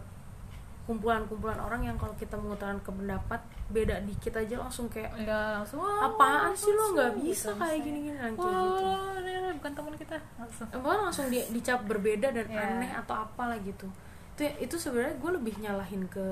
kumpulan-kumpulan 0.86 1.62
orang 1.62 1.86
yang 1.86 1.96
kalau 1.96 2.14
kita 2.16 2.34
mengutarakan 2.36 2.82
ke 2.82 2.90
pendapat 2.92 3.42
beda 3.72 3.96
dikit 4.02 4.36
aja 4.36 4.56
langsung 4.58 4.86
kayak 4.86 5.12
ya 5.18 5.58
langsung 5.58 5.80
"Wah, 5.80 6.06
apaan 6.06 6.52
sih 6.52 6.70
lo? 6.70 6.76
langsung," 6.78 6.92
nggak 6.94 7.12
gitu, 7.12 7.24
bisa 7.26 7.48
kayak 7.50 7.58
misalnya. 7.58 7.80
gini-gini 7.82 8.18
kayak 8.18 8.34
gitu. 8.36 8.90
ini 9.22 9.52
bukan 9.56 9.72
teman 9.74 9.94
kita 9.96 10.16
langsung. 10.36 10.68
Emang 10.70 11.00
langsung 11.02 11.26
di, 11.28 11.40
dicap 11.50 11.80
berbeda 11.84 12.28
dan 12.30 12.46
Iya. 12.46 12.60
aneh 12.62 12.92
atau 12.94 13.16
apalah 13.18 13.58
gitu. 13.60 13.88
Itu 14.34 14.44
itu 14.60 14.76
sebenarnya 14.78 15.16
gue 15.16 15.32
lebih 15.34 15.56
nyalahin 15.58 16.04
ke 16.06 16.26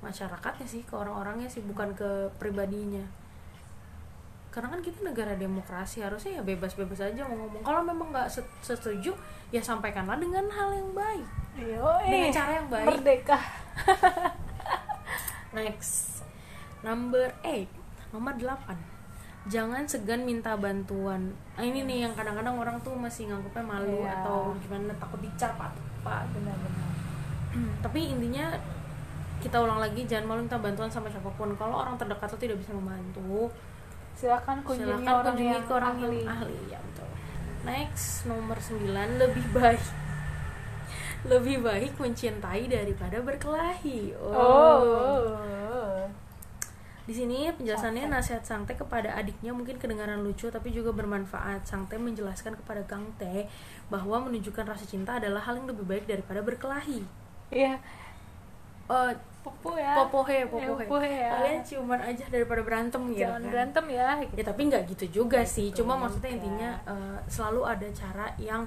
masyarakatnya 0.00 0.64
sih 0.64 0.82
ke 0.82 0.92
orang-orangnya 0.92 1.46
sih 1.46 1.62
bukan 1.62 1.92
ke 1.92 2.08
pribadinya. 2.36 3.02
Karena 4.48 4.70
kan 4.70 4.80
kita 4.80 5.02
negara 5.02 5.34
demokrasi 5.34 5.98
harusnya 5.98 6.38
ya 6.38 6.42
bebas-bebas 6.44 7.00
aja 7.00 7.26
mau 7.26 7.34
ngomong. 7.36 7.62
Kalau 7.62 7.82
memang 7.82 8.08
nggak 8.10 8.28
set- 8.28 8.54
setuju 8.60 9.10
ya 9.50 9.58
sampaikanlah 9.58 10.14
dengan 10.14 10.46
hal 10.46 10.70
yang 10.72 10.90
baik. 10.92 11.26
Dengan 12.04 12.30
cara 12.30 12.50
yang 12.54 12.68
baik. 12.68 12.86
Merdeka. 12.86 13.38
Next 15.54 16.13
number 16.84 17.32
8 17.42 17.66
nomor 18.12 18.36
8 18.36 18.94
jangan 19.44 19.84
segan 19.84 20.24
minta 20.24 20.56
bantuan. 20.56 21.28
Nah, 21.52 21.60
ini 21.60 21.84
nih 21.84 22.08
yang 22.08 22.16
kadang-kadang 22.16 22.56
orang 22.56 22.80
tuh 22.80 22.96
masih 22.96 23.28
nganggapnya 23.28 23.60
malu 23.60 24.00
Iya. 24.00 24.24
atau 24.24 24.56
gimana 24.56 24.88
takut 24.96 25.20
dicap 25.20 25.52
atau 25.60 25.84
apa. 26.00 26.24
Benar-benar. 26.32 26.88
Tapi 27.84 28.00
intinya 28.08 28.56
kita 29.44 29.60
ulang 29.60 29.84
lagi 29.84 30.08
jangan 30.08 30.32
malu 30.32 30.40
minta 30.48 30.56
bantuan 30.56 30.88
sama 30.88 31.12
siapa 31.12 31.28
pun. 31.36 31.52
Kalau 31.60 31.76
orang 31.76 32.00
terdekat 32.00 32.24
tuh 32.32 32.40
tidak 32.40 32.56
bisa 32.56 32.72
membantu 32.72 33.52
silakan 34.16 34.64
kunjungi 34.64 34.96
silakan 35.04 35.12
orang 35.12 35.24
kunjungi 35.36 35.52
yang 35.52 35.64
ke 35.66 35.72
orang 35.74 35.94
ahli. 36.00 36.20
yang 36.24 36.32
ahli. 36.32 36.58
ya 36.72 36.78
betul. 36.80 37.08
Next 37.68 38.08
nomor 38.24 38.56
9 38.56 39.20
lebih 39.20 39.46
baik. 39.52 39.84
Lebih 41.24 41.56
baik 41.60 41.92
mencintai 42.00 42.64
daripada 42.64 43.20
berkelahi. 43.20 44.12
Oh, 44.16 45.36
di 47.04 47.12
sini 47.12 47.52
penjelasannya 47.52 48.08
nasihat 48.08 48.40
Sangte 48.40 48.72
kepada 48.72 49.12
adiknya 49.12 49.52
mungkin 49.52 49.76
kedengaran 49.76 50.24
lucu 50.24 50.48
tapi 50.48 50.72
juga 50.72 50.88
bermanfaat. 50.90 51.68
Sangte 51.68 52.00
menjelaskan 52.00 52.56
kepada 52.56 52.80
Kang 52.88 53.04
Te 53.20 53.44
bahwa 53.92 54.24
menunjukkan 54.24 54.64
rasa 54.64 54.88
cinta 54.88 55.20
adalah 55.20 55.44
hal 55.44 55.60
yang 55.60 55.68
lebih 55.68 55.84
baik 55.84 56.04
daripada 56.08 56.40
berkelahi. 56.40 57.04
iya 57.52 57.76
Eh, 58.84 59.12
popo 59.40 59.76
ya 59.76 59.96
popohe, 59.96 60.44
popohe. 60.44 60.84
popohe 60.84 61.08
ya. 61.08 61.32
Kalian 61.40 61.60
ciuman 61.64 62.00
aja 62.00 62.24
daripada 62.28 62.60
berantem 62.60 63.00
gitu 63.12 63.24
jangan 63.24 63.40
kan. 63.40 63.50
berantem 63.52 63.84
ya 63.88 64.08
Ya 64.36 64.44
tapi 64.44 64.60
nggak 64.68 64.82
gitu 64.92 65.24
juga 65.24 65.40
sih. 65.40 65.72
gitu 65.72 65.84
Cuma 65.84 65.96
maksudnya 65.96 66.36
intinya 66.36 66.70
eh, 66.84 67.18
selalu 67.24 67.64
ada 67.64 67.88
cara 67.92 68.28
yang 68.36 68.64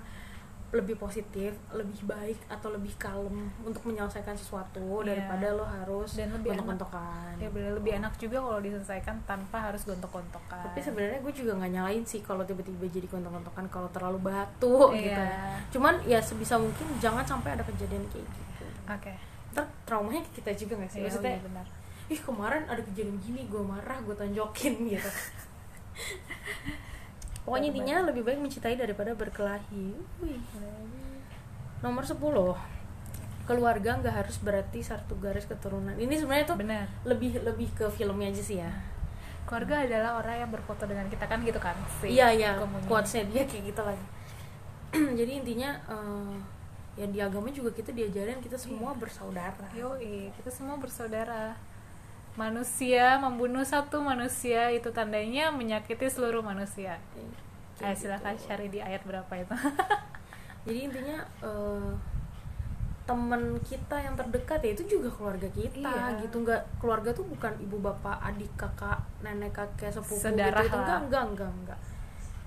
lebih 0.68 0.96
positif, 0.96 1.56
lebih 1.72 2.04
baik 2.04 2.36
atau 2.46 2.68
lebih 2.70 2.92
kalem 2.98 3.48
untuk 3.62 3.80
menyelesaikan 3.84 4.36
sesuatu 4.36 4.84
Iya. 5.00 5.16
daripada 5.16 5.48
lo 5.54 5.64
harus 5.64 6.12
Dan 6.14 6.34
lebih 6.34 6.52
gontok-gontokan. 6.52 7.40
ya 7.40 7.48
bener 7.48 7.72
lebih 7.74 7.96
enak 7.96 8.14
juga 8.16 8.38
kalau 8.38 8.60
diselesaikan 8.60 9.16
tanpa 9.24 9.58
harus 9.64 9.82
gontok-gontokan. 9.82 10.68
Tapi 10.68 10.80
sebenarnya 10.82 11.20
gue 11.20 11.34
juga 11.34 11.56
nggak 11.56 11.72
nyalain 11.72 12.04
sih 12.04 12.20
kalau 12.20 12.44
tiba-tiba 12.44 12.84
jadi 12.86 13.08
kontok-kontokan 13.08 13.66
kalau 13.68 13.88
terlalu 13.90 14.20
batu 14.22 14.92
gitu. 14.94 15.16
Iya. 15.16 15.56
cuman 15.70 16.04
ya 16.04 16.20
sebisa 16.20 16.56
mungkin 16.56 16.84
jangan 16.98 17.24
sampai 17.24 17.56
ada 17.56 17.64
kejadian 17.64 18.04
kayak 18.10 18.28
gitu. 18.28 18.66
Oke. 18.86 19.14
Ntar 19.52 19.66
traumanya 19.84 20.20
kita 20.30 20.52
juga 20.52 20.76
nggak 20.76 20.92
sih? 20.92 21.00
Iya, 21.00 21.08
maksudnya 21.08 21.32
iya, 21.34 21.42
benar. 21.42 21.66
Ih 22.08 22.20
kemarin 22.20 22.64
ada 22.66 22.82
kejadian 22.82 23.16
gini 23.18 23.48
gue 23.48 23.60
marah 23.62 24.00
gue 24.00 24.14
tonjokin 24.14 24.74
gitu 24.92 25.12
pokoknya 27.48 27.72
intinya 27.72 27.96
lebih 28.12 28.28
baik 28.28 28.44
mencintai 28.44 28.76
daripada 28.76 29.16
berkelahi. 29.16 29.96
Wih. 30.20 30.40
nomor 31.80 32.04
10 32.04 32.20
keluarga 33.48 33.96
nggak 34.04 34.12
harus 34.12 34.36
berarti 34.44 34.84
satu 34.84 35.16
garis 35.24 35.48
keturunan. 35.48 35.96
Ini 35.96 36.20
sebenarnya 36.20 36.46
tuh 36.52 36.58
benar. 36.60 36.84
lebih 37.08 37.40
lebih 37.40 37.72
ke 37.72 37.88
filmnya 37.88 38.28
aja 38.28 38.44
sih 38.44 38.60
ya. 38.60 38.68
Keluarga 39.48 39.88
adalah 39.88 40.20
orang 40.20 40.44
yang 40.44 40.52
berfoto 40.52 40.84
dengan 40.84 41.08
kita 41.08 41.24
kan 41.24 41.40
gitu 41.40 41.56
kan? 41.56 41.72
Si 42.04 42.12
iya 42.12 42.28
iya. 42.28 42.60
quotesnya 42.84 43.24
dia 43.32 43.48
kayak 43.48 43.72
gitu 43.72 43.82
lagi. 43.88 44.06
Jadi 45.24 45.32
intinya 45.40 45.72
eh, 45.88 46.36
ya 47.00 47.08
di 47.08 47.20
agama 47.24 47.48
juga 47.56 47.72
kita 47.72 47.96
diajarin 47.96 48.44
kita 48.44 48.60
semua 48.60 48.92
Iya. 48.92 49.00
bersaudara. 49.00 49.68
Yoi, 49.72 50.28
kita 50.36 50.52
semua 50.52 50.76
bersaudara. 50.76 51.56
Manusia 52.38 53.18
membunuh 53.18 53.66
satu 53.66 53.98
manusia 54.00 54.70
itu 54.70 54.88
tandanya 54.90 55.50
menyakiti 55.50 56.06
seluruh 56.06 56.40
manusia. 56.40 57.02
Kayak 57.76 57.94
Eh, 57.94 57.98
silakan 57.98 58.34
gitu. 58.34 58.46
cari 58.48 58.68
di 58.70 58.80
ayat 58.80 59.02
berapa 59.04 59.34
itu. 59.36 59.54
jadi 60.66 60.80
intinya 60.84 61.18
eh, 61.42 61.92
teman 63.04 63.40
kita 63.64 63.96
yang 63.96 64.14
terdekat 64.14 64.60
ya 64.60 64.76
itu 64.76 64.84
juga 64.86 65.08
keluarga 65.08 65.48
kita 65.48 65.80
Iya. 65.80 66.20
gitu 66.20 66.44
nggak 66.44 66.60
keluarga 66.78 67.08
tuh 67.10 67.24
bukan 67.24 67.56
ibu 67.58 67.80
bapak 67.80 68.20
adik 68.22 68.52
kakak 68.54 69.00
nenek 69.24 69.56
kakek 69.56 69.88
sepupu 69.90 70.20
Saudara 70.20 70.60
gitu, 70.60 70.68
itu 70.68 70.76
lah. 70.76 70.84
enggak 70.84 71.00
enggak 71.08 71.24
enggak 71.24 71.52
enggak 71.56 71.80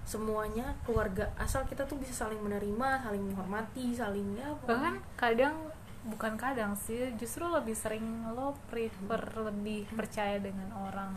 semuanya 0.04 0.66
keluarga 0.84 1.24
asal 1.40 1.64
kita 1.64 1.80
tuh 1.88 1.96
bisa 1.96 2.12
saling 2.12 2.36
menerima 2.36 2.88
saling 3.00 3.24
menghormati 3.24 3.96
saling 3.96 4.36
ya 4.36 4.52
Bahkan 4.68 5.00
kadang 5.16 5.56
bukan 6.02 6.32
kadang 6.34 6.72
sih, 6.74 7.12
justru 7.14 7.44
lebih 7.44 7.72
sering 7.72 8.02
lo 8.30 8.56
prefer 8.66 9.20
lebih 9.36 9.84
percaya 9.92 10.38
dengan 10.38 10.72
orang 10.72 11.12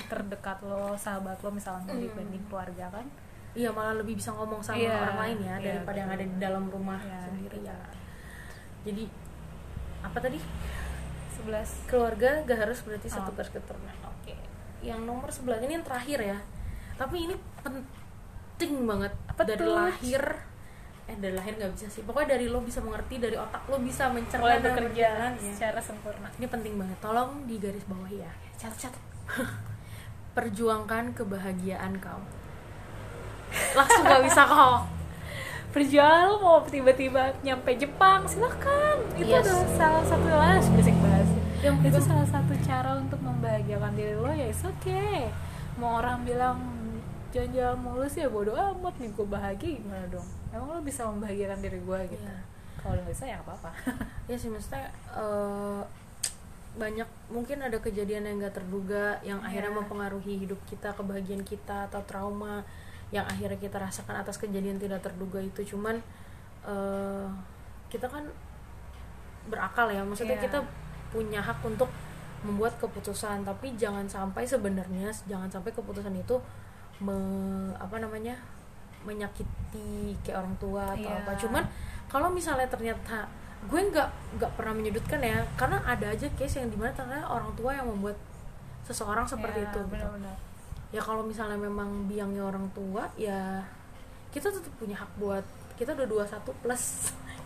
terdekat 0.00 0.62
lo, 0.62 0.94
sahabat 0.94 1.36
lo 1.38 1.50
misalnya 1.50 1.90
Hmm. 1.90 2.00
dibanding 2.00 2.44
keluarga 2.46 2.88
kan. 2.88 3.06
Iya 3.52 3.68
malah 3.68 3.92
lebih 3.94 4.14
bisa 4.14 4.30
ngomong 4.30 4.60
sama 4.60 4.78
Iya, 4.78 4.94
orang 4.94 5.18
lain 5.18 5.38
ya 5.42 5.54
iya, 5.56 5.66
daripada 5.74 5.98
yang 5.98 6.10
ada 6.10 6.24
di 6.24 6.36
dalam 6.38 6.64
rumah 6.68 7.00
Iya, 7.00 7.18
sendiri 7.26 7.58
gitu. 7.58 7.66
ya. 7.66 7.78
Jadi 8.84 9.04
apa 9.98 10.18
tadi 10.18 10.38
11 11.34 11.70
keluarga 11.84 12.30
gak 12.44 12.58
harus 12.60 12.78
berarti 12.82 13.08
satu 13.08 13.30
Oh. 13.30 13.34
garis 13.34 13.50
keturunan. 13.50 13.96
Oke. 14.04 14.34
Yang 14.80 15.00
nomor 15.02 15.28
11 15.28 15.60
ini 15.60 15.72
yang 15.74 15.84
terakhir 15.84 16.18
ya. 16.22 16.38
Tapi 16.94 17.16
ini 17.26 17.34
penting 17.60 18.72
banget 18.84 19.12
Apa 19.26 19.42
dari 19.42 19.58
tuh? 19.58 19.74
lahir 19.74 20.22
eh 21.08 21.16
dari 21.16 21.32
lahir 21.32 21.56
nggak 21.56 21.72
bisa 21.72 21.88
sih. 21.88 22.04
Pokoknya 22.04 22.36
dari 22.36 22.46
lo 22.46 22.60
bisa 22.60 22.84
mengerti 22.84 23.16
dari 23.16 23.34
otak 23.34 23.64
lo 23.64 23.80
bisa 23.80 24.12
mencerna 24.12 24.44
mulai 24.44 24.60
dan 24.60 24.76
bekerja 24.76 25.08
berjalan, 25.16 25.32
ya. 25.34 25.52
secara 25.56 25.80
sempurna. 25.80 26.28
Ini 26.36 26.46
penting 26.46 26.72
banget. 26.76 26.98
Tolong 27.00 27.30
di 27.48 27.56
garis 27.56 27.84
bawah 27.88 28.10
ya. 28.12 28.30
Catat-catat. 28.60 29.02
Perjuangkan 30.36 31.16
kebahagiaan 31.16 31.96
kamu. 31.98 32.26
Langsung 33.72 34.04
gak 34.04 34.22
bisa 34.22 34.44
kok. 34.44 34.80
Perjuangan 35.72 36.24
lo 36.28 36.36
mau 36.40 36.58
tiba-tiba 36.62 37.32
nyampe 37.40 37.72
Jepang, 37.74 38.28
silakan. 38.28 38.96
Itu 39.16 39.28
Yes. 39.28 39.48
adalah 39.48 39.66
salah 39.74 40.04
satu 40.04 40.28
lah 40.28 40.60
berisik 40.60 40.96
bahas. 41.00 41.28
Yang 41.58 41.76
itu 41.80 41.88
itu- 41.90 42.06
salah 42.06 42.28
satu 42.28 42.52
cara 42.62 42.90
untuk 42.94 43.18
membahagiakan 43.18 43.92
diri 43.96 44.14
lo 44.14 44.30
ya 44.30 44.46
it's 44.46 44.62
okay 44.62 45.26
mau 45.78 46.02
orang 46.02 46.22
bilang 46.22 46.58
jalan-jalan 47.30 47.78
mulus 47.78 48.14
ya 48.14 48.26
bodo 48.26 48.50
amat 48.50 48.94
nih 48.98 49.10
gue 49.14 49.26
bahagia 49.26 49.70
gimana 49.78 50.06
dong 50.10 50.28
emang 50.50 50.68
lo 50.70 50.80
bisa 50.80 51.04
membahagiakan 51.04 51.58
diri 51.58 51.78
gue 51.78 51.98
gitu 52.10 52.24
Iya. 52.24 52.40
kalau 52.78 52.94
lo 52.94 53.02
bisa 53.04 53.24
ya 53.24 53.36
nggak 53.36 53.46
apa-apa 53.46 53.70
ya 54.30 54.36
sih 54.36 54.48
maksudnya 54.48 54.86
eh, 55.12 55.82
banyak 56.78 57.08
mungkin 57.28 57.58
ada 57.58 57.74
kejadian 57.76 58.22
yang 58.22 58.38
gak 58.38 58.54
terduga 58.54 59.18
yang 59.20 59.40
akhirnya 59.40 59.72
Iya. 59.72 59.78
mempengaruhi 59.78 60.34
hidup 60.40 60.60
kita 60.64 60.92
kebahagiaan 60.92 61.42
kita 61.42 61.90
atau 61.90 62.00
trauma 62.04 62.62
yang 63.10 63.24
akhirnya 63.24 63.56
kita 63.56 63.76
rasakan 63.76 64.20
atas 64.20 64.36
kejadian 64.36 64.76
tidak 64.76 65.00
terduga 65.00 65.40
itu 65.40 65.64
cuman 65.66 65.98
eh, 66.62 67.26
kita 67.88 68.04
kan 68.04 68.24
berakal 69.48 69.88
ya 69.88 70.04
maksudnya 70.04 70.36
Iya. 70.36 70.44
kita 70.44 70.58
punya 71.08 71.40
hak 71.40 71.64
untuk 71.64 71.88
membuat 72.38 72.76
keputusan 72.78 73.42
tapi 73.42 73.74
jangan 73.74 74.06
sampai 74.06 74.44
sebenarnya 74.44 75.10
jangan 75.26 75.50
sampai 75.50 75.72
keputusan 75.72 76.14
itu 76.14 76.36
me- 77.00 77.74
apa 77.74 77.98
namanya 77.98 78.36
menyakiti 79.08 79.88
kayak 80.20 80.38
orang 80.38 80.54
tua 80.56 80.84
atau 80.90 81.08
Iya. 81.08 81.18
apa 81.18 81.32
cuman 81.34 81.64
kalau 82.06 82.28
misalnya 82.28 82.66
ternyata 82.66 83.24
gue 83.60 83.80
nggak 83.82 84.08
nggak 84.36 84.52
pernah 84.54 84.70
menyudutkan 84.70 85.18
ya 85.18 85.40
karena 85.54 85.80
ada 85.82 86.06
aja 86.06 86.28
case 86.30 86.58
yang 86.58 86.68
di 86.68 86.76
mana 86.76 86.92
ternyata 86.92 87.26
orang 87.26 87.50
tua 87.52 87.72
yang 87.72 87.86
membuat 87.86 88.14
seseorang 88.82 89.24
seperti 89.24 89.58
Ya, 89.58 89.66
itu 89.66 89.78
gitu. 89.78 89.90
benar-benar 89.90 90.36
ya 90.88 91.00
kalau 91.00 91.20
misalnya 91.22 91.58
memang 91.58 91.88
biangnya 92.04 92.40
orang 92.42 92.64
tua 92.70 93.04
ya 93.14 93.60
kita 94.28 94.48
tetap 94.48 94.72
punya 94.76 94.94
hak 94.94 95.10
buat 95.16 95.44
kita 95.74 95.92
udah 95.92 96.06
21 96.06 96.62
plus 96.62 96.84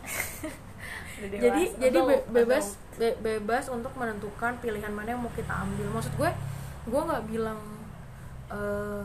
Udah 1.15 1.39
jadi 1.39 1.63
jadi 1.79 1.99
be- 2.03 2.25
bebas 2.35 2.75
adult. 2.75 2.99
be- 2.99 3.19
bebas 3.21 3.65
untuk 3.69 3.93
menentukan 3.95 4.59
pilihan 4.59 4.91
mana 4.91 5.09
yang 5.09 5.23
mau 5.23 5.31
kita 5.31 5.55
ambil 5.57 5.87
maksud 5.91 6.11
gue 6.17 6.31
gue 6.85 7.01
nggak 7.01 7.25
bilang 7.27 7.59
eh, 8.49 9.03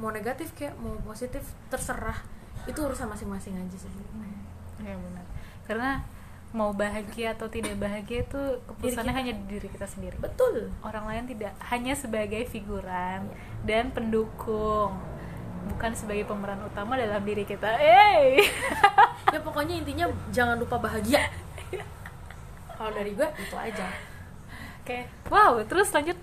mau 0.00 0.10
negatif 0.10 0.56
kayak 0.56 0.74
mau 0.80 0.96
positif 1.04 1.44
terserah. 1.68 2.16
Itu 2.64 2.82
urusan 2.82 3.06
masing-masing 3.06 3.54
aja 3.54 3.76
sih. 3.76 3.92
Ya 4.80 4.96
benar. 4.96 5.24
Karena 5.68 5.90
mau 6.50 6.74
bahagia 6.74 7.38
atau 7.38 7.46
tidak 7.46 7.78
bahagia 7.78 8.26
itu 8.26 8.40
keputusannya 8.66 9.14
hanya 9.14 9.32
di 9.38 9.44
diri 9.46 9.68
kita 9.70 9.86
sendiri. 9.86 10.18
Betul. 10.18 10.72
Orang 10.82 11.06
lain 11.06 11.28
tidak 11.30 11.54
hanya 11.70 11.94
sebagai 11.94 12.42
figuran 12.48 13.28
Iya. 13.28 13.36
dan 13.62 13.84
pendukung. 13.94 14.98
Bukan 15.70 15.92
sebagai 15.94 16.24
pemeran 16.24 16.58
utama 16.64 16.96
dalam 16.96 17.20
diri 17.22 17.44
kita. 17.44 17.76
Eh 17.78 18.40
ya 19.32 19.38
pokoknya 19.38 19.78
intinya 19.78 20.08
jangan 20.32 20.58
lupa 20.58 20.80
bahagia. 20.80 21.22
Kalau 22.74 22.90
dari 22.90 23.12
gue 23.14 23.28
itu 23.38 23.54
aja. 23.54 23.86
Oke. 24.82 25.06
Wow 25.28 25.60
terus 25.68 25.92
lanjut 25.92 26.16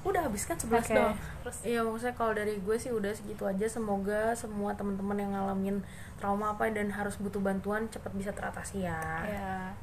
udah 0.00 0.24
habis 0.24 0.48
kan 0.48 0.56
11 0.56 0.80
okay. 0.80 0.96
doang. 0.96 1.16
Terus? 1.44 1.56
Iya 1.64 1.80
maksudnya 1.84 2.14
kalau 2.16 2.32
dari 2.32 2.56
gue 2.56 2.76
sih 2.80 2.92
udah 2.92 3.12
segitu 3.12 3.44
aja. 3.44 3.66
Semoga 3.68 4.32
semua 4.32 4.72
teman-teman 4.72 5.16
yang 5.20 5.32
ngalamin 5.36 5.84
trauma 6.16 6.56
apa 6.56 6.72
dan 6.72 6.88
harus 6.92 7.20
butuh 7.20 7.40
bantuan 7.40 7.88
cepat 7.92 8.12
bisa 8.16 8.32
teratasi 8.32 8.88
ya. 8.88 9.00
Iya. 9.28 9.76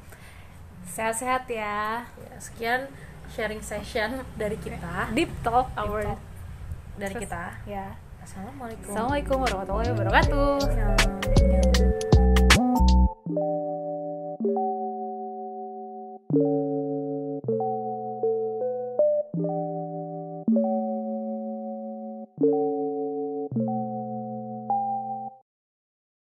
Sehat-sehat 0.88 1.46
ya. 1.46 2.02
ya 2.06 2.34
sekian 2.42 2.90
sharing 3.30 3.62
session 3.62 4.26
dari 4.34 4.58
kita. 4.58 5.14
Deep 5.14 5.30
talk 5.46 5.70
our 5.78 6.02
talk. 6.02 6.18
dari 6.98 7.14
terus, 7.14 7.30
kita. 7.30 7.44
ya. 7.68 7.94
Assalamualaikum. 8.24 8.92
Assalamualaikum 8.92 9.36
warahmatullahi 9.40 9.90
wabarakatuh. 9.94 10.58
Ya. 10.74 10.96